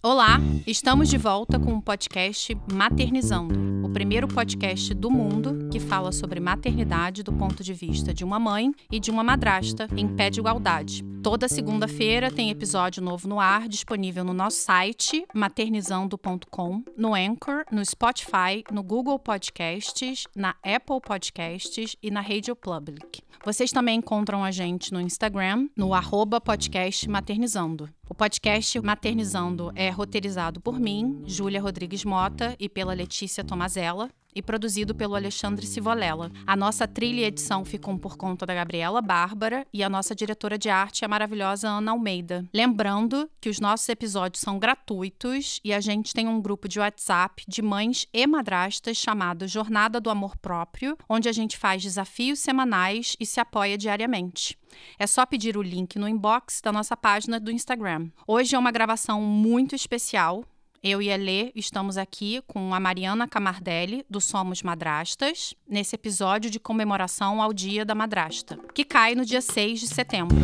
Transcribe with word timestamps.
Olá, 0.00 0.38
estamos 0.64 1.08
de 1.08 1.18
volta 1.18 1.58
com 1.58 1.74
o 1.74 1.82
podcast 1.82 2.56
Maternizando, 2.72 3.84
o 3.84 3.90
primeiro 3.90 4.28
podcast 4.28 4.94
do 4.94 5.10
mundo 5.10 5.68
que 5.72 5.80
fala 5.80 6.12
sobre 6.12 6.38
maternidade 6.38 7.24
do 7.24 7.32
ponto 7.32 7.64
de 7.64 7.74
vista 7.74 8.14
de 8.14 8.24
uma 8.24 8.38
mãe 8.38 8.70
e 8.92 9.00
de 9.00 9.10
uma 9.10 9.24
madrasta 9.24 9.88
em 9.96 10.06
pé 10.06 10.30
de 10.30 10.38
igualdade. 10.38 11.04
Toda 11.20 11.48
segunda-feira 11.48 12.30
tem 12.30 12.48
episódio 12.48 13.02
novo 13.02 13.26
no 13.26 13.40
ar, 13.40 13.66
disponível 13.66 14.22
no 14.22 14.32
nosso 14.32 14.58
site 14.58 15.26
maternizando.com, 15.34 16.84
no 16.96 17.12
Anchor, 17.12 17.64
no 17.72 17.84
Spotify, 17.84 18.62
no 18.70 18.84
Google 18.84 19.18
Podcasts, 19.18 20.28
na 20.36 20.50
Apple 20.62 21.00
Podcasts 21.04 21.96
e 22.00 22.08
na 22.08 22.20
Radio 22.20 22.54
Public. 22.54 23.20
Vocês 23.44 23.72
também 23.72 23.98
encontram 23.98 24.44
a 24.44 24.52
gente 24.52 24.92
no 24.92 25.00
Instagram, 25.00 25.68
no 25.76 25.92
arroba 25.92 26.40
podcast 26.40 27.08
maternizando. 27.10 27.90
O 28.10 28.14
podcast 28.14 28.80
Maternizando 28.80 29.70
é 29.74 29.90
roteirizado 29.90 30.60
por 30.60 30.80
mim, 30.80 31.22
Júlia 31.26 31.60
Rodrigues 31.60 32.06
Mota, 32.06 32.56
e 32.58 32.66
pela 32.66 32.94
Letícia 32.94 33.44
Tomazella 33.44 34.08
e 34.34 34.42
produzido 34.42 34.94
pelo 34.94 35.14
Alexandre 35.14 35.66
Civolela. 35.66 36.30
A 36.46 36.56
nossa 36.56 36.86
trilha 36.86 37.20
e 37.20 37.24
edição 37.24 37.64
ficam 37.64 37.98
por 37.98 38.16
conta 38.16 38.46
da 38.46 38.54
Gabriela 38.54 39.00
Bárbara 39.00 39.66
e 39.72 39.82
a 39.82 39.88
nossa 39.88 40.14
diretora 40.14 40.58
de 40.58 40.68
arte 40.68 41.04
é 41.04 41.06
a 41.06 41.08
maravilhosa 41.08 41.68
Ana 41.68 41.92
Almeida. 41.92 42.44
Lembrando 42.52 43.28
que 43.40 43.48
os 43.48 43.60
nossos 43.60 43.88
episódios 43.88 44.40
são 44.40 44.58
gratuitos 44.58 45.60
e 45.64 45.72
a 45.72 45.80
gente 45.80 46.14
tem 46.14 46.28
um 46.28 46.40
grupo 46.40 46.68
de 46.68 46.78
WhatsApp 46.78 47.44
de 47.48 47.62
mães 47.62 48.06
e 48.12 48.26
madrastas 48.26 48.96
chamado 48.96 49.48
Jornada 49.48 50.00
do 50.00 50.10
Amor 50.10 50.36
Próprio, 50.36 50.96
onde 51.08 51.28
a 51.28 51.32
gente 51.32 51.56
faz 51.56 51.82
desafios 51.82 52.38
semanais 52.38 53.16
e 53.18 53.26
se 53.26 53.40
apoia 53.40 53.76
diariamente. 53.76 54.56
É 54.98 55.06
só 55.06 55.24
pedir 55.24 55.56
o 55.56 55.62
link 55.62 55.98
no 55.98 56.08
inbox 56.08 56.60
da 56.62 56.70
nossa 56.70 56.96
página 56.96 57.40
do 57.40 57.50
Instagram. 57.50 58.10
Hoje 58.26 58.54
é 58.54 58.58
uma 58.58 58.70
gravação 58.70 59.20
muito 59.22 59.74
especial 59.74 60.44
eu 60.82 61.02
e 61.02 61.12
a 61.12 61.16
Lê 61.16 61.50
estamos 61.54 61.96
aqui 61.96 62.40
com 62.46 62.72
a 62.72 62.80
Mariana 62.80 63.26
Camardelli, 63.26 64.04
do 64.08 64.20
Somos 64.20 64.62
Madrastas, 64.62 65.54
nesse 65.68 65.94
episódio 65.94 66.50
de 66.50 66.60
comemoração 66.60 67.42
ao 67.42 67.52
Dia 67.52 67.84
da 67.84 67.94
Madrasta, 67.94 68.58
que 68.74 68.84
cai 68.84 69.14
no 69.14 69.24
dia 69.24 69.40
6 69.40 69.80
de 69.80 69.86
setembro. 69.88 70.36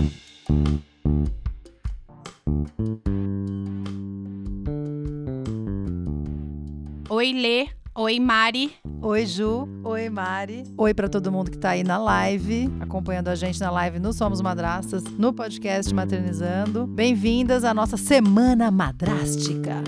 Oi, 7.08 7.32
Lê. 7.32 7.68
Oi, 7.96 8.18
Mari. 8.18 8.74
Oi, 9.00 9.24
Ju. 9.24 9.68
Oi, 9.84 10.08
Mari. 10.08 10.64
Oi 10.76 10.92
para 10.92 11.08
todo 11.08 11.30
mundo 11.30 11.48
que 11.48 11.58
tá 11.58 11.70
aí 11.70 11.84
na 11.84 11.96
live, 11.96 12.68
acompanhando 12.80 13.28
a 13.28 13.36
gente 13.36 13.60
na 13.60 13.70
live 13.70 14.00
no 14.00 14.12
Somos 14.12 14.40
Madrastas, 14.40 15.04
no 15.04 15.32
podcast 15.32 15.94
Maternizando. 15.94 16.88
Bem-vindas 16.88 17.62
à 17.62 17.72
nossa 17.72 17.96
Semana 17.96 18.68
Madrástica. 18.68 19.84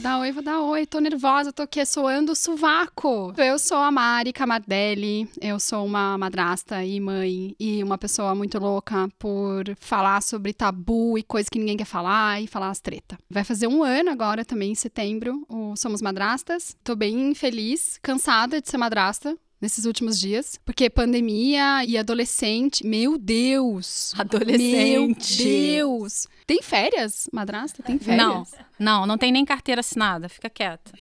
Dá 0.00 0.16
oi, 0.20 0.30
vou 0.30 0.42
dar 0.44 0.60
oi. 0.60 0.86
Tô 0.86 1.00
nervosa, 1.00 1.52
tô 1.52 1.62
aqui 1.62 1.84
soando 1.84 2.30
o 2.30 2.36
sovaco. 2.36 3.34
Eu 3.36 3.58
sou 3.58 3.78
a 3.78 3.90
Mari 3.90 4.32
Camardelli. 4.32 5.28
Eu 5.40 5.58
sou 5.58 5.84
uma 5.84 6.16
madrasta 6.16 6.84
e 6.84 7.00
mãe 7.00 7.56
e 7.58 7.82
uma 7.82 7.98
pessoa 7.98 8.32
muito 8.32 8.60
louca 8.60 9.08
por 9.18 9.64
falar 9.80 10.22
sobre 10.22 10.52
tabu 10.52 11.18
e 11.18 11.22
coisas 11.24 11.48
que 11.48 11.58
ninguém 11.58 11.76
quer 11.76 11.84
falar 11.84 12.40
e 12.40 12.46
falar 12.46 12.70
as 12.70 12.78
treta. 12.78 13.18
Vai 13.28 13.42
fazer 13.42 13.66
um 13.66 13.82
ano 13.82 14.10
agora 14.10 14.44
também, 14.44 14.70
em 14.70 14.76
setembro, 14.76 15.44
o 15.48 15.74
Somos 15.74 16.00
Madrastas. 16.00 16.76
Tô 16.84 16.94
bem 16.94 17.34
feliz, 17.34 17.98
cansada 18.00 18.60
de 18.60 18.70
ser 18.70 18.78
madrasta 18.78 19.36
nesses 19.60 19.84
últimos 19.84 20.18
dias, 20.18 20.58
porque 20.64 20.88
pandemia 20.88 21.84
e 21.84 21.98
adolescente, 21.98 22.86
meu 22.86 23.18
Deus. 23.18 24.14
Adolescente. 24.16 25.42
Meu 25.42 25.96
Deus. 25.96 26.26
Tem 26.46 26.62
férias, 26.62 27.28
madrasta? 27.32 27.82
Tem 27.82 27.98
férias? 27.98 28.26
Não, 28.26 28.46
não, 28.78 29.06
não 29.06 29.18
tem 29.18 29.32
nem 29.32 29.44
carteira 29.44 29.80
assinada, 29.80 30.28
fica 30.28 30.48
quieta. 30.48 30.92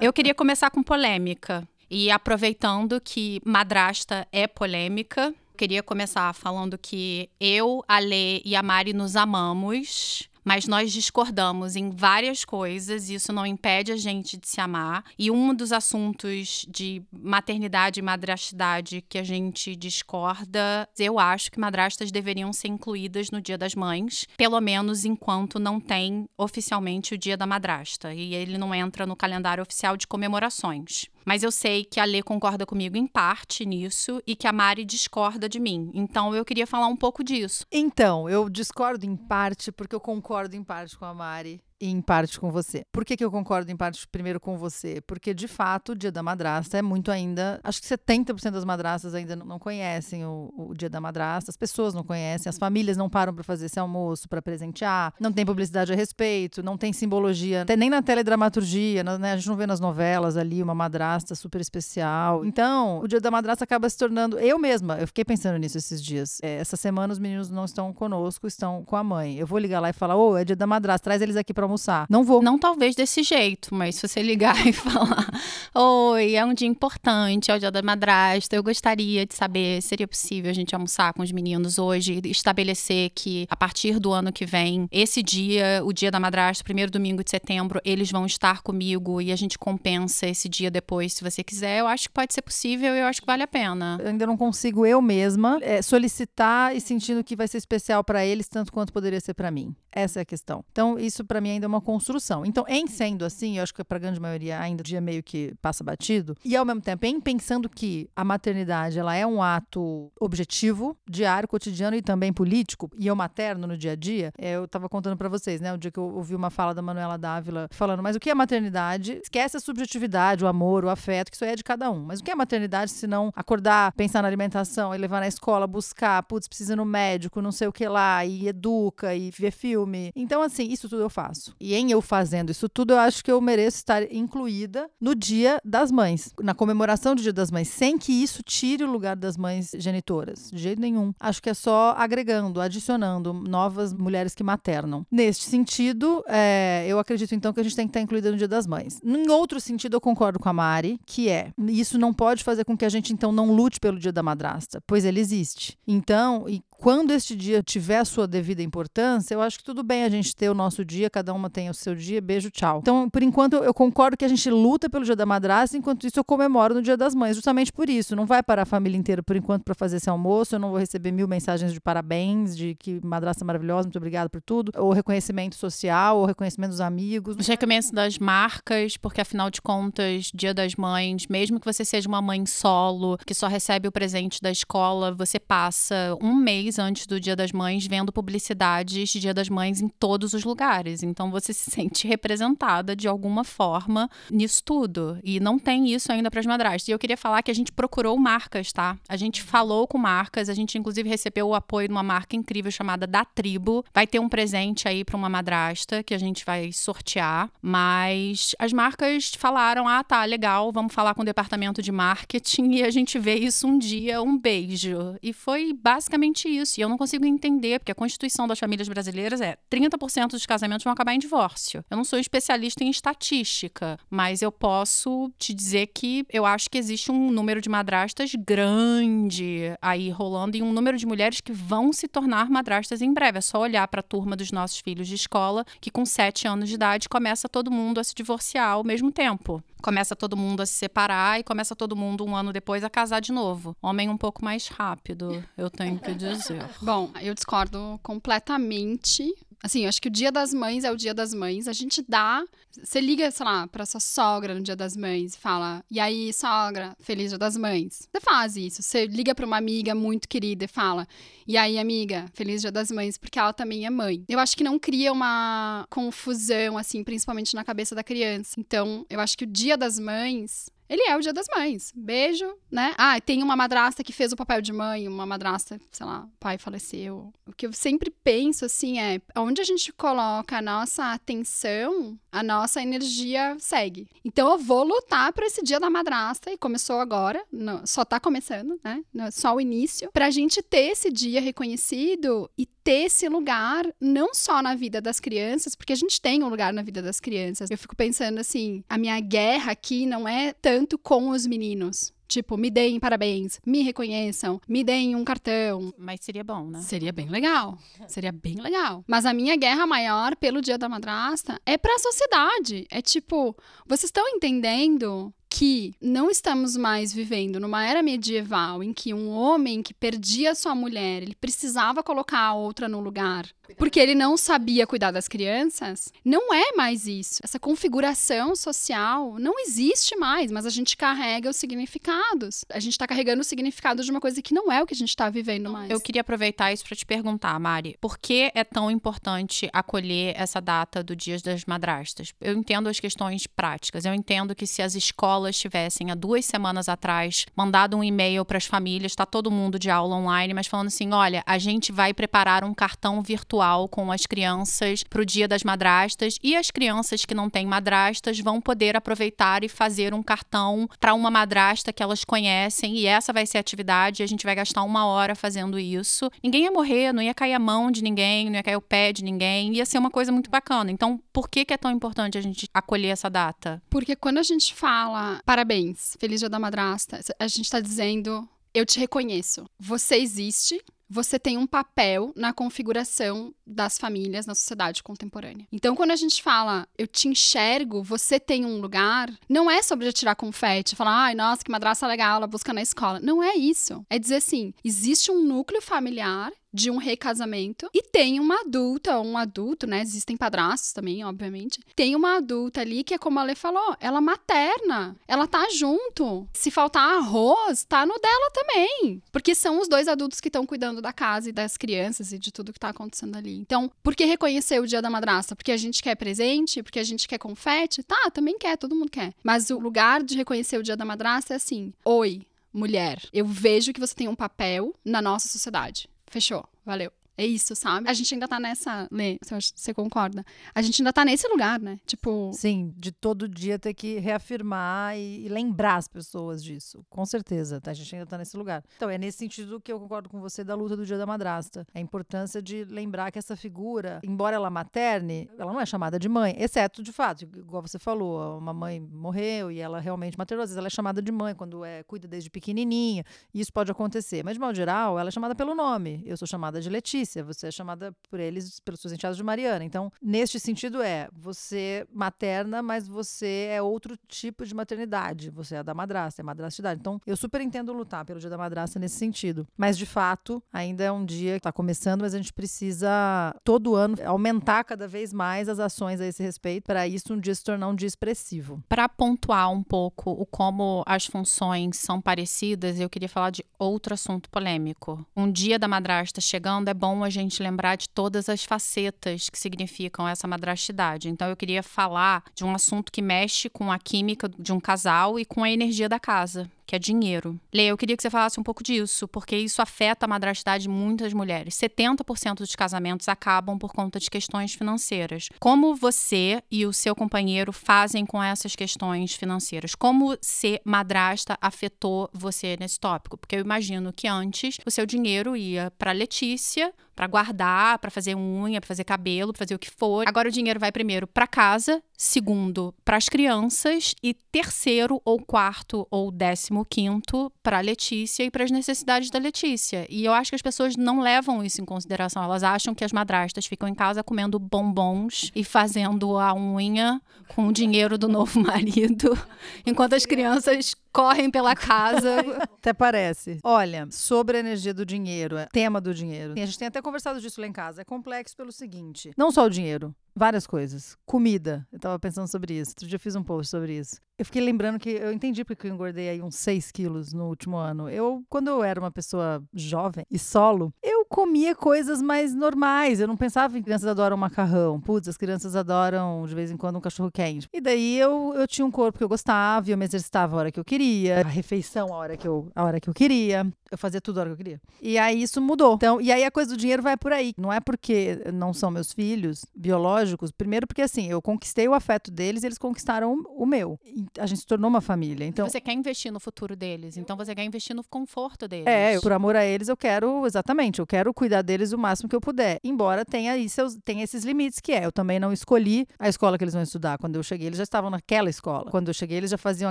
Eu 0.00 0.12
queria 0.12 0.34
começar 0.34 0.70
com 0.70 0.82
polêmica. 0.82 1.66
E 1.90 2.10
aproveitando 2.10 2.98
que 3.00 3.38
madrasta 3.44 4.26
é 4.32 4.46
polêmica, 4.46 5.34
queria 5.58 5.82
começar 5.82 6.32
falando 6.32 6.78
que 6.78 7.28
eu, 7.38 7.84
a 7.86 7.98
Lê 7.98 8.40
e 8.46 8.56
a 8.56 8.62
Mari 8.62 8.94
nos 8.94 9.14
amamos 9.14 10.30
mas 10.44 10.66
nós 10.66 10.92
discordamos 10.92 11.76
em 11.76 11.90
várias 11.90 12.44
coisas, 12.44 13.08
e 13.08 13.14
isso 13.14 13.32
não 13.32 13.46
impede 13.46 13.92
a 13.92 13.96
gente 13.96 14.36
de 14.36 14.48
se 14.48 14.60
amar. 14.60 15.04
E 15.18 15.30
um 15.30 15.54
dos 15.54 15.72
assuntos 15.72 16.66
de 16.68 17.02
maternidade 17.12 18.00
e 18.00 18.02
madrastidade 18.02 19.04
que 19.08 19.18
a 19.18 19.22
gente 19.22 19.76
discorda, 19.76 20.88
eu 20.98 21.18
acho 21.18 21.50
que 21.50 21.60
madrastas 21.60 22.10
deveriam 22.10 22.52
ser 22.52 22.68
incluídas 22.68 23.30
no 23.30 23.40
Dia 23.40 23.58
das 23.58 23.74
Mães, 23.74 24.26
pelo 24.36 24.60
menos 24.60 25.04
enquanto 25.04 25.58
não 25.58 25.80
tem 25.80 26.26
oficialmente 26.36 27.14
o 27.14 27.18
Dia 27.18 27.36
da 27.36 27.46
Madrasta, 27.46 28.14
e 28.14 28.34
ele 28.34 28.58
não 28.58 28.74
entra 28.74 29.06
no 29.06 29.16
calendário 29.16 29.62
oficial 29.62 29.96
de 29.96 30.06
comemorações. 30.06 31.06
Mas 31.24 31.42
eu 31.42 31.50
sei 31.50 31.84
que 31.84 32.00
a 32.00 32.04
Lê 32.04 32.22
concorda 32.22 32.66
comigo 32.66 32.96
em 32.96 33.06
parte 33.06 33.64
nisso 33.64 34.22
e 34.26 34.34
que 34.34 34.46
a 34.46 34.52
Mari 34.52 34.84
discorda 34.84 35.48
de 35.48 35.60
mim. 35.60 35.90
Então 35.94 36.34
eu 36.34 36.44
queria 36.44 36.66
falar 36.66 36.86
um 36.86 36.96
pouco 36.96 37.22
disso. 37.22 37.64
Então, 37.70 38.28
eu 38.28 38.48
discordo 38.48 39.06
em 39.06 39.16
parte 39.16 39.70
porque 39.70 39.94
eu 39.94 40.00
concordo 40.00 40.56
em 40.56 40.64
parte 40.64 40.96
com 40.96 41.04
a 41.04 41.14
Mari 41.14 41.60
em 41.88 42.00
parte 42.00 42.38
com 42.38 42.50
você. 42.50 42.84
Por 42.92 43.04
que, 43.04 43.16
que 43.16 43.24
eu 43.24 43.30
concordo 43.30 43.70
em 43.70 43.76
parte 43.76 44.06
primeiro 44.06 44.38
com 44.38 44.56
você? 44.56 45.00
Porque, 45.00 45.34
de 45.34 45.48
fato, 45.48 45.92
o 45.92 45.94
Dia 45.96 46.12
da 46.12 46.22
Madrasta 46.22 46.78
é 46.78 46.82
muito 46.82 47.10
ainda. 47.10 47.60
Acho 47.64 47.80
que 47.82 47.88
70% 47.88 48.50
das 48.50 48.64
madrastas 48.64 49.14
ainda 49.14 49.34
não 49.34 49.58
conhecem 49.58 50.24
o, 50.24 50.52
o, 50.56 50.74
Dia 50.74 50.88
da 50.88 51.00
Madrasta, 51.00 51.50
as 51.50 51.56
pessoas 51.56 51.92
não 51.92 52.04
conhecem, 52.04 52.48
as 52.48 52.56
famílias 52.56 52.96
não 52.96 53.10
param 53.10 53.34
para 53.34 53.42
fazer 53.42 53.66
esse 53.66 53.80
almoço, 53.80 54.28
para 54.28 54.40
presentear, 54.40 55.12
não 55.18 55.32
tem 55.32 55.44
publicidade 55.44 55.92
a 55.92 55.96
respeito, 55.96 56.62
não 56.62 56.76
tem 56.76 56.92
simbologia, 56.92 57.62
até 57.62 57.76
nem 57.76 57.90
na 57.90 58.00
teledramaturgia, 58.00 59.02
né? 59.02 59.32
a 59.32 59.36
gente 59.36 59.48
não 59.48 59.56
vê 59.56 59.66
nas 59.66 59.80
novelas 59.80 60.36
ali 60.36 60.62
uma 60.62 60.74
madrasta 60.74 61.34
super 61.34 61.60
especial. 61.60 62.44
Então, 62.44 63.00
o 63.00 63.08
Dia 63.08 63.20
da 63.20 63.30
Madrasta 63.30 63.64
acaba 63.64 63.88
se 63.88 63.98
tornando. 63.98 64.38
Eu 64.38 64.58
mesma, 64.58 64.98
eu 64.98 65.06
fiquei 65.06 65.24
pensando 65.24 65.58
nisso 65.58 65.78
esses 65.78 66.02
dias. 66.02 66.38
É, 66.42 66.56
essa 66.56 66.76
semana 66.76 67.12
os 67.12 67.18
meninos 67.18 67.50
não 67.50 67.64
estão 67.64 67.92
conosco, 67.92 68.46
estão 68.46 68.84
com 68.84 68.94
a 68.94 69.02
mãe. 69.02 69.36
Eu 69.36 69.46
vou 69.46 69.58
ligar 69.58 69.80
lá 69.80 69.90
e 69.90 69.92
falar: 69.92 70.16
Ô, 70.16 70.30
oh, 70.30 70.36
é 70.36 70.44
Dia 70.44 70.56
da 70.56 70.66
Madrasta, 70.66 71.04
traz 71.04 71.20
eles 71.22 71.36
aqui 71.36 71.52
para 71.52 71.66
almoçar. 71.72 72.06
Não 72.08 72.22
vou. 72.22 72.42
Não 72.42 72.58
talvez 72.58 72.94
desse 72.94 73.22
jeito, 73.22 73.74
mas 73.74 73.96
se 73.96 74.06
você 74.06 74.22
ligar 74.22 74.54
e 74.66 74.72
falar: 74.72 75.28
Oi, 75.74 76.34
é 76.34 76.44
um 76.44 76.54
dia 76.54 76.68
importante, 76.68 77.50
é 77.50 77.56
o 77.56 77.58
dia 77.58 77.70
da 77.70 77.82
madrasta, 77.82 78.54
eu 78.54 78.62
gostaria 78.62 79.26
de 79.26 79.34
saber, 79.34 79.82
seria 79.82 80.06
possível 80.06 80.50
a 80.50 80.54
gente 80.54 80.74
almoçar 80.74 81.12
com 81.12 81.22
os 81.22 81.32
meninos 81.32 81.78
hoje, 81.78 82.20
estabelecer 82.24 83.10
que 83.10 83.46
a 83.48 83.56
partir 83.56 83.98
do 83.98 84.12
ano 84.12 84.32
que 84.32 84.44
vem, 84.44 84.86
esse 84.90 85.22
dia, 85.22 85.82
o 85.84 85.92
dia 85.92 86.10
da 86.10 86.20
madrasta, 86.20 86.62
primeiro 86.62 86.90
domingo 86.90 87.24
de 87.24 87.30
setembro, 87.30 87.80
eles 87.84 88.10
vão 88.10 88.26
estar 88.26 88.62
comigo 88.62 89.20
e 89.20 89.32
a 89.32 89.36
gente 89.36 89.58
compensa 89.58 90.26
esse 90.26 90.48
dia 90.48 90.70
depois, 90.70 91.14
se 91.14 91.24
você 91.24 91.42
quiser. 91.42 91.80
Eu 91.80 91.86
acho 91.86 92.08
que 92.08 92.14
pode 92.14 92.34
ser 92.34 92.42
possível 92.42 92.94
e 92.94 93.00
eu 93.00 93.06
acho 93.06 93.20
que 93.20 93.26
vale 93.26 93.42
a 93.42 93.48
pena. 93.48 93.98
Eu 94.00 94.08
ainda 94.08 94.26
não 94.26 94.36
consigo 94.36 94.84
eu 94.84 95.00
mesma 95.00 95.58
é, 95.62 95.80
solicitar 95.80 96.76
e 96.76 96.80
sentindo 96.80 97.24
que 97.24 97.36
vai 97.36 97.48
ser 97.48 97.58
especial 97.58 98.04
para 98.04 98.24
eles 98.24 98.48
tanto 98.48 98.72
quanto 98.72 98.92
poderia 98.92 99.20
ser 99.20 99.34
para 99.34 99.50
mim. 99.50 99.74
Essa 99.90 100.20
é 100.20 100.22
a 100.22 100.24
questão. 100.24 100.64
Então, 100.72 100.98
isso 100.98 101.24
para 101.24 101.40
mim 101.40 101.50
ainda 101.52 101.66
é 101.66 101.68
uma 101.68 101.80
construção. 101.80 102.44
Então, 102.44 102.64
em 102.68 102.86
sendo 102.86 103.24
assim, 103.24 103.56
eu 103.56 103.62
acho 103.62 103.74
que 103.74 103.84
para 103.84 103.96
a 103.96 104.00
grande 104.00 104.20
maioria 104.20 104.60
ainda 104.60 104.80
o 104.80 104.84
dia 104.84 105.00
meio 105.00 105.22
que 105.22 105.54
passa 105.60 105.84
batido, 105.84 106.36
e 106.44 106.56
ao 106.56 106.64
mesmo 106.64 106.80
tempo 106.80 107.06
em 107.06 107.20
pensando 107.20 107.68
que 107.68 108.08
a 108.14 108.24
maternidade 108.24 108.98
ela 108.98 109.14
é 109.14 109.26
um 109.26 109.42
ato 109.42 110.10
objetivo, 110.20 110.96
diário, 111.08 111.48
cotidiano 111.48 111.96
e 111.96 112.02
também 112.02 112.32
político, 112.32 112.90
e 112.96 113.06
eu 113.06 113.16
materno 113.16 113.66
no 113.66 113.76
dia 113.76 113.92
a 113.92 113.96
dia, 113.96 114.32
é, 114.38 114.52
eu 114.52 114.64
estava 114.64 114.88
contando 114.88 115.16
para 115.16 115.28
vocês, 115.28 115.60
né, 115.60 115.72
o 115.72 115.78
dia 115.78 115.90
que 115.90 115.98
eu 115.98 116.04
ouvi 116.04 116.34
uma 116.34 116.50
fala 116.50 116.74
da 116.74 116.82
Manuela 116.82 117.16
Dávila 117.16 117.68
falando, 117.70 118.02
mas 118.02 118.16
o 118.16 118.20
que 118.20 118.30
é 118.30 118.34
maternidade? 118.34 119.20
Esquece 119.22 119.56
a 119.56 119.60
subjetividade, 119.60 120.44
o 120.44 120.48
amor, 120.48 120.84
o 120.84 120.88
afeto, 120.88 121.30
que 121.30 121.36
isso 121.36 121.44
aí 121.44 121.52
é 121.52 121.56
de 121.56 121.64
cada 121.64 121.90
um. 121.90 122.04
Mas 122.04 122.20
o 122.20 122.24
que 122.24 122.30
é 122.30 122.34
maternidade 122.34 122.90
se 122.90 123.06
não 123.06 123.32
acordar, 123.34 123.92
pensar 123.92 124.22
na 124.22 124.28
alimentação 124.28 124.94
e 124.94 124.98
levar 124.98 125.20
na 125.20 125.28
escola, 125.28 125.66
buscar, 125.66 126.22
putz, 126.24 126.48
precisa 126.48 126.74
ir 126.74 126.76
no 126.76 126.84
médico, 126.84 127.42
não 127.42 127.52
sei 127.52 127.68
o 127.68 127.72
que 127.72 127.86
lá, 127.86 128.24
e 128.24 128.48
educa, 128.48 129.14
e 129.14 129.30
ver 129.30 129.50
filme. 129.50 130.12
Então, 130.14 130.42
assim, 130.42 130.68
isso 130.70 130.88
tudo 130.88 131.02
eu 131.02 131.10
faço. 131.10 131.41
E 131.60 131.74
em 131.74 131.90
eu 131.90 132.00
fazendo 132.00 132.50
isso 132.50 132.68
tudo, 132.68 132.92
eu 132.92 132.98
acho 132.98 133.24
que 133.24 133.30
eu 133.30 133.40
mereço 133.40 133.78
estar 133.78 134.02
incluída 134.12 134.88
no 135.00 135.14
Dia 135.14 135.60
das 135.64 135.90
Mães, 135.90 136.32
na 136.40 136.54
comemoração 136.54 137.14
do 137.14 137.22
Dia 137.22 137.32
das 137.32 137.50
Mães, 137.50 137.68
sem 137.68 137.98
que 137.98 138.12
isso 138.12 138.42
tire 138.42 138.84
o 138.84 138.90
lugar 138.90 139.16
das 139.16 139.36
mães 139.36 139.70
genitoras, 139.78 140.50
de 140.50 140.58
jeito 140.58 140.80
nenhum. 140.80 141.12
Acho 141.18 141.42
que 141.42 141.50
é 141.50 141.54
só 141.54 141.94
agregando, 141.96 142.60
adicionando 142.60 143.32
novas 143.32 143.92
mulheres 143.92 144.34
que 144.34 144.42
maternam. 144.42 145.06
Neste 145.10 145.44
sentido, 145.44 146.24
é, 146.28 146.84
eu 146.88 146.98
acredito 146.98 147.34
então 147.34 147.52
que 147.52 147.60
a 147.60 147.62
gente 147.62 147.76
tem 147.76 147.86
que 147.86 147.90
estar 147.90 148.00
incluída 148.00 148.30
no 148.30 148.36
Dia 148.36 148.48
das 148.48 148.66
Mães. 148.66 149.00
Em 149.04 149.28
outro 149.30 149.60
sentido, 149.60 149.96
eu 149.96 150.00
concordo 150.00 150.38
com 150.38 150.48
a 150.48 150.52
Mari, 150.52 151.00
que 151.06 151.28
é 151.28 151.52
isso 151.68 151.98
não 151.98 152.12
pode 152.12 152.44
fazer 152.44 152.64
com 152.64 152.76
que 152.76 152.84
a 152.84 152.88
gente 152.88 153.12
então 153.12 153.32
não 153.32 153.52
lute 153.52 153.80
pelo 153.80 153.98
Dia 153.98 154.12
da 154.12 154.22
Madrasta, 154.22 154.82
pois 154.86 155.04
ele 155.04 155.20
existe. 155.20 155.78
Então, 155.86 156.48
e 156.48 156.62
quando 156.82 157.12
este 157.12 157.36
dia 157.36 157.62
tiver 157.62 157.98
a 157.98 158.04
sua 158.04 158.26
devida 158.26 158.60
importância, 158.60 159.32
eu 159.32 159.40
acho 159.40 159.58
que 159.58 159.64
tudo 159.64 159.84
bem 159.84 160.02
a 160.02 160.08
gente 160.08 160.34
ter 160.34 160.50
o 160.50 160.54
nosso 160.54 160.84
dia, 160.84 161.08
cada 161.08 161.32
uma 161.32 161.48
tem 161.48 161.70
o 161.70 161.74
seu 161.74 161.94
dia, 161.94 162.20
beijo, 162.20 162.50
tchau. 162.50 162.80
Então, 162.82 163.08
por 163.08 163.22
enquanto, 163.22 163.54
eu 163.54 163.72
concordo 163.72 164.16
que 164.16 164.24
a 164.24 164.28
gente 164.28 164.50
luta 164.50 164.90
pelo 164.90 165.04
dia 165.04 165.14
da 165.14 165.24
madrasta, 165.24 165.76
enquanto 165.76 166.04
isso 166.04 166.18
eu 166.18 166.24
comemoro 166.24 166.74
no 166.74 166.82
dia 166.82 166.96
das 166.96 167.14
mães, 167.14 167.36
justamente 167.36 167.72
por 167.72 167.88
isso. 167.88 168.16
Não 168.16 168.26
vai 168.26 168.42
parar 168.42 168.62
a 168.62 168.66
família 168.66 168.98
inteira 168.98 169.22
por 169.22 169.36
enquanto 169.36 169.62
para 169.62 169.76
fazer 169.76 169.98
esse 169.98 170.10
almoço, 170.10 170.56
eu 170.56 170.58
não 170.58 170.70
vou 170.70 170.78
receber 170.78 171.12
mil 171.12 171.28
mensagens 171.28 171.72
de 171.72 171.80
parabéns, 171.80 172.56
de 172.56 172.74
que 172.74 173.00
madrasta 173.04 173.44
maravilhosa, 173.44 173.86
muito 173.86 173.98
obrigada 173.98 174.28
por 174.28 174.42
tudo, 174.42 174.72
ou 174.76 174.92
reconhecimento 174.92 175.54
social, 175.54 176.18
ou 176.18 176.24
reconhecimento 176.24 176.70
dos 176.70 176.80
amigos. 176.80 177.36
Os 177.38 177.46
reconhecimentos 177.46 177.92
das 177.92 178.18
marcas, 178.18 178.96
porque 178.96 179.20
afinal 179.20 179.52
de 179.52 179.62
contas, 179.62 180.32
dia 180.34 180.52
das 180.52 180.74
mães, 180.74 181.28
mesmo 181.28 181.60
que 181.60 181.64
você 181.64 181.84
seja 181.84 182.08
uma 182.08 182.20
mãe 182.20 182.44
solo, 182.44 183.16
que 183.24 183.34
só 183.34 183.46
recebe 183.46 183.86
o 183.86 183.92
presente 183.92 184.40
da 184.42 184.50
escola, 184.50 185.14
você 185.14 185.38
passa 185.38 186.18
um 186.20 186.34
mês 186.34 186.71
antes 186.78 187.06
do 187.06 187.20
dia 187.20 187.36
das 187.36 187.52
mães 187.52 187.86
vendo 187.86 188.12
publicidades 188.12 189.08
de 189.10 189.20
dia 189.20 189.34
das 189.34 189.48
mães 189.48 189.80
em 189.80 189.88
todos 189.88 190.34
os 190.34 190.44
lugares. 190.44 191.02
Então 191.02 191.30
você 191.30 191.52
se 191.52 191.70
sente 191.70 192.06
representada 192.06 192.94
de 192.94 193.08
alguma 193.08 193.44
forma 193.44 194.08
nisso 194.30 194.62
tudo. 194.64 195.18
E 195.22 195.40
não 195.40 195.58
tem 195.58 195.92
isso 195.92 196.10
ainda 196.10 196.30
para 196.30 196.40
as 196.40 196.46
madrastas. 196.46 196.88
E 196.88 196.90
eu 196.90 196.98
queria 196.98 197.16
falar 197.16 197.42
que 197.42 197.50
a 197.50 197.54
gente 197.54 197.72
procurou 197.72 198.16
marcas, 198.16 198.72
tá? 198.72 198.96
A 199.08 199.16
gente 199.16 199.42
falou 199.42 199.86
com 199.86 199.98
marcas, 199.98 200.48
a 200.48 200.54
gente 200.54 200.78
inclusive 200.78 201.08
recebeu 201.08 201.48
o 201.48 201.54
apoio 201.54 201.88
de 201.88 201.94
uma 201.94 202.02
marca 202.02 202.36
incrível 202.36 202.70
chamada 202.70 203.06
Da 203.06 203.24
Tribo. 203.24 203.84
Vai 203.94 204.06
ter 204.06 204.18
um 204.18 204.28
presente 204.28 204.88
aí 204.88 205.04
para 205.04 205.16
uma 205.16 205.28
madrasta 205.28 206.02
que 206.02 206.14
a 206.14 206.18
gente 206.18 206.44
vai 206.44 206.72
sortear, 206.72 207.50
mas 207.60 208.54
as 208.58 208.72
marcas 208.72 209.32
falaram: 209.36 209.86
"Ah, 209.86 210.02
tá, 210.02 210.24
legal, 210.24 210.72
vamos 210.72 210.94
falar 210.94 211.14
com 211.14 211.22
o 211.22 211.24
departamento 211.24 211.82
de 211.82 211.92
marketing" 211.92 212.72
e 212.76 212.82
a 212.82 212.90
gente 212.90 213.18
vê 213.18 213.34
isso 213.34 213.66
um 213.66 213.78
dia, 213.78 214.22
um 214.22 214.38
beijo. 214.38 215.16
E 215.22 215.32
foi 215.32 215.72
basicamente 215.72 216.48
isso. 216.48 216.61
E 216.78 216.80
eu 216.80 216.88
não 216.88 216.98
consigo 216.98 217.24
entender, 217.24 217.78
porque 217.78 217.92
a 217.92 217.94
constituição 217.94 218.46
das 218.46 218.58
famílias 218.58 218.88
brasileiras 218.88 219.40
é 219.40 219.56
30% 219.70 220.30
dos 220.30 220.46
casamentos 220.46 220.84
vão 220.84 220.92
acabar 220.92 221.14
em 221.14 221.18
divórcio. 221.18 221.84
Eu 221.90 221.96
não 221.96 222.04
sou 222.04 222.18
especialista 222.18 222.84
em 222.84 222.90
estatística, 222.90 223.98
mas 224.10 224.42
eu 224.42 224.52
posso 224.52 225.30
te 225.38 225.52
dizer 225.52 225.88
que 225.88 226.24
eu 226.30 226.46
acho 226.46 226.70
que 226.70 226.78
existe 226.78 227.10
um 227.10 227.30
número 227.30 227.60
de 227.60 227.68
madrastas 227.68 228.32
grande 228.34 229.76
aí 229.80 230.10
rolando 230.10 230.56
e 230.56 230.62
um 230.62 230.72
número 230.72 230.96
de 230.96 231.06
mulheres 231.06 231.40
que 231.40 231.52
vão 231.52 231.92
se 231.92 232.06
tornar 232.08 232.50
madrastas 232.50 233.02
em 233.02 233.12
breve. 233.12 233.38
É 233.38 233.40
só 233.40 233.58
olhar 233.58 233.86
para 233.88 234.00
a 234.00 234.04
turma 234.04 234.36
dos 234.36 234.52
nossos 234.52 234.78
filhos 234.78 235.08
de 235.08 235.14
escola, 235.14 235.64
que 235.80 235.90
com 235.90 236.04
7 236.04 236.46
anos 236.46 236.68
de 236.68 236.74
idade 236.74 237.08
começa 237.08 237.48
todo 237.48 237.70
mundo 237.70 237.98
a 237.98 238.04
se 238.04 238.14
divorciar 238.14 238.70
ao 238.70 238.84
mesmo 238.84 239.10
tempo. 239.10 239.62
Começa 239.82 240.14
todo 240.14 240.36
mundo 240.36 240.60
a 240.60 240.66
se 240.66 240.74
separar 240.74 241.40
e 241.40 241.42
começa 241.42 241.74
todo 241.74 241.96
mundo 241.96 242.24
um 242.24 242.36
ano 242.36 242.52
depois 242.52 242.84
a 242.84 242.90
casar 242.90 243.20
de 243.20 243.32
novo. 243.32 243.76
Homem 243.82 244.08
um 244.08 244.16
pouco 244.16 244.44
mais 244.44 244.68
rápido, 244.68 245.44
eu 245.58 245.68
tenho 245.68 245.98
que 245.98 246.14
dizer. 246.14 246.41
Bom, 246.80 247.10
eu 247.20 247.34
discordo 247.34 247.98
completamente. 248.02 249.32
Assim, 249.62 249.84
eu 249.84 249.88
acho 249.88 250.02
que 250.02 250.08
o 250.08 250.10
dia 250.10 250.32
das 250.32 250.52
mães 250.52 250.82
é 250.82 250.90
o 250.90 250.96
dia 250.96 251.14
das 251.14 251.32
mães. 251.32 251.68
A 251.68 251.72
gente 251.72 252.04
dá. 252.06 252.44
Você 252.72 253.00
liga, 253.00 253.30
sei 253.30 253.46
lá, 253.46 253.68
pra 253.68 253.86
sua 253.86 254.00
sogra 254.00 254.54
no 254.54 254.60
dia 254.60 254.74
das 254.74 254.96
mães 254.96 255.34
e 255.34 255.38
fala: 255.38 255.84
E 255.88 256.00
aí, 256.00 256.32
sogra, 256.32 256.96
feliz 256.98 257.30
dia 257.30 257.38
das 257.38 257.56
mães. 257.56 258.08
Você 258.10 258.20
faz 258.20 258.56
isso. 258.56 258.82
Você 258.82 259.06
liga 259.06 259.34
pra 259.34 259.46
uma 259.46 259.56
amiga 259.56 259.94
muito 259.94 260.28
querida 260.28 260.64
e 260.64 260.68
fala: 260.68 261.06
E 261.46 261.56
aí, 261.56 261.78
amiga, 261.78 262.26
feliz 262.34 262.60
dia 262.60 262.72
das 262.72 262.90
mães, 262.90 263.16
porque 263.16 263.38
ela 263.38 263.52
também 263.52 263.86
é 263.86 263.90
mãe. 263.90 264.24
Eu 264.28 264.40
acho 264.40 264.56
que 264.56 264.64
não 264.64 264.80
cria 264.80 265.12
uma 265.12 265.86
confusão, 265.88 266.76
assim, 266.76 267.04
principalmente 267.04 267.54
na 267.54 267.62
cabeça 267.62 267.94
da 267.94 268.02
criança. 268.02 268.58
Então, 268.58 269.06
eu 269.08 269.20
acho 269.20 269.38
que 269.38 269.44
o 269.44 269.46
dia 269.46 269.76
das 269.76 269.96
mães 269.96 270.68
ele 270.92 271.02
é 271.08 271.16
o 271.16 271.20
Dia 271.20 271.32
das 271.32 271.46
Mães. 271.56 271.90
Beijo, 271.96 272.46
né? 272.70 272.94
Ah, 272.98 273.18
tem 273.20 273.42
uma 273.42 273.56
madrasta 273.56 274.04
que 274.04 274.12
fez 274.12 274.30
o 274.30 274.36
papel 274.36 274.60
de 274.60 274.72
mãe, 274.72 275.08
uma 275.08 275.24
madrasta, 275.24 275.80
sei 275.90 276.04
lá, 276.04 276.28
pai 276.38 276.58
faleceu. 276.58 277.32
O 277.46 277.52
que 277.52 277.66
eu 277.66 277.72
sempre 277.72 278.10
penso, 278.10 278.66
assim, 278.66 279.00
é 279.00 279.20
onde 279.36 279.62
a 279.62 279.64
gente 279.64 279.90
coloca 279.92 280.58
a 280.58 280.62
nossa 280.62 281.12
atenção, 281.12 282.18
a 282.30 282.42
nossa 282.42 282.82
energia 282.82 283.56
segue. 283.58 284.06
Então 284.22 284.50
eu 284.50 284.58
vou 284.58 284.84
lutar 284.84 285.32
para 285.32 285.46
esse 285.46 285.62
Dia 285.62 285.80
da 285.80 285.88
Madrasta, 285.88 286.52
e 286.52 286.58
começou 286.58 287.00
agora, 287.00 287.42
no, 287.50 287.86
só 287.86 288.04
tá 288.04 288.20
começando, 288.20 288.78
né? 288.84 289.02
Só 289.30 289.54
o 289.54 289.60
início, 289.60 290.10
pra 290.12 290.30
gente 290.30 290.62
ter 290.62 290.90
esse 290.90 291.10
dia 291.10 291.40
reconhecido 291.40 292.50
e 292.58 292.66
ter 292.82 293.04
esse 293.04 293.28
lugar, 293.28 293.86
não 294.00 294.34
só 294.34 294.62
na 294.62 294.74
vida 294.74 295.00
das 295.00 295.20
crianças, 295.20 295.74
porque 295.74 295.92
a 295.92 295.96
gente 295.96 296.20
tem 296.20 296.42
um 296.42 296.48
lugar 296.48 296.72
na 296.72 296.82
vida 296.82 297.00
das 297.00 297.20
crianças. 297.20 297.70
Eu 297.70 297.78
fico 297.78 297.96
pensando 297.96 298.38
assim, 298.38 298.82
a 298.88 298.98
minha 298.98 299.18
guerra 299.20 299.72
aqui 299.72 300.06
não 300.06 300.26
é 300.26 300.52
tanto 300.52 300.98
com 300.98 301.30
os 301.30 301.46
meninos. 301.46 302.12
Tipo, 302.32 302.56
me 302.56 302.70
deem 302.70 302.98
parabéns, 302.98 303.60
me 303.66 303.82
reconheçam, 303.82 304.58
me 304.66 304.82
deem 304.82 305.14
um 305.14 305.22
cartão. 305.22 305.92
Mas 305.98 306.20
seria 306.22 306.42
bom, 306.42 306.66
né? 306.66 306.80
Seria 306.80 307.12
bem 307.12 307.28
legal. 307.28 307.78
Seria 308.08 308.32
bem 308.32 308.54
legal. 308.54 309.04
Mas 309.06 309.26
a 309.26 309.34
minha 309.34 309.54
guerra 309.54 309.86
maior 309.86 310.34
pelo 310.36 310.62
Dia 310.62 310.78
da 310.78 310.88
Madrasta 310.88 311.60
é 311.66 311.76
pra 311.76 311.98
sociedade. 311.98 312.86
É 312.90 313.02
tipo, 313.02 313.54
vocês 313.86 314.04
estão 314.04 314.26
entendendo 314.28 315.30
que 315.52 315.94
não 316.00 316.30
estamos 316.30 316.78
mais 316.78 317.12
vivendo 317.12 317.60
numa 317.60 317.86
era 317.86 318.02
medieval 318.02 318.82
em 318.82 318.90
que 318.90 319.12
um 319.12 319.28
homem 319.28 319.82
que 319.82 319.92
perdia 319.92 320.54
sua 320.54 320.74
mulher, 320.74 321.22
ele 321.22 321.34
precisava 321.34 322.02
colocar 322.02 322.38
a 322.38 322.54
outra 322.54 322.88
no 322.88 323.00
lugar, 323.00 323.46
porque 323.76 324.00
ele 324.00 324.14
não 324.14 324.34
sabia 324.38 324.86
cuidar 324.86 325.10
das 325.10 325.28
crianças. 325.28 326.10
Não 326.24 326.54
é 326.54 326.72
mais 326.74 327.06
isso. 327.06 327.40
Essa 327.44 327.58
configuração 327.58 328.56
social 328.56 329.38
não 329.38 329.60
existe 329.60 330.16
mais, 330.16 330.50
mas 330.50 330.64
a 330.64 330.70
gente 330.70 330.96
carrega 330.96 331.50
os 331.50 331.56
significados. 331.56 332.64
A 332.70 332.80
gente 332.80 332.92
está 332.92 333.06
carregando 333.06 333.42
o 333.42 333.44
significado 333.44 334.02
de 334.02 334.10
uma 334.10 334.20
coisa 334.20 334.40
que 334.40 334.54
não 334.54 334.72
é 334.72 334.82
o 334.82 334.86
que 334.86 334.94
a 334.94 334.96
gente 334.96 335.10
está 335.10 335.28
vivendo 335.28 335.70
mais. 335.70 335.90
Eu 335.90 336.00
queria 336.00 336.22
aproveitar 336.22 336.72
isso 336.72 336.84
para 336.84 336.96
te 336.96 337.04
perguntar, 337.04 337.60
Mari, 337.60 337.98
por 338.00 338.18
que 338.18 338.50
é 338.54 338.64
tão 338.64 338.90
importante 338.90 339.68
acolher 339.70 340.34
essa 340.34 340.62
data 340.62 341.02
do 341.02 341.14
Dia 341.14 341.38
das 341.40 341.66
Madrastas? 341.66 342.32
Eu 342.40 342.54
entendo 342.54 342.88
as 342.88 342.98
questões 342.98 343.46
práticas. 343.46 344.06
Eu 344.06 344.14
entendo 344.14 344.54
que 344.54 344.66
se 344.66 344.80
as 344.80 344.94
escolas 344.94 345.41
escolas 345.42 345.58
tivessem, 345.58 346.10
há 346.10 346.14
duas 346.14 346.44
semanas 346.44 346.88
atrás, 346.88 347.46
mandado 347.56 347.96
um 347.96 348.04
e-mail 348.04 348.44
para 348.44 348.58
as 348.58 348.66
famílias, 348.66 349.12
está 349.12 349.26
todo 349.26 349.50
mundo 349.50 349.78
de 349.78 349.90
aula 349.90 350.16
online, 350.16 350.54
mas 350.54 350.66
falando 350.66 350.86
assim: 350.86 351.12
olha, 351.12 351.42
a 351.46 351.58
gente 351.58 351.90
vai 351.90 352.14
preparar 352.14 352.64
um 352.64 352.74
cartão 352.74 353.22
virtual 353.22 353.88
com 353.88 354.12
as 354.12 354.26
crianças 354.26 355.02
para 355.02 355.20
o 355.20 355.26
Dia 355.26 355.48
das 355.48 355.64
Madrastas 355.64 356.36
e 356.42 356.54
as 356.56 356.70
crianças 356.70 357.24
que 357.24 357.34
não 357.34 357.50
têm 357.50 357.66
madrastas 357.66 358.38
vão 358.38 358.60
poder 358.60 358.96
aproveitar 358.96 359.64
e 359.64 359.68
fazer 359.68 360.14
um 360.14 360.22
cartão 360.22 360.88
para 361.00 361.14
uma 361.14 361.30
madrasta 361.30 361.92
que 361.92 362.02
elas 362.02 362.24
conhecem 362.24 362.96
e 362.96 363.06
essa 363.06 363.32
vai 363.32 363.46
ser 363.46 363.58
a 363.58 363.60
atividade. 363.60 364.22
A 364.22 364.26
gente 364.26 364.44
vai 364.44 364.54
gastar 364.54 364.82
uma 364.82 365.06
hora 365.06 365.34
fazendo 365.34 365.78
isso. 365.78 366.30
Ninguém 366.42 366.64
ia 366.64 366.70
morrer, 366.70 367.12
não 367.12 367.22
ia 367.22 367.34
cair 367.34 367.54
a 367.54 367.58
mão 367.58 367.90
de 367.90 368.02
ninguém, 368.02 368.46
não 368.46 368.56
ia 368.56 368.62
cair 368.62 368.76
o 368.76 368.80
pé 368.80 369.12
de 369.12 369.24
ninguém, 369.24 369.74
ia 369.74 369.86
ser 369.86 369.98
uma 369.98 370.10
coisa 370.10 370.30
muito 370.30 370.50
bacana. 370.50 370.90
Então, 370.90 371.20
por 371.32 371.48
que, 371.48 371.64
que 371.64 371.74
é 371.74 371.76
tão 371.76 371.90
importante 371.90 372.38
a 372.38 372.40
gente 372.40 372.68
acolher 372.72 373.08
essa 373.08 373.28
data? 373.28 373.82
Porque 373.88 374.14
quando 374.14 374.38
a 374.38 374.42
gente 374.42 374.74
fala 374.74 375.31
parabéns, 375.44 376.16
feliz 376.18 376.40
dia 376.40 376.48
da 376.48 376.58
madrasta, 376.58 377.20
a 377.38 377.46
gente 377.46 377.64
está 377.64 377.80
dizendo 377.80 378.48
eu 378.74 378.86
te 378.86 378.98
reconheço. 378.98 379.66
Você 379.78 380.16
existe, 380.16 380.82
você 381.12 381.38
tem 381.38 381.58
um 381.58 381.66
papel 381.66 382.32
na 382.34 382.52
configuração 382.52 383.54
das 383.66 383.98
famílias 383.98 384.46
na 384.46 384.54
sociedade 384.54 385.02
contemporânea. 385.02 385.66
Então, 385.70 385.94
quando 385.94 386.10
a 386.10 386.16
gente 386.16 386.42
fala 386.42 386.88
eu 386.96 387.06
te 387.06 387.28
enxergo, 387.28 388.02
você 388.02 388.40
tem 388.40 388.64
um 388.64 388.80
lugar, 388.80 389.30
não 389.48 389.70
é 389.70 389.82
sobre 389.82 390.10
tirar 390.12 390.34
confete, 390.34 390.96
falar, 390.96 391.24
ai, 391.24 391.34
nossa, 391.34 391.62
que 391.62 391.70
madraça 391.70 392.06
legal, 392.06 392.36
ela 392.36 392.46
busca 392.46 392.72
na 392.72 392.80
escola. 392.80 393.20
Não 393.20 393.42
é 393.42 393.54
isso. 393.54 394.04
É 394.08 394.18
dizer 394.18 394.36
assim: 394.36 394.72
existe 394.82 395.30
um 395.30 395.42
núcleo 395.42 395.82
familiar 395.82 396.50
de 396.72 396.90
um 396.90 396.96
recasamento 396.96 397.90
e 397.92 398.02
tem 398.02 398.40
uma 398.40 398.62
adulta, 398.62 399.20
um 399.20 399.36
adulto, 399.36 399.86
né? 399.86 400.00
Existem 400.00 400.36
padrastos 400.36 400.92
também, 400.92 401.22
obviamente. 401.24 401.80
Tem 401.94 402.16
uma 402.16 402.36
adulta 402.36 402.80
ali 402.80 403.04
que 403.04 403.12
é 403.12 403.18
como 403.18 403.38
a 403.38 403.42
Lê 403.42 403.54
falou, 403.54 403.94
ela 404.00 404.20
materna, 404.20 405.14
ela 405.28 405.46
tá 405.46 405.68
junto. 405.68 406.48
Se 406.54 406.70
faltar 406.70 407.16
arroz, 407.16 407.84
tá 407.84 408.06
no 408.06 408.18
dela 408.18 408.50
também, 408.54 409.22
porque 409.30 409.54
são 409.54 409.80
os 409.80 409.88
dois 409.88 410.08
adultos 410.08 410.40
que 410.40 410.48
estão 410.48 410.64
cuidando 410.64 411.01
da 411.02 411.12
casa 411.12 411.48
e 411.48 411.52
das 411.52 411.76
crianças 411.76 412.32
e 412.32 412.38
de 412.38 412.50
tudo 412.52 412.72
que 412.72 412.80
tá 412.80 412.88
acontecendo 412.88 413.36
ali. 413.36 413.58
Então, 413.58 413.90
por 414.02 414.14
que 414.14 414.24
reconhecer 414.24 414.80
o 414.80 414.86
dia 414.86 415.02
da 415.02 415.10
madrasta? 415.10 415.54
Porque 415.54 415.72
a 415.72 415.76
gente 415.76 416.02
quer 416.02 416.14
presente, 416.14 416.82
porque 416.82 416.98
a 416.98 417.04
gente 417.04 417.28
quer 417.28 417.38
confete? 417.38 418.02
Tá, 418.02 418.30
também 418.30 418.58
quer, 418.58 418.76
todo 418.78 418.94
mundo 418.94 419.10
quer. 419.10 419.34
Mas 419.42 419.70
o 419.70 419.78
lugar 419.78 420.22
de 420.22 420.36
reconhecer 420.36 420.78
o 420.78 420.82
dia 420.82 420.96
da 420.96 421.04
madrasta 421.04 421.54
é 421.54 421.56
assim: 421.56 421.92
"Oi, 422.04 422.42
mulher, 422.72 423.20
eu 423.32 423.44
vejo 423.44 423.92
que 423.92 424.00
você 424.00 424.14
tem 424.14 424.28
um 424.28 424.34
papel 424.34 424.94
na 425.04 425.20
nossa 425.20 425.48
sociedade. 425.48 426.08
Fechou. 426.26 426.66
Valeu. 426.84 427.12
É 427.42 427.46
isso, 427.46 427.74
sabe? 427.74 428.08
A 428.08 428.12
gente 428.12 428.32
ainda 428.34 428.46
tá 428.46 428.60
nessa. 428.60 429.08
Lê, 429.10 429.36
você 429.42 429.92
concorda? 429.92 430.44
A 430.72 430.80
gente 430.80 431.02
ainda 431.02 431.12
tá 431.12 431.24
nesse 431.24 431.48
lugar, 431.48 431.80
né? 431.80 431.98
Tipo. 432.06 432.52
Sim, 432.54 432.94
de 432.96 433.10
todo 433.10 433.48
dia 433.48 433.80
ter 433.80 433.94
que 433.94 434.20
reafirmar 434.20 435.16
e, 435.18 435.46
e 435.46 435.48
lembrar 435.48 435.96
as 435.96 436.06
pessoas 436.06 436.62
disso. 436.62 437.04
Com 437.10 437.26
certeza. 437.26 437.80
Tá? 437.80 437.90
A 437.90 437.94
gente 437.94 438.14
ainda 438.14 438.26
tá 438.26 438.38
nesse 438.38 438.56
lugar. 438.56 438.84
Então, 438.96 439.10
é 439.10 439.18
nesse 439.18 439.38
sentido 439.38 439.80
que 439.80 439.92
eu 439.92 439.98
concordo 439.98 440.28
com 440.28 440.40
você 440.40 440.62
da 440.62 440.76
luta 440.76 440.96
do 440.96 441.04
dia 441.04 441.18
da 441.18 441.26
madrasta. 441.26 441.84
A 441.92 441.98
importância 441.98 442.62
de 442.62 442.84
lembrar 442.84 443.32
que 443.32 443.40
essa 443.40 443.56
figura, 443.56 444.20
embora 444.22 444.54
ela 444.54 444.70
materne, 444.70 445.50
ela 445.58 445.72
não 445.72 445.80
é 445.80 445.86
chamada 445.86 446.20
de 446.20 446.28
mãe, 446.28 446.54
exceto 446.56 447.02
de 447.02 447.10
fato, 447.10 447.42
igual 447.42 447.82
você 447.82 447.98
falou, 447.98 448.56
uma 448.58 448.72
mãe 448.72 449.00
morreu 449.00 449.70
e 449.70 449.80
ela 449.80 449.98
realmente 449.98 450.38
maternou, 450.38 450.62
às 450.62 450.70
vezes 450.70 450.78
ela 450.78 450.86
é 450.86 450.90
chamada 450.90 451.20
de 451.20 451.32
mãe 451.32 451.54
quando 451.54 451.84
é 451.84 452.04
cuida 452.04 452.28
desde 452.28 452.48
pequenininha, 452.50 453.24
isso 453.52 453.72
pode 453.72 453.90
acontecer. 453.90 454.44
Mas 454.44 454.54
de 454.54 454.60
modo 454.60 454.76
geral, 454.76 455.18
ela 455.18 455.28
é 455.28 455.32
chamada 455.32 455.54
pelo 455.54 455.74
nome. 455.74 456.22
Eu 456.24 456.36
sou 456.36 456.46
chamada 456.46 456.80
de 456.80 456.88
Letícia, 456.88 457.31
você 457.40 457.68
é 457.68 457.70
chamada 457.70 458.12
por 458.28 458.40
eles, 458.40 458.80
pelos 458.80 459.00
seus 459.00 459.12
enteados 459.12 459.36
de 459.36 459.44
Mariana. 459.44 459.84
Então, 459.84 460.12
neste 460.20 460.58
sentido 460.58 461.00
é, 461.00 461.28
você 461.32 462.04
materna, 462.12 462.82
mas 462.82 463.06
você 463.06 463.68
é 463.70 463.80
outro 463.80 464.18
tipo 464.26 464.66
de 464.66 464.74
maternidade. 464.74 465.50
Você 465.50 465.76
é 465.76 465.82
da 465.82 465.94
madrasta, 465.94 466.42
é 466.42 466.44
madrastidade. 466.44 467.00
Então, 467.00 467.20
eu 467.24 467.36
super 467.36 467.60
entendo 467.60 467.92
lutar 467.92 468.24
pelo 468.24 468.40
dia 468.40 468.50
da 468.50 468.58
madrasta 468.58 468.98
nesse 468.98 469.16
sentido. 469.16 469.66
Mas 469.76 469.96
de 469.96 470.06
fato, 470.06 470.62
ainda 470.72 471.04
é 471.04 471.12
um 471.12 471.24
dia 471.24 471.52
que 471.52 471.58
está 471.58 471.72
começando, 471.72 472.22
mas 472.22 472.34
a 472.34 472.38
gente 472.38 472.52
precisa 472.52 473.54
todo 473.62 473.94
ano 473.94 474.16
aumentar 474.26 474.82
cada 474.84 475.06
vez 475.06 475.32
mais 475.32 475.68
as 475.68 475.78
ações 475.78 476.20
a 476.20 476.26
esse 476.26 476.42
respeito 476.42 476.84
para 476.84 477.06
isso 477.06 477.32
um 477.32 477.38
dia 477.38 477.54
se 477.54 477.62
tornar 477.62 477.88
um 477.88 477.94
dia 477.94 478.08
expressivo. 478.08 478.82
Para 478.88 479.08
pontuar 479.08 479.70
um 479.70 479.82
pouco 479.82 480.30
o 480.30 480.44
como 480.46 481.02
as 481.06 481.26
funções 481.26 481.96
são 481.96 482.20
parecidas, 482.20 482.98
eu 482.98 483.08
queria 483.08 483.28
falar 483.28 483.50
de 483.50 483.64
outro 483.78 484.14
assunto 484.14 484.50
polêmico. 484.50 485.24
Um 485.36 485.50
dia 485.50 485.78
da 485.78 485.86
madrasta 485.86 486.40
chegando, 486.40 486.88
é 486.88 486.94
bom 486.94 487.11
a 487.24 487.30
gente 487.30 487.62
lembrar 487.62 487.96
de 487.96 488.08
todas 488.08 488.48
as 488.48 488.64
facetas 488.64 489.50
que 489.50 489.58
significam 489.58 490.28
essa 490.28 490.46
madrastidade. 490.46 491.28
Então 491.28 491.48
eu 491.48 491.56
queria 491.56 491.82
falar 491.82 492.44
de 492.54 492.64
um 492.64 492.72
assunto 492.72 493.10
que 493.10 493.20
mexe 493.20 493.68
com 493.68 493.90
a 493.90 493.98
química 493.98 494.48
de 494.48 494.72
um 494.72 494.78
casal 494.78 495.38
e 495.38 495.44
com 495.44 495.64
a 495.64 495.70
energia 495.70 496.08
da 496.08 496.20
casa, 496.20 496.70
que 496.92 496.96
é 496.96 496.98
dinheiro. 496.98 497.58
Lê, 497.72 497.86
eu 497.86 497.96
queria 497.96 498.14
que 498.14 498.22
você 498.22 498.28
falasse 498.28 498.60
um 498.60 498.62
pouco 498.62 498.82
disso, 498.82 499.26
porque 499.26 499.56
isso 499.56 499.80
afeta 499.80 500.26
a 500.26 500.28
madrastidade 500.28 500.82
de 500.82 500.90
muitas 500.90 501.32
mulheres. 501.32 501.74
70% 501.74 502.56
dos 502.56 502.76
casamentos 502.76 503.28
acabam 503.28 503.78
por 503.78 503.94
conta 503.94 504.20
de 504.20 504.28
questões 504.28 504.74
financeiras. 504.74 505.48
Como 505.58 505.94
você 505.94 506.62
e 506.70 506.84
o 506.84 506.92
seu 506.92 507.16
companheiro 507.16 507.72
fazem 507.72 508.26
com 508.26 508.42
essas 508.42 508.76
questões 508.76 509.34
financeiras? 509.34 509.94
Como 509.94 510.36
ser 510.42 510.82
madrasta 510.84 511.56
afetou 511.62 512.28
você 512.30 512.76
nesse 512.78 513.00
tópico? 513.00 513.38
Porque 513.38 513.56
eu 513.56 513.60
imagino 513.60 514.12
que 514.12 514.28
antes 514.28 514.76
o 514.84 514.90
seu 514.90 515.06
dinheiro 515.06 515.56
ia 515.56 515.90
para 515.96 516.12
Letícia, 516.12 516.92
para 517.14 517.26
guardar, 517.26 517.98
para 517.98 518.10
fazer 518.10 518.34
unha, 518.34 518.80
para 518.80 518.88
fazer 518.88 519.04
cabelo, 519.04 519.52
para 519.52 519.60
fazer 519.60 519.74
o 519.74 519.78
que 519.78 519.90
for. 519.90 520.26
Agora 520.26 520.48
o 520.48 520.52
dinheiro 520.52 520.80
vai 520.80 520.90
primeiro 520.90 521.26
para 521.26 521.46
casa, 521.46 522.02
segundo 522.16 522.94
para 523.04 523.16
as 523.16 523.28
crianças 523.28 524.14
e 524.22 524.34
terceiro 524.34 525.20
ou 525.24 525.40
quarto 525.40 526.06
ou 526.10 526.30
décimo 526.30 526.84
quinto 526.84 527.52
para 527.62 527.80
Letícia 527.80 528.44
e 528.44 528.50
para 528.50 528.64
as 528.64 528.70
necessidades 528.70 529.30
da 529.30 529.38
Letícia. 529.38 530.06
E 530.08 530.24
eu 530.24 530.32
acho 530.32 530.50
que 530.50 530.56
as 530.56 530.62
pessoas 530.62 530.96
não 530.96 531.20
levam 531.20 531.64
isso 531.64 531.80
em 531.80 531.84
consideração. 531.84 532.42
Elas 532.42 532.62
acham 532.62 532.94
que 532.94 533.04
as 533.04 533.12
madrastas 533.12 533.66
ficam 533.66 533.88
em 533.88 533.94
casa 533.94 534.22
comendo 534.22 534.58
bombons 534.58 535.50
e 535.54 535.64
fazendo 535.64 536.38
a 536.38 536.54
unha 536.54 537.20
com 537.54 537.66
o 537.68 537.72
dinheiro 537.72 538.16
do 538.16 538.28
novo 538.28 538.60
marido, 538.62 539.36
enquanto 539.84 540.14
as 540.14 540.24
crianças 540.24 540.94
correm 541.12 541.50
pela 541.50 541.74
casa. 541.76 542.40
Até 542.62 542.92
parece. 542.92 543.58
Olha, 543.62 544.08
sobre 544.10 544.56
a 544.56 544.60
energia 544.60 544.94
do 544.94 545.04
dinheiro, 545.04 545.56
é 545.56 545.66
tema 545.66 546.00
do 546.00 546.14
dinheiro. 546.14 546.54
A 546.54 546.56
gente 546.66 546.78
tem 546.78 546.88
até 546.88 547.02
conversado 547.02 547.40
disso 547.40 547.60
lá 547.60 547.66
em 547.66 547.72
casa. 547.72 548.02
É 548.02 548.04
complexo 548.04 548.56
pelo 548.56 548.72
seguinte: 548.72 549.30
não 549.36 549.50
só 549.50 549.66
o 549.66 549.70
dinheiro, 549.70 550.14
várias 550.34 550.66
coisas. 550.66 551.16
Comida. 551.26 551.86
Eu 551.92 551.98
tava 551.98 552.18
pensando 552.18 552.48
sobre 552.48 552.74
isso. 552.74 552.92
Outro 552.92 553.06
dia 553.06 553.16
eu 553.16 553.20
fiz 553.20 553.36
um 553.36 553.42
post 553.42 553.70
sobre 553.70 553.98
isso. 553.98 554.20
Eu 554.38 554.44
fiquei 554.44 554.62
lembrando 554.62 554.98
que 554.98 555.10
eu 555.10 555.32
entendi 555.32 555.64
porque 555.64 555.86
eu 555.86 555.92
engordei 555.92 556.28
aí 556.30 556.42
uns 556.42 556.56
6 556.56 556.90
quilos 556.90 557.32
no 557.32 557.46
último 557.48 557.76
ano. 557.76 558.08
Eu, 558.08 558.42
quando 558.48 558.68
eu 558.68 558.82
era 558.82 558.98
uma 558.98 559.10
pessoa 559.10 559.62
jovem 559.72 560.24
e 560.30 560.38
solo, 560.38 560.92
eu 561.02 561.11
comia 561.32 561.74
coisas 561.74 562.20
mais 562.20 562.54
normais. 562.54 563.18
Eu 563.18 563.26
não 563.26 563.36
pensava 563.36 563.78
em 563.78 563.82
crianças 563.82 564.06
adoram 564.06 564.36
macarrão. 564.36 565.00
Putz, 565.00 565.28
as 565.28 565.36
crianças 565.38 565.74
adoram 565.74 566.44
de 566.46 566.54
vez 566.54 566.70
em 566.70 566.76
quando 566.76 566.96
um 566.96 567.00
cachorro 567.00 567.30
quente. 567.32 567.66
E 567.72 567.80
daí 567.80 568.18
eu, 568.18 568.52
eu 568.54 568.68
tinha 568.68 568.84
um 568.84 568.90
corpo 568.90 569.16
que 569.16 569.24
eu 569.24 569.28
gostava, 569.28 569.90
eu 569.90 569.96
me 569.96 570.04
exercitava 570.04 570.54
a 570.54 570.58
hora 570.58 570.70
que 570.70 570.78
eu 570.78 570.84
queria, 570.84 571.40
a 571.40 571.48
refeição 571.48 572.12
a 572.12 572.16
hora 572.18 572.36
que 572.36 572.46
eu, 572.46 572.68
a 572.74 572.84
hora 572.84 573.00
que 573.00 573.08
eu 573.08 573.14
queria. 573.14 573.66
Eu 573.92 573.98
fazia 573.98 574.22
tudo 574.22 574.38
a 574.38 574.40
hora 574.40 574.48
que 574.48 574.54
eu 574.54 574.56
queria. 574.56 574.80
E 575.02 575.18
aí 575.18 575.42
isso 575.42 575.60
mudou. 575.60 575.94
Então, 575.96 576.18
e 576.18 576.32
aí 576.32 576.44
a 576.44 576.50
coisa 576.50 576.70
do 576.70 576.76
dinheiro 576.78 577.02
vai 577.02 577.14
por 577.14 577.30
aí. 577.30 577.52
Não 577.58 577.70
é 577.70 577.78
porque 577.78 578.38
não 578.52 578.72
são 578.72 578.90
meus 578.90 579.12
filhos 579.12 579.66
biológicos, 579.76 580.50
primeiro 580.50 580.86
porque 580.86 581.02
assim, 581.02 581.28
eu 581.28 581.42
conquistei 581.42 581.86
o 581.86 581.92
afeto 581.92 582.30
deles 582.30 582.62
e 582.62 582.66
eles 582.66 582.78
conquistaram 582.78 583.34
o 583.54 583.66
meu. 583.66 584.00
A 584.38 584.46
gente 584.46 584.60
se 584.60 584.66
tornou 584.66 584.88
uma 584.88 585.02
família. 585.02 585.44
Então, 585.44 585.68
você 585.68 585.78
quer 585.78 585.92
investir 585.92 586.32
no 586.32 586.40
futuro 586.40 586.74
deles, 586.74 587.18
então 587.18 587.36
você 587.36 587.54
quer 587.54 587.64
investir 587.64 587.94
no 587.94 588.02
conforto 588.04 588.66
deles. 588.66 588.86
É, 588.86 589.20
por 589.20 589.32
amor 589.32 589.56
a 589.56 589.64
eles 589.64 589.88
eu 589.88 589.96
quero, 589.96 590.46
exatamente, 590.46 591.00
eu 591.00 591.06
quero 591.06 591.34
cuidar 591.34 591.60
deles 591.60 591.92
o 591.92 591.98
máximo 591.98 592.28
que 592.28 592.34
eu 592.34 592.40
puder. 592.40 592.80
Embora 592.82 593.26
tenha, 593.26 593.52
aí 593.52 593.68
seus, 593.68 593.98
tenha 594.04 594.24
esses 594.24 594.42
limites 594.42 594.80
que 594.80 594.92
é, 594.92 595.04
eu 595.04 595.12
também 595.12 595.38
não 595.38 595.52
escolhi 595.52 596.06
a 596.18 596.28
escola 596.28 596.56
que 596.56 596.64
eles 596.64 596.74
vão 596.74 596.82
estudar. 596.82 597.18
Quando 597.18 597.36
eu 597.36 597.42
cheguei, 597.42 597.66
eles 597.66 597.76
já 597.76 597.84
estavam 597.84 598.08
naquela 598.08 598.48
escola. 598.48 598.90
Quando 598.90 599.08
eu 599.08 599.14
cheguei, 599.14 599.36
eles 599.36 599.50
já 599.50 599.58
faziam 599.58 599.90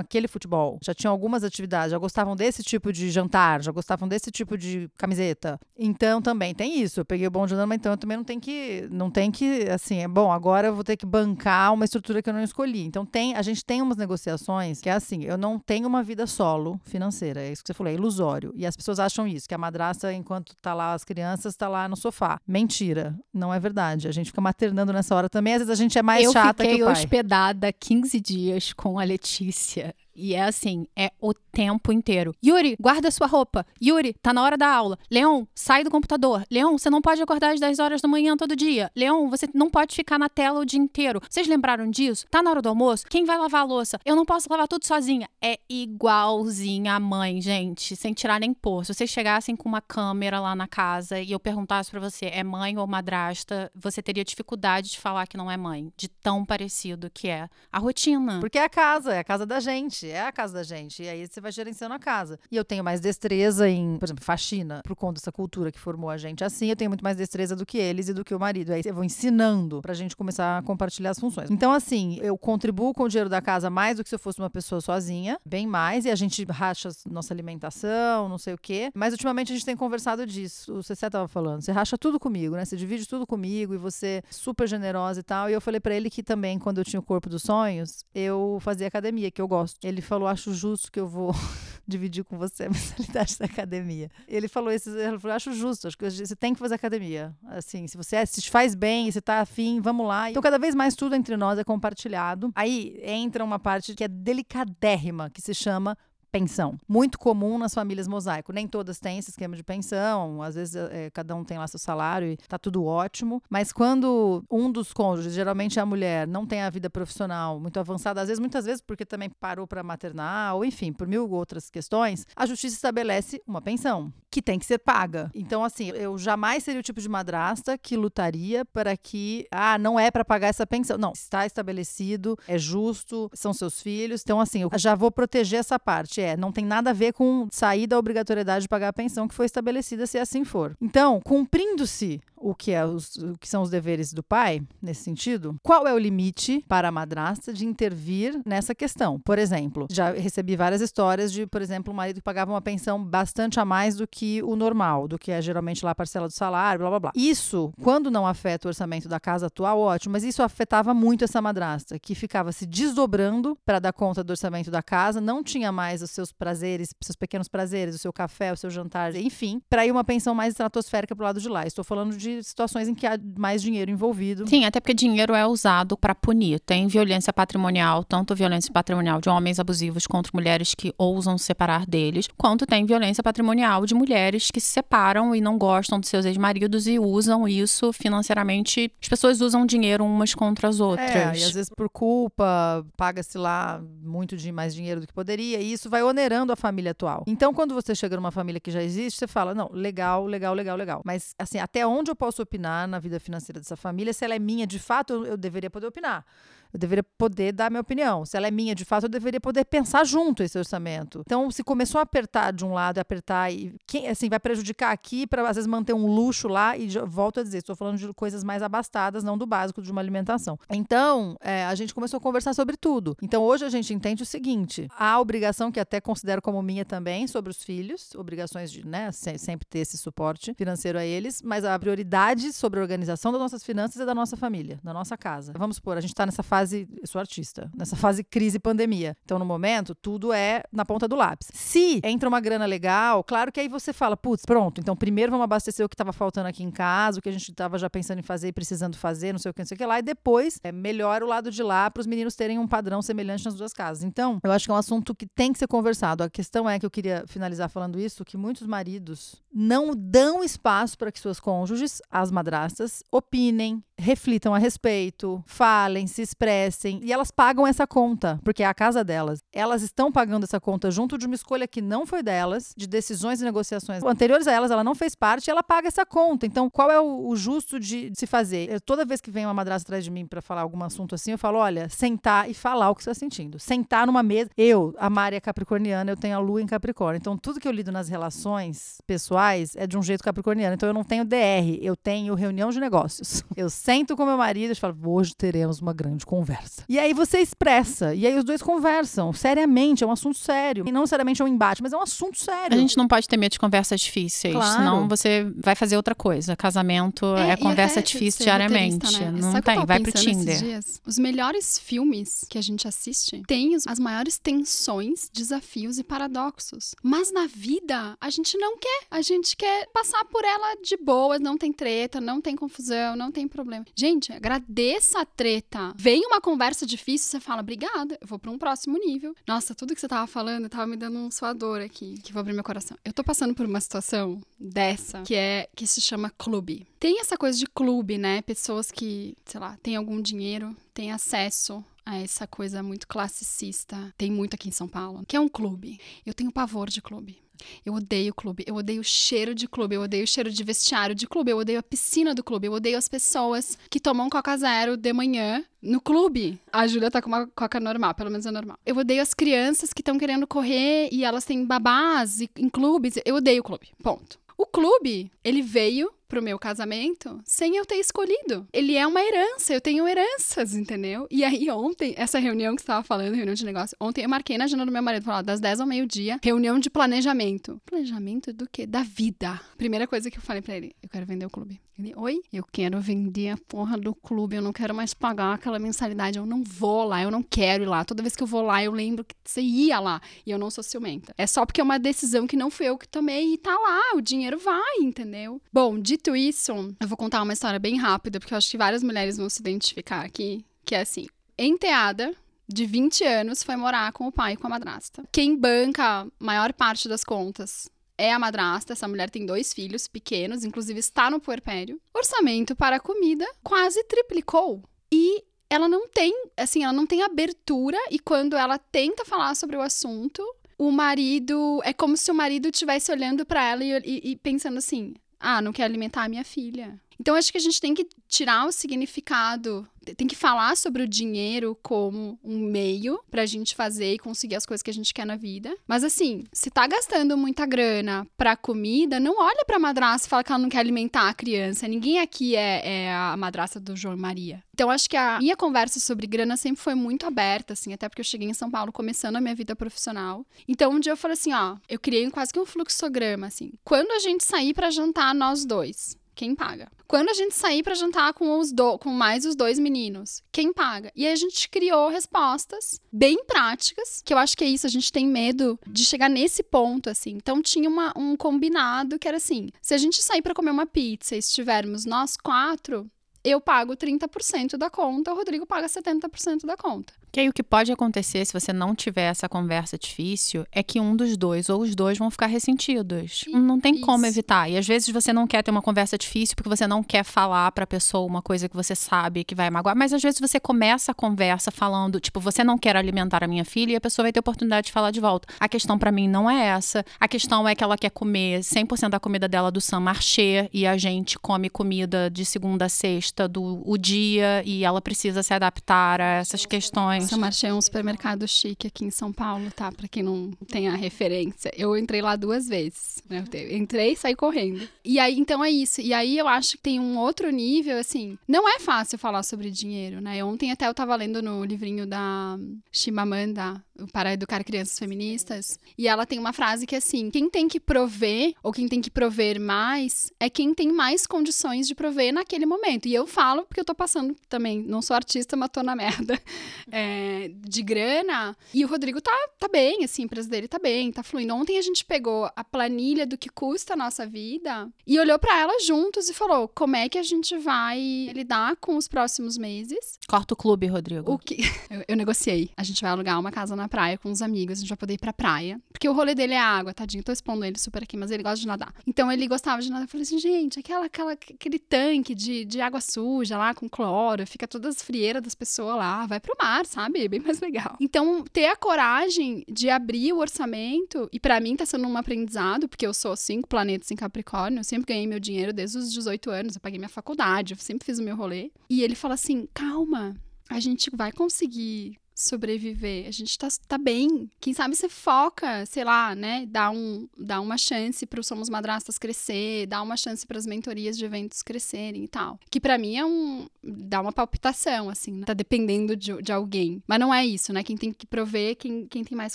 aquele 0.00 0.26
futebol, 0.26 0.78
já 0.82 0.92
tinham 0.92 1.12
algumas 1.12 1.44
atividades, 1.44 1.92
já 1.92 1.98
gostavam 1.98 2.34
desse 2.34 2.62
tipo 2.62 2.92
de 2.92 3.10
jantar, 3.10 3.62
já 3.62 3.70
gostavam 3.70 3.91
desse 4.08 4.30
tipo 4.30 4.56
de 4.58 4.90
camiseta. 4.96 5.58
Então 5.78 6.20
também 6.20 6.54
tem 6.54 6.80
isso. 6.80 7.00
Eu 7.00 7.04
peguei 7.04 7.26
o 7.26 7.30
bom 7.30 7.46
de 7.46 7.54
mas 7.54 7.76
então 7.76 7.92
eu 7.92 7.96
também 7.96 8.16
não 8.16 8.24
tem 8.24 8.40
que, 8.40 8.88
não 8.90 9.10
tem 9.10 9.30
que, 9.30 9.68
assim, 9.68 9.98
é 9.98 10.08
bom, 10.08 10.32
agora 10.32 10.68
eu 10.68 10.74
vou 10.74 10.84
ter 10.84 10.96
que 10.96 11.06
bancar 11.06 11.72
uma 11.72 11.84
estrutura 11.84 12.22
que 12.22 12.28
eu 12.28 12.34
não 12.34 12.42
escolhi. 12.42 12.84
Então 12.84 13.04
tem, 13.04 13.34
a 13.34 13.42
gente 13.42 13.64
tem 13.64 13.80
umas 13.82 13.96
negociações 13.96 14.80
que 14.80 14.88
é 14.88 14.92
assim, 14.92 15.24
eu 15.24 15.36
não 15.36 15.58
tenho 15.58 15.86
uma 15.86 16.02
vida 16.02 16.26
solo 16.26 16.80
financeira, 16.84 17.40
é 17.40 17.52
isso 17.52 17.62
que 17.62 17.68
você 17.68 17.74
falou, 17.74 17.92
é 17.92 17.94
ilusório. 17.94 18.52
E 18.56 18.66
as 18.66 18.76
pessoas 18.76 18.98
acham 18.98 19.26
isso, 19.26 19.48
que 19.48 19.54
a 19.54 19.58
madrasta, 19.58 20.12
enquanto 20.12 20.54
tá 20.60 20.74
lá 20.74 20.94
as 20.94 21.04
crianças, 21.04 21.54
tá 21.56 21.68
lá 21.68 21.88
no 21.88 21.96
sofá. 21.96 22.38
Mentira, 22.46 23.18
não 23.32 23.52
é 23.52 23.60
verdade. 23.60 24.08
A 24.08 24.12
gente 24.12 24.26
fica 24.26 24.40
maternando 24.40 24.92
nessa 24.92 25.14
hora 25.14 25.28
também, 25.28 25.54
às 25.54 25.60
vezes 25.60 25.70
a 25.70 25.80
gente 25.80 25.98
é 25.98 26.02
mais 26.02 26.24
eu 26.24 26.32
chata 26.32 26.62
que 26.62 26.62
o 26.62 26.64
pai. 26.64 26.72
Eu 26.72 26.88
fiquei 26.88 26.92
hospedada 26.92 27.72
15 27.72 28.20
dias 28.20 28.72
com 28.72 28.98
a 28.98 29.04
Letícia 29.04 29.94
e 30.14 30.34
é 30.34 30.42
assim, 30.42 30.86
é 30.94 31.10
o 31.20 31.32
tempo 31.52 31.92
inteiro. 31.92 32.34
Yuri, 32.44 32.76
guarda 32.80 33.10
sua 33.10 33.26
roupa. 33.26 33.66
Yuri, 33.82 34.14
tá 34.22 34.32
na 34.32 34.42
hora 34.42 34.56
da 34.56 34.72
aula. 34.72 34.98
Leon, 35.10 35.44
sai 35.54 35.84
do 35.84 35.90
computador. 35.90 36.44
Leon, 36.50 36.78
você 36.78 36.88
não 36.88 37.02
pode 37.02 37.22
acordar 37.22 37.52
às 37.52 37.60
10 37.60 37.78
horas 37.78 38.00
da 38.00 38.08
manhã 38.08 38.36
todo 38.36 38.56
dia. 38.56 38.90
Leon, 38.94 39.28
você 39.28 39.48
não 39.54 39.68
pode 39.68 39.94
ficar 39.94 40.18
na 40.18 40.28
tela 40.28 40.60
o 40.60 40.64
dia 40.64 40.80
inteiro. 40.80 41.20
Vocês 41.28 41.46
lembraram 41.46 41.90
disso? 41.90 42.26
Tá 42.30 42.42
na 42.42 42.50
hora 42.50 42.62
do 42.62 42.68
almoço? 42.68 43.06
Quem 43.08 43.24
vai 43.24 43.36
lavar 43.36 43.62
a 43.62 43.64
louça? 43.64 43.98
Eu 44.04 44.14
não 44.14 44.24
posso 44.24 44.48
lavar 44.50 44.68
tudo 44.68 44.86
sozinha. 44.86 45.28
É 45.42 45.58
igualzinha 45.68 46.94
a 46.94 47.00
mãe, 47.00 47.40
gente, 47.40 47.96
sem 47.96 48.12
tirar 48.14 48.40
nem 48.40 48.54
pôr. 48.54 48.84
Se 48.84 48.94
vocês 48.94 49.10
chegassem 49.10 49.56
com 49.56 49.68
uma 49.68 49.80
câmera 49.80 50.40
lá 50.40 50.54
na 50.54 50.66
casa 50.68 51.20
e 51.20 51.32
eu 51.32 51.40
perguntasse 51.40 51.90
para 51.90 52.00
você, 52.00 52.26
é 52.26 52.42
mãe 52.42 52.78
ou 52.78 52.86
madrasta, 52.86 53.70
você 53.74 54.02
teria 54.02 54.24
dificuldade 54.24 54.90
de 54.90 54.98
falar 54.98 55.26
que 55.26 55.36
não 55.36 55.50
é 55.50 55.56
mãe, 55.56 55.92
de 55.96 56.08
tão 56.08 56.44
parecido 56.44 57.10
que 57.10 57.28
é 57.28 57.48
a 57.70 57.78
rotina. 57.78 58.40
Porque 58.40 58.58
é 58.58 58.64
a 58.64 58.68
casa, 58.68 59.14
é 59.14 59.18
a 59.18 59.24
casa 59.24 59.44
da 59.44 59.60
gente 59.60 60.12
é 60.12 60.22
a 60.22 60.32
casa 60.32 60.54
da 60.54 60.62
gente. 60.62 61.02
E 61.02 61.08
aí 61.08 61.26
você 61.26 61.40
vai 61.42 61.52
gerenciando 61.52 61.94
a 61.94 61.98
casa. 61.98 62.38
E 62.50 62.56
eu 62.56 62.64
tenho 62.64 62.84
mais 62.84 63.00
destreza 63.00 63.68
em, 63.68 63.98
por 63.98 64.06
exemplo, 64.06 64.24
faxina, 64.24 64.80
por 64.84 64.96
conta 64.96 65.14
dessa 65.14 65.32
cultura 65.32 65.72
que 65.72 65.78
formou 65.78 66.08
a 66.08 66.16
gente 66.16 66.44
assim, 66.44 66.68
eu 66.68 66.76
tenho 66.76 66.90
muito 66.90 67.02
mais 67.02 67.16
destreza 67.16 67.56
do 67.56 67.66
que 67.66 67.76
eles 67.76 68.08
e 68.08 68.14
do 68.14 68.24
que 68.24 68.34
o 68.34 68.40
marido. 68.40 68.72
Aí 68.72 68.82
eu 68.84 68.94
vou 68.94 69.04
ensinando 69.04 69.82
pra 69.82 69.92
gente 69.92 70.16
começar 70.16 70.58
a 70.58 70.62
compartilhar 70.62 71.10
as 71.10 71.18
funções. 71.18 71.50
Então, 71.50 71.72
assim, 71.72 72.18
eu 72.22 72.38
contribuo 72.38 72.94
com 72.94 73.02
o 73.04 73.08
dinheiro 73.08 73.28
da 73.28 73.40
casa 73.40 73.68
mais 73.68 73.96
do 73.96 74.04
que 74.04 74.08
se 74.08 74.14
eu 74.14 74.18
fosse 74.18 74.38
uma 74.38 74.48
pessoa 74.48 74.80
sozinha, 74.80 75.38
bem 75.44 75.66
mais, 75.66 76.04
e 76.04 76.10
a 76.10 76.14
gente 76.14 76.44
racha 76.44 76.88
nossa 77.10 77.34
alimentação, 77.34 78.28
não 78.28 78.38
sei 78.38 78.54
o 78.54 78.58
quê. 78.58 78.90
Mas 78.94 79.12
ultimamente 79.12 79.52
a 79.52 79.54
gente 79.54 79.64
tem 79.64 79.76
conversado 79.76 80.24
disso. 80.24 80.74
O 80.74 80.82
Cecé 80.82 81.10
tava 81.10 81.26
falando, 81.26 81.62
você 81.62 81.72
racha 81.72 81.98
tudo 81.98 82.20
comigo, 82.20 82.54
né? 82.54 82.64
Você 82.64 82.76
divide 82.76 83.06
tudo 83.06 83.26
comigo 83.26 83.74
e 83.74 83.76
você 83.76 84.06
é 84.06 84.22
super 84.30 84.68
generosa 84.68 85.20
e 85.20 85.22
tal. 85.22 85.50
E 85.50 85.52
eu 85.52 85.60
falei 85.60 85.80
para 85.80 85.94
ele 85.94 86.08
que 86.08 86.22
também, 86.22 86.58
quando 86.58 86.78
eu 86.78 86.84
tinha 86.84 87.00
o 87.00 87.02
corpo 87.02 87.28
dos 87.28 87.42
sonhos, 87.42 88.04
eu 88.14 88.58
fazia 88.60 88.86
academia, 88.86 89.30
que 89.30 89.40
eu 89.40 89.48
gosto. 89.48 89.78
Ele 89.82 90.00
falou: 90.00 90.28
acho 90.28 90.52
justo 90.54 90.92
que 90.92 91.00
eu 91.00 91.08
vou 91.08 91.31
dividir 91.86 92.24
com 92.24 92.38
você 92.38 92.64
a 92.64 92.68
mensalidade 92.70 93.38
da 93.38 93.46
academia. 93.46 94.10
Ele 94.28 94.48
falou 94.48 94.72
isso, 94.72 94.90
ele 94.90 95.18
falou, 95.18 95.36
acho 95.36 95.52
justo, 95.52 95.88
acho 95.88 95.98
que 95.98 96.08
você 96.08 96.36
tem 96.36 96.54
que 96.54 96.60
fazer 96.60 96.74
academia. 96.74 97.34
Assim, 97.46 97.86
se 97.86 97.96
você 97.96 98.16
é, 98.16 98.26
se 98.26 98.42
faz 98.50 98.74
bem, 98.74 99.10
se 99.10 99.20
tá 99.20 99.40
afim, 99.40 99.80
vamos 99.80 100.06
lá. 100.06 100.30
Então, 100.30 100.42
cada 100.42 100.58
vez 100.58 100.74
mais 100.74 100.94
tudo 100.94 101.14
entre 101.14 101.36
nós 101.36 101.58
é 101.58 101.64
compartilhado. 101.64 102.50
Aí 102.54 102.98
entra 103.02 103.44
uma 103.44 103.58
parte 103.58 103.94
que 103.94 104.04
é 104.04 104.08
delicadérrima, 104.08 105.30
que 105.30 105.40
se 105.40 105.54
chama 105.54 105.96
pensão. 106.32 106.78
Muito 106.88 107.18
comum 107.18 107.58
nas 107.58 107.74
famílias 107.74 108.08
mosaico. 108.08 108.52
Nem 108.52 108.66
todas 108.66 108.98
têm 108.98 109.18
esse 109.18 109.30
esquema 109.30 109.54
de 109.54 109.62
pensão, 109.62 110.42
às 110.42 110.54
vezes 110.54 110.74
é, 110.74 111.10
cada 111.10 111.36
um 111.36 111.44
tem 111.44 111.58
lá 111.58 111.68
seu 111.68 111.78
salário 111.78 112.28
e 112.28 112.36
tá 112.48 112.58
tudo 112.58 112.84
ótimo. 112.84 113.42
Mas 113.50 113.70
quando 113.72 114.42
um 114.50 114.72
dos 114.72 114.92
cônjuges, 114.92 115.34
geralmente 115.34 115.78
é 115.78 115.82
a 115.82 115.86
mulher, 115.86 116.26
não 116.26 116.46
tem 116.46 116.62
a 116.62 116.70
vida 116.70 116.88
profissional 116.88 117.60
muito 117.60 117.78
avançada, 117.78 118.20
às 118.22 118.28
vezes, 118.28 118.40
muitas 118.40 118.64
vezes 118.64 118.80
porque 118.80 119.04
também 119.04 119.28
parou 119.28 119.66
para 119.66 119.82
maternar, 119.82 120.56
ou 120.56 120.64
enfim, 120.64 120.92
por 120.92 121.06
mil 121.06 121.30
outras 121.30 121.68
questões, 121.68 122.26
a 122.34 122.46
justiça 122.46 122.74
estabelece 122.76 123.42
uma 123.46 123.60
pensão 123.60 124.10
que 124.30 124.40
tem 124.40 124.58
que 124.58 124.64
ser 124.64 124.78
paga. 124.78 125.30
Então, 125.34 125.62
assim, 125.62 125.90
eu 125.90 126.16
jamais 126.16 126.64
seria 126.64 126.80
o 126.80 126.82
tipo 126.82 127.00
de 127.00 127.08
madrasta 127.08 127.76
que 127.76 127.96
lutaria 127.96 128.64
para 128.64 128.96
que, 128.96 129.46
ah, 129.50 129.76
não 129.76 130.00
é 130.00 130.10
para 130.10 130.24
pagar 130.24 130.48
essa 130.48 130.66
pensão. 130.66 130.96
Não, 130.96 131.12
está 131.12 131.44
estabelecido, 131.44 132.38
é 132.48 132.56
justo, 132.56 133.30
são 133.34 133.52
seus 133.52 133.82
filhos. 133.82 134.22
Então, 134.22 134.40
assim, 134.40 134.62
eu 134.62 134.70
já 134.78 134.94
vou 134.94 135.10
proteger 135.10 135.60
essa 135.60 135.78
parte. 135.78 136.21
É, 136.22 136.36
não 136.36 136.52
tem 136.52 136.64
nada 136.64 136.90
a 136.90 136.92
ver 136.92 137.12
com 137.12 137.48
sair 137.50 137.86
da 137.86 137.98
obrigatoriedade 137.98 138.62
de 138.62 138.68
pagar 138.68 138.88
a 138.88 138.92
pensão 138.92 139.26
que 139.26 139.34
foi 139.34 139.46
estabelecida, 139.46 140.06
se 140.06 140.18
assim 140.18 140.44
for. 140.44 140.76
Então, 140.80 141.20
cumprindo-se 141.24 142.20
o 142.42 142.54
que, 142.54 142.72
é 142.72 142.84
os, 142.84 143.14
o 143.16 143.38
que 143.38 143.48
são 143.48 143.62
os 143.62 143.70
deveres 143.70 144.12
do 144.12 144.22
pai, 144.22 144.60
nesse 144.80 145.02
sentido, 145.02 145.56
qual 145.62 145.86
é 145.86 145.94
o 145.94 145.98
limite 145.98 146.64
para 146.68 146.88
a 146.88 146.92
madrasta 146.92 147.52
de 147.52 147.64
intervir 147.64 148.40
nessa 148.44 148.74
questão? 148.74 149.20
Por 149.20 149.38
exemplo, 149.38 149.86
já 149.90 150.10
recebi 150.10 150.56
várias 150.56 150.80
histórias 150.80 151.32
de, 151.32 151.46
por 151.46 151.62
exemplo, 151.62 151.92
um 151.92 151.96
marido 151.96 152.16
que 152.16 152.22
pagava 152.22 152.52
uma 152.52 152.60
pensão 152.60 153.02
bastante 153.02 153.60
a 153.60 153.64
mais 153.64 153.96
do 153.96 154.06
que 154.06 154.42
o 154.42 154.56
normal, 154.56 155.06
do 155.06 155.18
que 155.18 155.30
é 155.30 155.40
geralmente 155.40 155.84
lá 155.84 155.92
a 155.92 155.94
parcela 155.94 156.26
do 156.26 156.32
salário, 156.32 156.80
blá 156.80 156.90
blá 156.90 157.00
blá. 157.00 157.12
Isso, 157.14 157.72
quando 157.82 158.10
não 158.10 158.26
afeta 158.26 158.66
o 158.66 158.70
orçamento 158.70 159.08
da 159.08 159.20
casa 159.20 159.46
atual, 159.46 159.78
ótimo, 159.78 160.12
mas 160.12 160.24
isso 160.24 160.42
afetava 160.42 160.92
muito 160.92 161.24
essa 161.24 161.40
madrasta, 161.40 161.98
que 161.98 162.14
ficava 162.14 162.50
se 162.52 162.66
desdobrando 162.66 163.56
para 163.64 163.78
dar 163.78 163.92
conta 163.92 164.24
do 164.24 164.30
orçamento 164.30 164.70
da 164.70 164.82
casa, 164.82 165.20
não 165.20 165.42
tinha 165.42 165.70
mais 165.70 166.02
os 166.02 166.10
seus 166.10 166.32
prazeres, 166.32 166.94
seus 167.02 167.16
pequenos 167.16 167.48
prazeres, 167.48 167.94
o 167.94 167.98
seu 167.98 168.12
café, 168.12 168.52
o 168.52 168.56
seu 168.56 168.70
jantar, 168.70 169.14
enfim, 169.14 169.60
para 169.68 169.86
ir 169.86 169.92
uma 169.92 170.04
pensão 170.04 170.34
mais 170.34 170.52
estratosférica 170.52 171.14
pro 171.14 171.24
lado 171.24 171.40
de 171.40 171.48
lá. 171.48 171.66
Estou 171.66 171.84
falando 171.84 172.16
de 172.16 172.31
situações 172.42 172.88
em 172.88 172.94
que 172.94 173.06
há 173.06 173.18
mais 173.36 173.62
dinheiro 173.62 173.90
envolvido. 173.90 174.46
Sim, 174.48 174.64
até 174.64 174.80
porque 174.80 174.94
dinheiro 174.94 175.34
é 175.34 175.46
usado 175.46 175.96
para 175.96 176.14
punir. 176.14 176.60
Tem 176.60 176.86
violência 176.86 177.32
patrimonial, 177.32 178.04
tanto 178.04 178.34
violência 178.34 178.72
patrimonial 178.72 179.20
de 179.20 179.28
homens 179.28 179.58
abusivos 179.58 180.06
contra 180.06 180.30
mulheres 180.34 180.74
que 180.74 180.92
ousam 180.96 181.36
se 181.38 181.44
separar 181.44 181.86
deles, 181.86 182.28
quanto 182.36 182.66
tem 182.66 182.86
violência 182.86 183.22
patrimonial 183.22 183.84
de 183.84 183.94
mulheres 183.94 184.50
que 184.50 184.60
se 184.60 184.68
separam 184.68 185.34
e 185.34 185.40
não 185.40 185.58
gostam 185.58 186.00
dos 186.00 186.08
seus 186.08 186.24
ex-maridos 186.24 186.86
e 186.86 186.98
usam 186.98 187.46
isso 187.46 187.92
financeiramente. 187.92 188.92
As 189.02 189.08
pessoas 189.08 189.40
usam 189.40 189.66
dinheiro 189.66 190.04
umas 190.04 190.34
contra 190.34 190.68
as 190.68 190.80
outras. 190.80 191.10
É, 191.10 191.38
e 191.38 191.44
às 191.44 191.52
vezes 191.52 191.70
por 191.70 191.88
culpa, 191.88 192.84
paga-se 192.96 193.36
lá 193.36 193.82
muito 194.02 194.36
de 194.36 194.50
mais 194.52 194.74
dinheiro 194.74 195.00
do 195.00 195.06
que 195.06 195.12
poderia, 195.12 195.60
e 195.60 195.72
isso 195.72 195.90
vai 195.90 196.02
onerando 196.02 196.52
a 196.52 196.56
família 196.56 196.92
atual. 196.92 197.24
Então, 197.26 197.52
quando 197.52 197.74
você 197.74 197.94
chega 197.94 198.16
numa 198.16 198.30
família 198.30 198.60
que 198.60 198.70
já 198.70 198.82
existe, 198.82 199.18
você 199.18 199.26
fala: 199.26 199.54
não, 199.54 199.70
legal, 199.72 200.26
legal, 200.26 200.54
legal, 200.54 200.76
legal. 200.76 201.02
Mas, 201.04 201.34
assim, 201.38 201.58
até 201.58 201.86
onde 201.86 202.10
eu 202.10 202.16
posso 202.22 202.40
opinar 202.40 202.86
na 202.86 203.00
vida 203.00 203.18
financeira 203.18 203.58
dessa 203.58 203.74
família? 203.74 204.12
Se 204.12 204.24
ela 204.24 204.32
é 204.32 204.38
minha, 204.38 204.64
de 204.64 204.78
fato, 204.78 205.12
eu, 205.12 205.26
eu 205.32 205.36
deveria 205.36 205.68
poder 205.68 205.88
opinar. 205.88 206.24
Eu 206.72 206.78
deveria 206.78 207.02
poder 207.02 207.52
dar 207.52 207.70
minha 207.70 207.80
opinião. 207.80 208.24
Se 208.24 208.36
ela 208.36 208.48
é 208.48 208.50
minha, 208.50 208.74
de 208.74 208.84
fato, 208.84 209.04
eu 209.04 209.08
deveria 209.08 209.40
poder 209.40 209.64
pensar 209.64 210.04
junto 210.04 210.42
esse 210.42 210.58
orçamento. 210.58 211.22
Então, 211.26 211.50
se 211.50 211.62
começou 211.62 211.98
a 211.98 212.02
apertar 212.02 212.52
de 212.52 212.64
um 212.64 212.72
lado 212.72 212.98
e 212.98 213.00
apertar 213.00 213.52
e 213.52 213.74
quem 213.86 214.08
assim 214.08 214.28
vai 214.28 214.40
prejudicar 214.40 214.92
aqui 214.92 215.26
para 215.26 215.48
às 215.48 215.56
vezes 215.56 215.66
manter 215.66 215.92
um 215.92 216.06
luxo 216.06 216.48
lá 216.48 216.76
e 216.76 216.88
volto 217.06 217.40
a 217.40 217.42
dizer, 217.42 217.58
estou 217.58 217.76
falando 217.76 217.98
de 217.98 218.12
coisas 218.14 218.42
mais 218.42 218.62
abastadas, 218.62 219.22
não 219.22 219.36
do 219.36 219.46
básico 219.46 219.82
de 219.82 219.90
uma 219.90 220.00
alimentação. 220.00 220.58
Então, 220.70 221.36
é, 221.40 221.64
a 221.64 221.74
gente 221.74 221.94
começou 221.94 222.18
a 222.18 222.20
conversar 222.20 222.54
sobre 222.54 222.76
tudo. 222.76 223.16
Então, 223.22 223.42
hoje 223.42 223.64
a 223.64 223.68
gente 223.68 223.92
entende 223.92 224.22
o 224.22 224.26
seguinte: 224.26 224.88
a 224.96 225.20
obrigação 225.20 225.70
que 225.70 225.80
até 225.80 226.00
considero 226.00 226.40
como 226.40 226.62
minha 226.62 226.84
também 226.84 227.26
sobre 227.26 227.50
os 227.50 227.62
filhos, 227.62 228.14
obrigações 228.14 228.70
de, 228.70 228.86
né, 228.86 229.10
sempre 229.12 229.66
ter 229.66 229.80
esse 229.80 229.98
suporte 229.98 230.54
financeiro 230.54 230.98
a 230.98 231.04
eles, 231.04 231.42
mas 231.42 231.64
a 231.64 231.78
prioridade 231.78 232.52
sobre 232.52 232.80
a 232.80 232.82
organização 232.82 233.32
das 233.32 233.40
nossas 233.40 233.62
finanças 233.64 234.00
é 234.00 234.06
da 234.06 234.14
nossa 234.14 234.36
família, 234.36 234.78
da 234.82 234.92
nossa 234.92 235.16
casa. 235.16 235.52
Vamos 235.56 235.76
supor, 235.76 235.96
a 235.96 236.00
gente 236.00 236.10
está 236.10 236.24
nessa 236.24 236.42
fase 236.42 236.61
fase, 236.62 236.88
eu 237.00 237.06
sou 237.06 237.18
artista, 237.18 237.70
nessa 237.76 237.96
fase 237.96 238.22
crise 238.22 238.58
pandemia. 238.58 239.16
Então, 239.24 239.38
no 239.38 239.44
momento, 239.44 239.94
tudo 239.94 240.32
é 240.32 240.62
na 240.72 240.84
ponta 240.84 241.08
do 241.08 241.16
lápis. 241.16 241.48
Se 241.52 242.00
entra 242.04 242.28
uma 242.28 242.40
grana 242.40 242.64
legal, 242.64 243.22
claro 243.24 243.50
que 243.50 243.60
aí 243.60 243.68
você 243.68 243.92
fala, 243.92 244.16
putz, 244.16 244.44
pronto, 244.44 244.80
então 244.80 244.96
primeiro 244.96 245.30
vamos 245.30 245.44
abastecer 245.44 245.84
o 245.84 245.88
que 245.88 245.94
estava 245.94 246.12
faltando 246.12 246.48
aqui 246.48 246.62
em 246.62 246.70
casa, 246.70 247.18
o 247.18 247.22
que 247.22 247.28
a 247.28 247.32
gente 247.32 247.50
estava 247.50 247.78
já 247.78 247.90
pensando 247.90 248.20
em 248.20 248.22
fazer 248.22 248.48
e 248.48 248.52
precisando 248.52 248.96
fazer, 248.96 249.32
não 249.32 249.38
sei 249.38 249.50
o 249.50 249.54
que, 249.54 249.60
não 249.60 249.66
sei 249.66 249.74
o 249.74 249.78
que 249.78 249.86
lá, 249.86 249.98
e 249.98 250.02
depois 250.02 250.58
é, 250.62 250.70
melhora 250.70 251.24
o 251.24 251.28
lado 251.28 251.50
de 251.50 251.62
lá 251.62 251.90
para 251.90 252.00
os 252.00 252.06
meninos 252.06 252.34
terem 252.36 252.58
um 252.58 252.66
padrão 252.66 253.02
semelhante 253.02 253.44
nas 253.44 253.54
duas 253.54 253.72
casas. 253.72 254.04
Então, 254.04 254.38
eu 254.42 254.52
acho 254.52 254.66
que 254.66 254.70
é 254.70 254.74
um 254.74 254.78
assunto 254.78 255.14
que 255.14 255.26
tem 255.26 255.52
que 255.52 255.58
ser 255.58 255.66
conversado. 255.66 256.22
A 256.22 256.30
questão 256.30 256.68
é 256.68 256.78
que 256.78 256.86
eu 256.86 256.90
queria 256.90 257.24
finalizar 257.26 257.68
falando 257.68 257.98
isso, 257.98 258.24
que 258.24 258.36
muitos 258.36 258.66
maridos 258.66 259.42
não 259.52 259.94
dão 259.94 260.44
espaço 260.44 260.96
para 260.96 261.10
que 261.10 261.18
suas 261.18 261.40
cônjuges, 261.40 262.00
as 262.10 262.30
madrastas, 262.30 263.02
opinem, 263.10 263.82
reflitam 264.02 264.54
a 264.54 264.58
respeito, 264.58 265.42
falem, 265.46 266.06
se 266.06 266.20
expressem 266.20 267.00
e 267.02 267.12
elas 267.12 267.30
pagam 267.30 267.66
essa 267.66 267.86
conta, 267.86 268.38
porque 268.44 268.62
é 268.62 268.66
a 268.66 268.74
casa 268.74 269.02
delas. 269.04 269.40
Elas 269.52 269.82
estão 269.82 270.10
pagando 270.10 270.44
essa 270.44 270.60
conta 270.60 270.90
junto 270.90 271.16
de 271.16 271.26
uma 271.26 271.34
escolha 271.34 271.66
que 271.66 271.80
não 271.80 272.04
foi 272.04 272.22
delas, 272.22 272.74
de 272.76 272.86
decisões 272.86 273.40
e 273.40 273.44
negociações 273.44 274.02
anteriores 274.02 274.46
a 274.46 274.52
elas, 274.52 274.70
ela 274.70 274.84
não 274.84 274.94
fez 274.94 275.14
parte 275.14 275.46
e 275.46 275.50
ela 275.50 275.62
paga 275.62 275.88
essa 275.88 276.04
conta. 276.04 276.44
Então, 276.44 276.68
qual 276.68 276.90
é 276.90 277.00
o, 277.00 277.34
justo 277.36 277.78
de, 277.78 278.10
de, 278.10 278.18
se 278.18 278.26
fazer? 278.26 278.70
Eu, 278.70 278.80
toda 278.80 279.04
vez 279.04 279.20
que 279.20 279.30
vem 279.30 279.46
uma 279.46 279.54
madrasta 279.54 279.86
atrás 279.86 280.04
de 280.04 280.10
mim 280.10 280.26
para 280.26 280.42
falar 280.42 280.62
algum 280.62 280.82
assunto 280.82 281.14
assim, 281.14 281.32
eu 281.32 281.38
falo: 281.38 281.58
olha, 281.58 281.88
sentar 281.88 282.50
e 282.50 282.54
falar 282.54 282.90
o 282.90 282.94
que 282.94 283.02
você 283.02 283.10
está 283.10 283.20
sentindo. 283.20 283.58
Sentar 283.58 284.06
numa 284.06 284.22
mesa. 284.22 284.50
Eu, 284.56 284.94
a 284.98 285.08
Maria 285.08 285.36
é 285.36 285.40
capricorniana, 285.40 286.10
eu 286.10 286.16
tenho 286.16 286.36
a 286.36 286.40
lua 286.40 286.60
em 286.60 286.66
Capricórnio. 286.66 287.18
Então, 287.18 287.36
tudo 287.36 287.60
que 287.60 287.68
eu 287.68 287.72
lido 287.72 287.92
nas 287.92 288.08
relações 288.08 289.00
pessoais 289.06 289.74
é 289.76 289.86
de 289.86 289.96
um 289.96 290.02
jeito 290.02 290.24
capricorniano. 290.24 290.74
Então, 290.74 290.88
eu 290.88 290.94
não 290.94 291.04
tenho 291.04 291.24
DR, 291.24 291.78
eu 291.80 291.96
tenho 291.96 292.34
reunião 292.34 292.70
de 292.70 292.80
negócios. 292.80 293.44
Eu 293.56 293.70
sento 293.70 293.91
com 294.16 294.24
meu 294.24 294.36
marido 294.36 294.72
e 294.72 294.74
falo, 294.74 294.96
hoje 295.04 295.34
teremos 295.36 295.80
uma 295.80 295.92
grande 295.92 296.24
conversa. 296.24 296.84
E 296.88 296.98
aí 296.98 297.12
você 297.12 297.38
expressa, 297.38 298.14
e 298.14 298.26
aí 298.26 298.36
os 298.38 298.44
dois 298.44 298.62
conversam 298.62 299.32
seriamente, 299.32 300.02
é 300.02 300.06
um 300.06 300.10
assunto 300.10 300.38
sério. 300.38 300.84
E 300.86 300.92
não 300.92 301.02
necessariamente 301.02 301.42
é 301.42 301.44
um 301.44 301.48
embate, 301.48 301.82
mas 301.82 301.92
é 301.92 301.96
um 301.96 302.02
assunto 302.02 302.38
sério. 302.38 302.76
A 302.76 302.80
gente 302.80 302.96
não 302.96 303.06
pode 303.06 303.28
ter 303.28 303.36
medo 303.36 303.52
de 303.52 303.58
conversas 303.58 304.00
difíceis, 304.00 304.54
claro. 304.54 304.78
senão 304.78 305.08
você 305.08 305.52
vai 305.56 305.74
fazer 305.74 305.96
outra 305.96 306.14
coisa. 306.14 306.56
Casamento 306.56 307.36
é, 307.36 307.50
é 307.50 307.56
conversa 307.56 308.02
difícil 308.02 308.44
diariamente. 308.44 309.20
Né? 309.20 309.30
Não 309.30 309.52
Sabe 309.52 309.64
tem, 309.64 309.86
vai 309.86 310.00
pro 310.00 310.12
Tinder. 310.12 310.80
Os 311.06 311.18
melhores 311.18 311.78
filmes 311.78 312.46
que 312.48 312.58
a 312.58 312.62
gente 312.62 312.88
assiste 312.88 313.42
têm 313.46 313.76
as 313.86 313.98
maiores 313.98 314.38
tensões, 314.38 315.28
desafios 315.32 315.98
e 315.98 316.04
paradoxos. 316.04 316.94
Mas 317.02 317.32
na 317.32 317.46
vida, 317.46 318.16
a 318.20 318.30
gente 318.30 318.56
não 318.56 318.78
quer. 318.78 319.02
A 319.10 319.20
gente 319.20 319.56
quer 319.56 319.86
passar 319.92 320.24
por 320.24 320.44
ela 320.44 320.76
de 320.82 320.96
boas, 320.96 321.40
não 321.40 321.58
tem 321.58 321.72
treta, 321.72 322.20
não 322.20 322.40
tem 322.40 322.56
confusão, 322.56 323.16
não 323.16 323.30
tem 323.30 323.46
problema. 323.46 323.81
Gente, 323.94 324.32
agradeça 324.32 325.20
a 325.20 325.24
treta. 325.24 325.92
Vem 325.96 326.24
uma 326.26 326.40
conversa 326.40 326.86
difícil, 326.86 327.30
você 327.30 327.40
fala, 327.40 327.60
obrigada, 327.60 328.18
eu 328.20 328.26
vou 328.26 328.38
para 328.38 328.50
um 328.50 328.58
próximo 328.58 328.98
nível. 328.98 329.34
Nossa, 329.46 329.74
tudo 329.74 329.94
que 329.94 330.00
você 330.00 330.08
tava 330.08 330.26
falando 330.26 330.68
tava 330.68 330.86
me 330.86 330.96
dando 330.96 331.18
um 331.18 331.30
suador 331.30 331.80
aqui, 331.80 332.14
que 332.22 332.32
vou 332.32 332.40
abrir 332.40 332.52
meu 332.52 332.64
coração. 332.64 332.96
Eu 333.04 333.12
tô 333.12 333.22
passando 333.24 333.54
por 333.54 333.66
uma 333.66 333.80
situação 333.80 334.40
dessa, 334.58 335.22
que 335.22 335.34
é 335.34 335.68
que 335.74 335.86
se 335.86 336.00
chama 336.00 336.30
clube. 336.30 336.86
Tem 337.02 337.18
essa 337.18 337.36
coisa 337.36 337.58
de 337.58 337.66
clube, 337.66 338.16
né? 338.16 338.42
Pessoas 338.42 338.92
que, 338.92 339.36
sei 339.44 339.58
lá, 339.58 339.76
têm 339.82 339.96
algum 339.96 340.22
dinheiro, 340.22 340.76
têm 340.94 341.10
acesso 341.10 341.84
a 342.06 342.16
essa 342.16 342.46
coisa 342.46 342.80
muito 342.80 343.08
classicista. 343.08 344.14
Tem 344.16 344.30
muito 344.30 344.54
aqui 344.54 344.68
em 344.68 344.72
São 344.72 344.86
Paulo, 344.86 345.24
que 345.26 345.34
é 345.34 345.40
um 345.40 345.48
clube. 345.48 345.98
Eu 346.24 346.32
tenho 346.32 346.52
pavor 346.52 346.88
de 346.88 347.02
clube. 347.02 347.42
Eu 347.84 347.94
odeio 347.94 348.32
clube, 348.32 348.62
eu 348.68 348.76
odeio 348.76 349.00
o 349.00 349.04
cheiro 349.04 349.52
de 349.52 349.66
clube, 349.66 349.96
eu 349.96 350.02
odeio 350.02 350.22
o 350.22 350.28
cheiro 350.28 350.48
de 350.48 350.62
vestiário 350.62 351.12
de 351.12 351.26
clube, 351.26 351.50
eu 351.50 351.58
odeio 351.58 351.80
a 351.80 351.82
piscina 351.82 352.32
do 352.36 352.44
clube, 352.44 352.68
eu 352.68 352.72
odeio 352.72 352.96
as 352.96 353.08
pessoas 353.08 353.76
que 353.90 353.98
tomam 353.98 354.30
Coca 354.30 354.56
Zero 354.56 354.96
de 354.96 355.12
manhã 355.12 355.64
no 355.82 356.00
clube. 356.00 356.60
A 356.72 356.86
Júlia 356.86 357.10
tá 357.10 357.20
com 357.20 357.28
uma 357.28 357.48
Coca 357.48 357.80
normal, 357.80 358.14
pelo 358.14 358.30
menos 358.30 358.46
é 358.46 358.50
normal. 358.52 358.78
Eu 358.86 358.96
odeio 358.96 359.22
as 359.22 359.34
crianças 359.34 359.92
que 359.92 360.02
estão 360.02 360.18
querendo 360.18 360.46
correr 360.46 361.08
e 361.10 361.24
elas 361.24 361.44
têm 361.44 361.66
babás 361.66 362.40
em 362.40 362.68
clubes. 362.68 363.18
Eu 363.24 363.36
odeio 363.36 363.60
o 363.60 363.64
clube. 363.64 363.88
Ponto. 364.00 364.40
O 364.56 364.66
clube, 364.66 365.28
ele 365.42 365.62
veio 365.62 366.12
pro 366.32 366.42
meu 366.42 366.58
casamento 366.58 367.38
sem 367.44 367.76
eu 367.76 367.84
ter 367.84 367.96
escolhido. 367.96 368.66
Ele 368.72 368.96
é 368.96 369.06
uma 369.06 369.20
herança, 369.20 369.74
eu 369.74 369.82
tenho 369.82 370.08
heranças, 370.08 370.74
entendeu? 370.74 371.26
E 371.30 371.44
aí 371.44 371.70
ontem, 371.70 372.14
essa 372.16 372.38
reunião 372.38 372.74
que 372.74 372.80
você 372.80 372.84
estava 372.84 373.04
falando, 373.04 373.34
reunião 373.34 373.52
de 373.52 373.66
negócio, 373.66 373.94
ontem 374.00 374.22
eu 374.22 374.30
marquei 374.30 374.56
na 374.56 374.64
agenda 374.64 374.86
do 374.86 374.90
meu 374.90 375.02
marido, 375.02 375.24
falou, 375.24 375.42
das 375.42 375.60
10 375.60 375.80
ao 375.80 375.86
meio-dia, 375.86 376.40
reunião 376.42 376.78
de 376.78 376.88
planejamento. 376.88 377.78
Planejamento 377.84 378.50
do 378.50 378.66
quê? 378.66 378.86
Da 378.86 379.02
vida. 379.02 379.60
Primeira 379.76 380.06
coisa 380.06 380.30
que 380.30 380.38
eu 380.38 380.42
falei 380.42 380.62
para 380.62 380.74
ele, 380.74 380.96
eu 381.02 381.08
quero 381.10 381.26
vender 381.26 381.44
o 381.44 381.50
clube. 381.50 381.78
Ele, 381.98 382.14
oi? 382.16 382.40
Eu 382.50 382.64
quero 382.72 382.98
vender 383.00 383.50
a 383.50 383.56
porra 383.68 383.98
do 383.98 384.14
clube, 384.14 384.56
eu 384.56 384.62
não 384.62 384.72
quero 384.72 384.94
mais 384.94 385.12
pagar 385.12 385.54
aquela 385.54 385.78
mensalidade, 385.78 386.38
eu 386.38 386.46
não 386.46 386.64
vou 386.64 387.04
lá, 387.04 387.22
eu 387.22 387.30
não 387.30 387.42
quero 387.42 387.84
ir 387.84 387.86
lá. 387.86 388.02
Toda 388.02 388.22
vez 388.22 388.34
que 388.34 388.42
eu 388.42 388.46
vou 388.46 388.62
lá, 388.62 388.82
eu 388.82 388.92
lembro 388.92 389.24
que 389.24 389.34
você 389.44 389.60
ia 389.60 390.00
lá 390.00 390.20
e 390.46 390.50
eu 390.50 390.58
não 390.58 390.70
sou 390.70 390.82
ciumenta. 390.82 391.34
É 391.36 391.46
só 391.46 391.66
porque 391.66 391.80
é 391.80 391.84
uma 391.84 391.98
decisão 391.98 392.46
que 392.46 392.56
não 392.56 392.70
fui 392.70 392.86
eu 392.86 392.96
que 392.96 393.06
tomei 393.06 393.52
e 393.52 393.58
tá 393.58 393.78
lá, 393.78 394.16
o 394.16 394.22
dinheiro 394.22 394.58
vai, 394.58 394.96
entendeu? 395.00 395.60
Bom, 395.70 395.98
dito 395.98 396.21
Dito 396.22 396.36
isso, 396.36 396.72
eu 397.00 397.08
vou 397.08 397.18
contar 397.18 397.42
uma 397.42 397.52
história 397.52 397.80
bem 397.80 397.98
rápida, 397.98 398.38
porque 398.38 398.54
eu 398.54 398.58
acho 398.58 398.70
que 398.70 398.78
várias 398.78 399.02
mulheres 399.02 399.38
vão 399.38 399.50
se 399.50 399.58
identificar 399.58 400.24
aqui, 400.24 400.64
que 400.84 400.94
é 400.94 401.00
assim, 401.00 401.26
enteada 401.58 402.32
de 402.68 402.86
20 402.86 403.24
anos 403.24 403.64
foi 403.64 403.74
morar 403.74 404.12
com 404.12 404.28
o 404.28 404.30
pai 404.30 404.52
e 404.52 404.56
com 404.56 404.68
a 404.68 404.70
madrasta. 404.70 405.24
Quem 405.32 405.56
banca 405.56 406.20
a 406.20 406.26
maior 406.38 406.72
parte 406.74 407.08
das 407.08 407.24
contas 407.24 407.90
é 408.16 408.32
a 408.32 408.38
madrasta. 408.38 408.92
Essa 408.92 409.08
mulher 409.08 409.30
tem 409.30 409.44
dois 409.44 409.72
filhos 409.72 410.06
pequenos, 410.06 410.62
inclusive 410.62 411.00
está 411.00 411.28
no 411.28 411.40
puerpério. 411.40 412.00
Orçamento 412.14 412.76
para 412.76 413.00
comida 413.00 413.44
quase 413.60 414.04
triplicou. 414.04 414.80
E 415.10 415.42
ela 415.68 415.88
não 415.88 416.08
tem, 416.08 416.32
assim, 416.56 416.84
ela 416.84 416.92
não 416.92 417.04
tem 417.04 417.22
abertura 417.22 417.98
e 418.12 418.18
quando 418.20 418.54
ela 418.54 418.78
tenta 418.78 419.24
falar 419.24 419.56
sobre 419.56 419.76
o 419.76 419.80
assunto, 419.80 420.40
o 420.78 420.92
marido 420.92 421.80
é 421.82 421.92
como 421.92 422.16
se 422.16 422.30
o 422.30 422.34
marido 422.34 422.68
estivesse 422.68 423.10
olhando 423.10 423.44
para 423.44 423.64
ela 423.64 423.82
e, 423.82 423.90
e, 424.04 424.30
e 424.30 424.36
pensando 424.36 424.78
assim: 424.78 425.14
"Ah, 425.42 425.60
não 425.60 425.72
quer 425.72 425.84
alimentar 425.84 426.24
a 426.24 426.28
minha 426.28 426.44
filha". 426.44 426.98
Então 427.22 427.36
acho 427.36 427.52
que 427.52 427.58
a 427.58 427.60
gente 427.60 427.80
tem 427.80 427.94
que 427.94 428.08
tirar 428.26 428.66
o 428.66 428.72
significado 428.72 429.88
tem 430.16 430.26
que 430.26 430.34
falar 430.34 430.76
sobre 430.76 431.02
o 431.02 431.08
dinheiro 431.08 431.78
como 431.80 432.36
um 432.42 432.58
meio 432.58 433.20
pra 433.30 433.46
gente 433.46 433.76
fazer 433.76 434.14
e 434.14 434.18
conseguir 434.18 434.56
as 434.56 434.66
coisas 434.66 434.82
que 434.82 434.90
a 434.90 434.94
gente 434.94 435.14
quer 435.14 435.24
na 435.24 435.36
vida. 435.36 435.76
Mas 435.86 436.02
assim, 436.02 436.42
se 436.52 436.70
tá 436.70 436.86
gastando 436.86 437.36
muita 437.36 437.64
grana 437.64 438.26
pra 438.36 438.56
comida, 438.56 439.20
não 439.20 439.38
olha 439.38 439.64
pra 439.64 439.78
madrasta 439.78 440.26
e 440.26 440.30
fala 440.30 440.42
que 440.42 440.50
ela 440.50 440.58
não 440.58 440.68
quer 440.68 440.78
alimentar 440.78 441.28
a 441.28 441.34
criança. 441.34 441.86
Ninguém 441.86 442.18
aqui 442.18 442.56
é, 442.56 443.04
é 443.04 443.14
a 443.14 443.36
madrasta 443.36 443.78
do 443.78 443.94
João 443.94 444.16
Maria. 444.16 444.62
Então 444.74 444.90
acho 444.90 445.08
que 445.08 445.16
a 445.16 445.38
minha 445.38 445.56
conversa 445.56 446.00
sobre 446.00 446.26
grana 446.26 446.56
sempre 446.56 446.82
foi 446.82 446.94
muito 446.94 447.26
aberta, 447.26 447.74
assim, 447.74 447.92
até 447.92 448.08
porque 448.08 448.20
eu 448.20 448.24
cheguei 448.24 448.48
em 448.48 448.54
São 448.54 448.70
Paulo 448.70 448.90
começando 448.90 449.36
a 449.36 449.40
minha 449.40 449.54
vida 449.54 449.76
profissional. 449.76 450.44
Então 450.66 450.92
um 450.92 450.98
dia 450.98 451.12
eu 451.12 451.16
falei 451.16 451.34
assim, 451.34 451.52
ó, 451.52 451.76
eu 451.88 452.00
criei 452.00 452.28
quase 452.30 452.52
que 452.52 452.58
um 452.58 452.66
fluxograma, 452.66 453.46
assim. 453.46 453.72
Quando 453.84 454.10
a 454.10 454.18
gente 454.18 454.44
sair 454.44 454.74
para 454.74 454.90
jantar 454.90 455.34
nós 455.34 455.64
dois, 455.64 456.16
quem 456.42 456.56
paga? 456.56 456.90
Quando 457.06 457.28
a 457.28 457.34
gente 457.34 457.54
sair 457.54 457.84
para 457.84 457.94
jantar 457.94 458.34
com 458.34 458.58
os 458.58 458.72
do, 458.72 458.98
com 458.98 459.10
mais 459.10 459.46
os 459.46 459.54
dois 459.54 459.78
meninos, 459.78 460.42
quem 460.50 460.72
paga? 460.72 461.12
E 461.14 461.24
a 461.24 461.36
gente 461.36 461.68
criou 461.68 462.08
respostas 462.08 463.00
bem 463.12 463.44
práticas, 463.44 464.20
que 464.24 464.34
eu 464.34 464.38
acho 464.38 464.56
que 464.56 464.64
é 464.64 464.66
isso, 464.66 464.84
a 464.84 464.90
gente 464.90 465.12
tem 465.12 465.24
medo 465.24 465.78
de 465.86 466.04
chegar 466.04 466.28
nesse 466.28 466.64
ponto 466.64 467.08
assim. 467.08 467.30
Então 467.30 467.62
tinha 467.62 467.88
uma, 467.88 468.12
um 468.16 468.36
combinado 468.36 469.20
que 469.20 469.28
era 469.28 469.36
assim: 469.36 469.68
se 469.80 469.94
a 469.94 469.98
gente 469.98 470.20
sair 470.20 470.42
para 470.42 470.52
comer 470.52 470.72
uma 470.72 470.84
pizza 470.84 471.36
e 471.36 471.38
estivermos 471.38 472.04
nós 472.04 472.36
quatro, 472.36 473.08
eu 473.44 473.60
pago 473.60 473.94
30% 473.96 474.76
da 474.76 474.90
conta, 474.90 475.32
o 475.32 475.36
Rodrigo 475.36 475.64
paga 475.64 475.86
70% 475.86 476.66
da 476.66 476.76
conta. 476.76 477.14
Que 477.32 477.40
aí 477.40 477.48
o 477.48 477.52
que 477.52 477.62
pode 477.62 477.90
acontecer 477.90 478.44
se 478.44 478.52
você 478.52 478.74
não 478.74 478.94
tiver 478.94 479.30
essa 479.30 479.48
conversa 479.48 479.96
difícil 479.96 480.66
é 480.70 480.82
que 480.82 481.00
um 481.00 481.16
dos 481.16 481.34
dois 481.34 481.70
ou 481.70 481.80
os 481.80 481.94
dois 481.94 482.18
vão 482.18 482.30
ficar 482.30 482.46
ressentidos. 482.46 483.46
Não 483.48 483.80
tem 483.80 483.94
Isso. 483.94 484.04
como 484.04 484.26
evitar. 484.26 484.68
E 484.68 484.76
às 484.76 484.86
vezes 484.86 485.08
você 485.08 485.32
não 485.32 485.46
quer 485.46 485.62
ter 485.62 485.70
uma 485.70 485.80
conversa 485.80 486.18
difícil 486.18 486.54
porque 486.54 486.68
você 486.68 486.86
não 486.86 487.02
quer 487.02 487.24
falar 487.24 487.72
pra 487.72 487.86
pessoa 487.86 488.26
uma 488.26 488.42
coisa 488.42 488.68
que 488.68 488.76
você 488.76 488.94
sabe 488.94 489.44
que 489.44 489.54
vai 489.54 489.70
magoar, 489.70 489.96
mas 489.96 490.12
às 490.12 490.20
vezes 490.20 490.38
você 490.38 490.60
começa 490.60 491.12
a 491.12 491.14
conversa 491.14 491.70
falando, 491.70 492.20
tipo, 492.20 492.38
você 492.38 492.62
não 492.62 492.76
quer 492.76 492.96
alimentar 492.96 493.42
a 493.42 493.46
minha 493.46 493.64
filha 493.64 493.92
e 493.92 493.96
a 493.96 494.00
pessoa 494.00 494.24
vai 494.24 494.32
ter 494.32 494.40
oportunidade 494.40 494.88
de 494.88 494.92
falar 494.92 495.10
de 495.10 495.20
volta. 495.20 495.48
A 495.58 495.68
questão 495.70 495.98
pra 495.98 496.12
mim 496.12 496.28
não 496.28 496.50
é 496.50 496.66
essa. 496.66 497.02
A 497.18 497.26
questão 497.26 497.66
é 497.66 497.74
que 497.74 497.82
ela 497.82 497.96
quer 497.96 498.10
comer 498.10 498.60
100% 498.60 499.08
da 499.08 499.18
comida 499.18 499.48
dela 499.48 499.70
do 499.70 499.80
San 499.80 500.00
Marché 500.00 500.68
e 500.70 500.86
a 500.86 500.98
gente 500.98 501.38
come 501.38 501.70
comida 501.70 502.28
de 502.28 502.44
segunda 502.44 502.84
a 502.84 502.88
sexta 502.90 503.48
do 503.48 503.82
o 503.86 503.96
dia 503.96 504.62
e 504.66 504.84
ela 504.84 505.00
precisa 505.00 505.42
se 505.42 505.54
adaptar 505.54 506.20
a 506.20 506.40
essas 506.40 506.66
questões. 506.66 507.21
São 507.22 507.38
Marché 507.38 507.68
é 507.68 507.74
um 507.74 507.80
supermercado 507.80 508.46
chique 508.46 508.86
aqui 508.86 509.04
em 509.04 509.10
São 509.10 509.32
Paulo, 509.32 509.70
tá? 509.70 509.90
Pra 509.90 510.08
quem 510.08 510.22
não 510.22 510.50
tem 510.68 510.88
a 510.88 510.94
referência. 510.94 511.72
Eu 511.76 511.96
entrei 511.96 512.22
lá 512.22 512.36
duas 512.36 512.68
vezes. 512.68 513.22
Né? 513.28 513.44
Eu 513.52 513.76
entrei 513.76 514.12
e 514.12 514.16
saí 514.16 514.34
correndo. 514.34 514.88
E 515.04 515.18
aí, 515.18 515.38
então 515.38 515.64
é 515.64 515.70
isso. 515.70 516.00
E 516.00 516.12
aí 516.12 516.38
eu 516.38 516.48
acho 516.48 516.72
que 516.72 516.82
tem 516.82 517.00
um 517.00 517.18
outro 517.18 517.50
nível, 517.50 517.98
assim. 517.98 518.38
Não 518.46 518.68
é 518.68 518.78
fácil 518.78 519.18
falar 519.18 519.42
sobre 519.42 519.70
dinheiro, 519.70 520.20
né? 520.20 520.42
Ontem 520.44 520.70
até 520.70 520.86
eu 520.86 520.94
tava 520.94 521.14
lendo 521.16 521.42
no 521.42 521.64
livrinho 521.64 522.06
da 522.06 522.58
Chimamanda, 522.90 523.82
para 524.12 524.32
educar 524.32 524.64
crianças 524.64 524.98
feministas. 524.98 525.78
E 525.96 526.08
ela 526.08 526.26
tem 526.26 526.38
uma 526.38 526.52
frase 526.52 526.86
que 526.86 526.94
é 526.94 526.98
assim: 526.98 527.30
quem 527.30 527.48
tem 527.48 527.68
que 527.68 527.78
prover, 527.78 528.54
ou 528.62 528.72
quem 528.72 528.88
tem 528.88 529.00
que 529.00 529.10
prover 529.10 529.60
mais, 529.60 530.32
é 530.40 530.48
quem 530.48 530.74
tem 530.74 530.90
mais 530.92 531.26
condições 531.26 531.86
de 531.86 531.94
prover 531.94 532.32
naquele 532.32 532.66
momento. 532.66 533.06
E 533.06 533.14
eu 533.14 533.26
falo 533.26 533.62
porque 533.62 533.80
eu 533.80 533.84
tô 533.84 533.94
passando 533.94 534.34
também, 534.48 534.82
não 534.82 535.02
sou 535.02 535.14
artista, 535.14 535.56
mas 535.56 535.70
tô 535.70 535.82
na 535.82 535.94
merda 535.94 536.40
é, 536.90 537.11
de 537.60 537.82
grana. 537.82 538.56
E 538.72 538.84
o 538.84 538.88
Rodrigo 538.88 539.20
tá, 539.20 539.32
tá 539.58 539.68
bem, 539.68 540.04
assim, 540.04 540.22
a 540.22 540.24
empresa 540.24 540.48
dele 540.48 540.68
tá 540.68 540.78
bem, 540.78 541.12
tá 541.12 541.22
fluindo. 541.22 541.54
Ontem 541.54 541.78
a 541.78 541.82
gente 541.82 542.04
pegou 542.04 542.50
a 542.54 542.64
planilha 542.64 543.26
do 543.26 543.38
que 543.38 543.48
custa 543.48 543.94
a 543.94 543.96
nossa 543.96 544.26
vida 544.26 544.88
e 545.06 545.18
olhou 545.18 545.38
para 545.38 545.58
ela 545.58 545.80
juntos 545.80 546.28
e 546.28 546.34
falou: 546.34 546.68
como 546.68 546.96
é 546.96 547.08
que 547.08 547.18
a 547.18 547.22
gente 547.22 547.56
vai 547.58 547.98
lidar 548.34 548.76
com 548.76 548.96
os 548.96 549.08
próximos 549.08 549.56
meses? 549.58 550.18
Corta 550.28 550.54
o 550.54 550.56
clube, 550.56 550.86
Rodrigo. 550.86 551.32
O 551.32 551.38
que 551.38 551.58
eu, 551.90 552.04
eu 552.08 552.16
negociei. 552.16 552.70
A 552.76 552.82
gente 552.82 553.00
vai 553.02 553.10
alugar 553.10 553.38
uma 553.38 553.50
casa 553.50 553.76
na 553.76 553.88
praia 553.88 554.18
com 554.18 554.30
os 554.30 554.42
amigos, 554.42 554.78
a 554.78 554.80
gente 554.80 554.88
vai 554.88 554.98
poder 554.98 555.14
ir 555.14 555.18
pra 555.18 555.32
praia. 555.32 555.80
Porque 555.92 556.08
o 556.08 556.12
rolê 556.12 556.34
dele 556.34 556.54
é 556.54 556.60
água, 556.60 556.94
tadinho. 556.94 557.22
Tô 557.22 557.32
expondo 557.32 557.64
ele 557.64 557.78
super 557.78 558.02
aqui, 558.02 558.16
mas 558.16 558.30
ele 558.30 558.42
gosta 558.42 558.58
de 558.58 558.66
nadar. 558.66 558.94
Então 559.06 559.30
ele 559.30 559.46
gostava 559.46 559.80
de 559.82 559.90
nadar. 559.90 560.04
Eu 560.04 560.08
falei 560.08 560.22
assim, 560.22 560.38
gente, 560.38 560.78
aquela, 560.78 561.06
aquela, 561.06 561.32
aquele 561.32 561.78
tanque 561.78 562.34
de, 562.34 562.64
de 562.64 562.80
água 562.80 563.00
suja 563.00 563.58
lá 563.58 563.74
com 563.74 563.88
cloro, 563.88 564.46
fica 564.46 564.66
todas 564.66 564.96
as 564.96 565.02
frieiras 565.02 565.42
das 565.42 565.54
pessoas 565.54 565.96
lá, 565.96 566.26
vai 566.26 566.40
pro 566.40 566.56
mar, 566.60 566.86
sabe? 566.86 567.01
É 567.14 567.28
bem 567.28 567.40
mais 567.40 567.60
legal. 567.60 567.96
Então, 568.00 568.44
ter 568.52 568.66
a 568.66 568.76
coragem 568.76 569.64
de 569.68 569.88
abrir 569.88 570.32
o 570.32 570.38
orçamento, 570.38 571.28
e 571.32 571.40
pra 571.40 571.60
mim 571.60 571.76
tá 571.76 571.86
sendo 571.86 572.06
um 572.06 572.16
aprendizado, 572.16 572.88
porque 572.88 573.06
eu 573.06 573.14
sou 573.14 573.36
cinco 573.36 573.68
planetas 573.68 574.10
em 574.10 574.16
Capricórnio, 574.16 574.80
eu 574.80 574.84
sempre 574.84 575.12
ganhei 575.12 575.26
meu 575.26 575.40
dinheiro 575.40 575.72
desde 575.72 575.98
os 575.98 576.12
18 576.12 576.50
anos, 576.50 576.74
eu 576.74 576.80
paguei 576.80 576.98
minha 576.98 577.08
faculdade, 577.08 577.74
eu 577.74 577.78
sempre 577.78 578.04
fiz 578.04 578.18
o 578.18 578.22
meu 578.22 578.36
rolê. 578.36 578.70
E 578.88 579.02
ele 579.02 579.14
fala 579.14 579.34
assim: 579.34 579.68
calma, 579.72 580.36
a 580.68 580.80
gente 580.80 581.10
vai 581.14 581.32
conseguir 581.32 582.18
sobreviver. 582.34 583.26
A 583.26 583.30
gente 583.30 583.56
tá, 583.58 583.68
tá 583.86 583.98
bem. 583.98 584.50
Quem 584.60 584.72
sabe 584.74 584.94
você 584.94 585.08
foca, 585.08 585.84
sei 585.86 586.04
lá, 586.04 586.34
né? 586.34 586.66
Dá, 586.68 586.90
um, 586.90 587.28
dá 587.38 587.60
uma 587.60 587.78
chance 587.78 588.26
para 588.26 588.40
o 588.40 588.44
Somos 588.44 588.68
Madrastas 588.68 589.18
crescer, 589.18 589.86
dá 589.86 590.02
uma 590.02 590.16
chance 590.16 590.46
para 590.46 590.58
as 590.58 590.66
mentorias 590.66 591.16
de 591.16 591.24
eventos 591.24 591.62
crescerem 591.62 592.24
e 592.24 592.28
tal. 592.28 592.58
Que 592.70 592.80
para 592.80 592.98
mim 592.98 593.16
é 593.16 593.24
um. 593.24 593.66
dá 593.82 594.20
uma 594.20 594.32
palpitação, 594.32 595.08
assim, 595.08 595.32
né? 595.32 595.46
Tá 595.46 595.54
dependendo 595.54 596.16
de, 596.16 596.40
de 596.42 596.52
alguém. 596.52 597.02
Mas 597.06 597.20
não 597.20 597.32
é 597.32 597.44
isso, 597.44 597.72
né? 597.72 597.82
Quem 597.82 597.96
tem 597.96 598.12
que 598.12 598.26
prover, 598.26 598.76
quem, 598.76 599.06
quem 599.06 599.24
tem 599.24 599.36
mais 599.36 599.54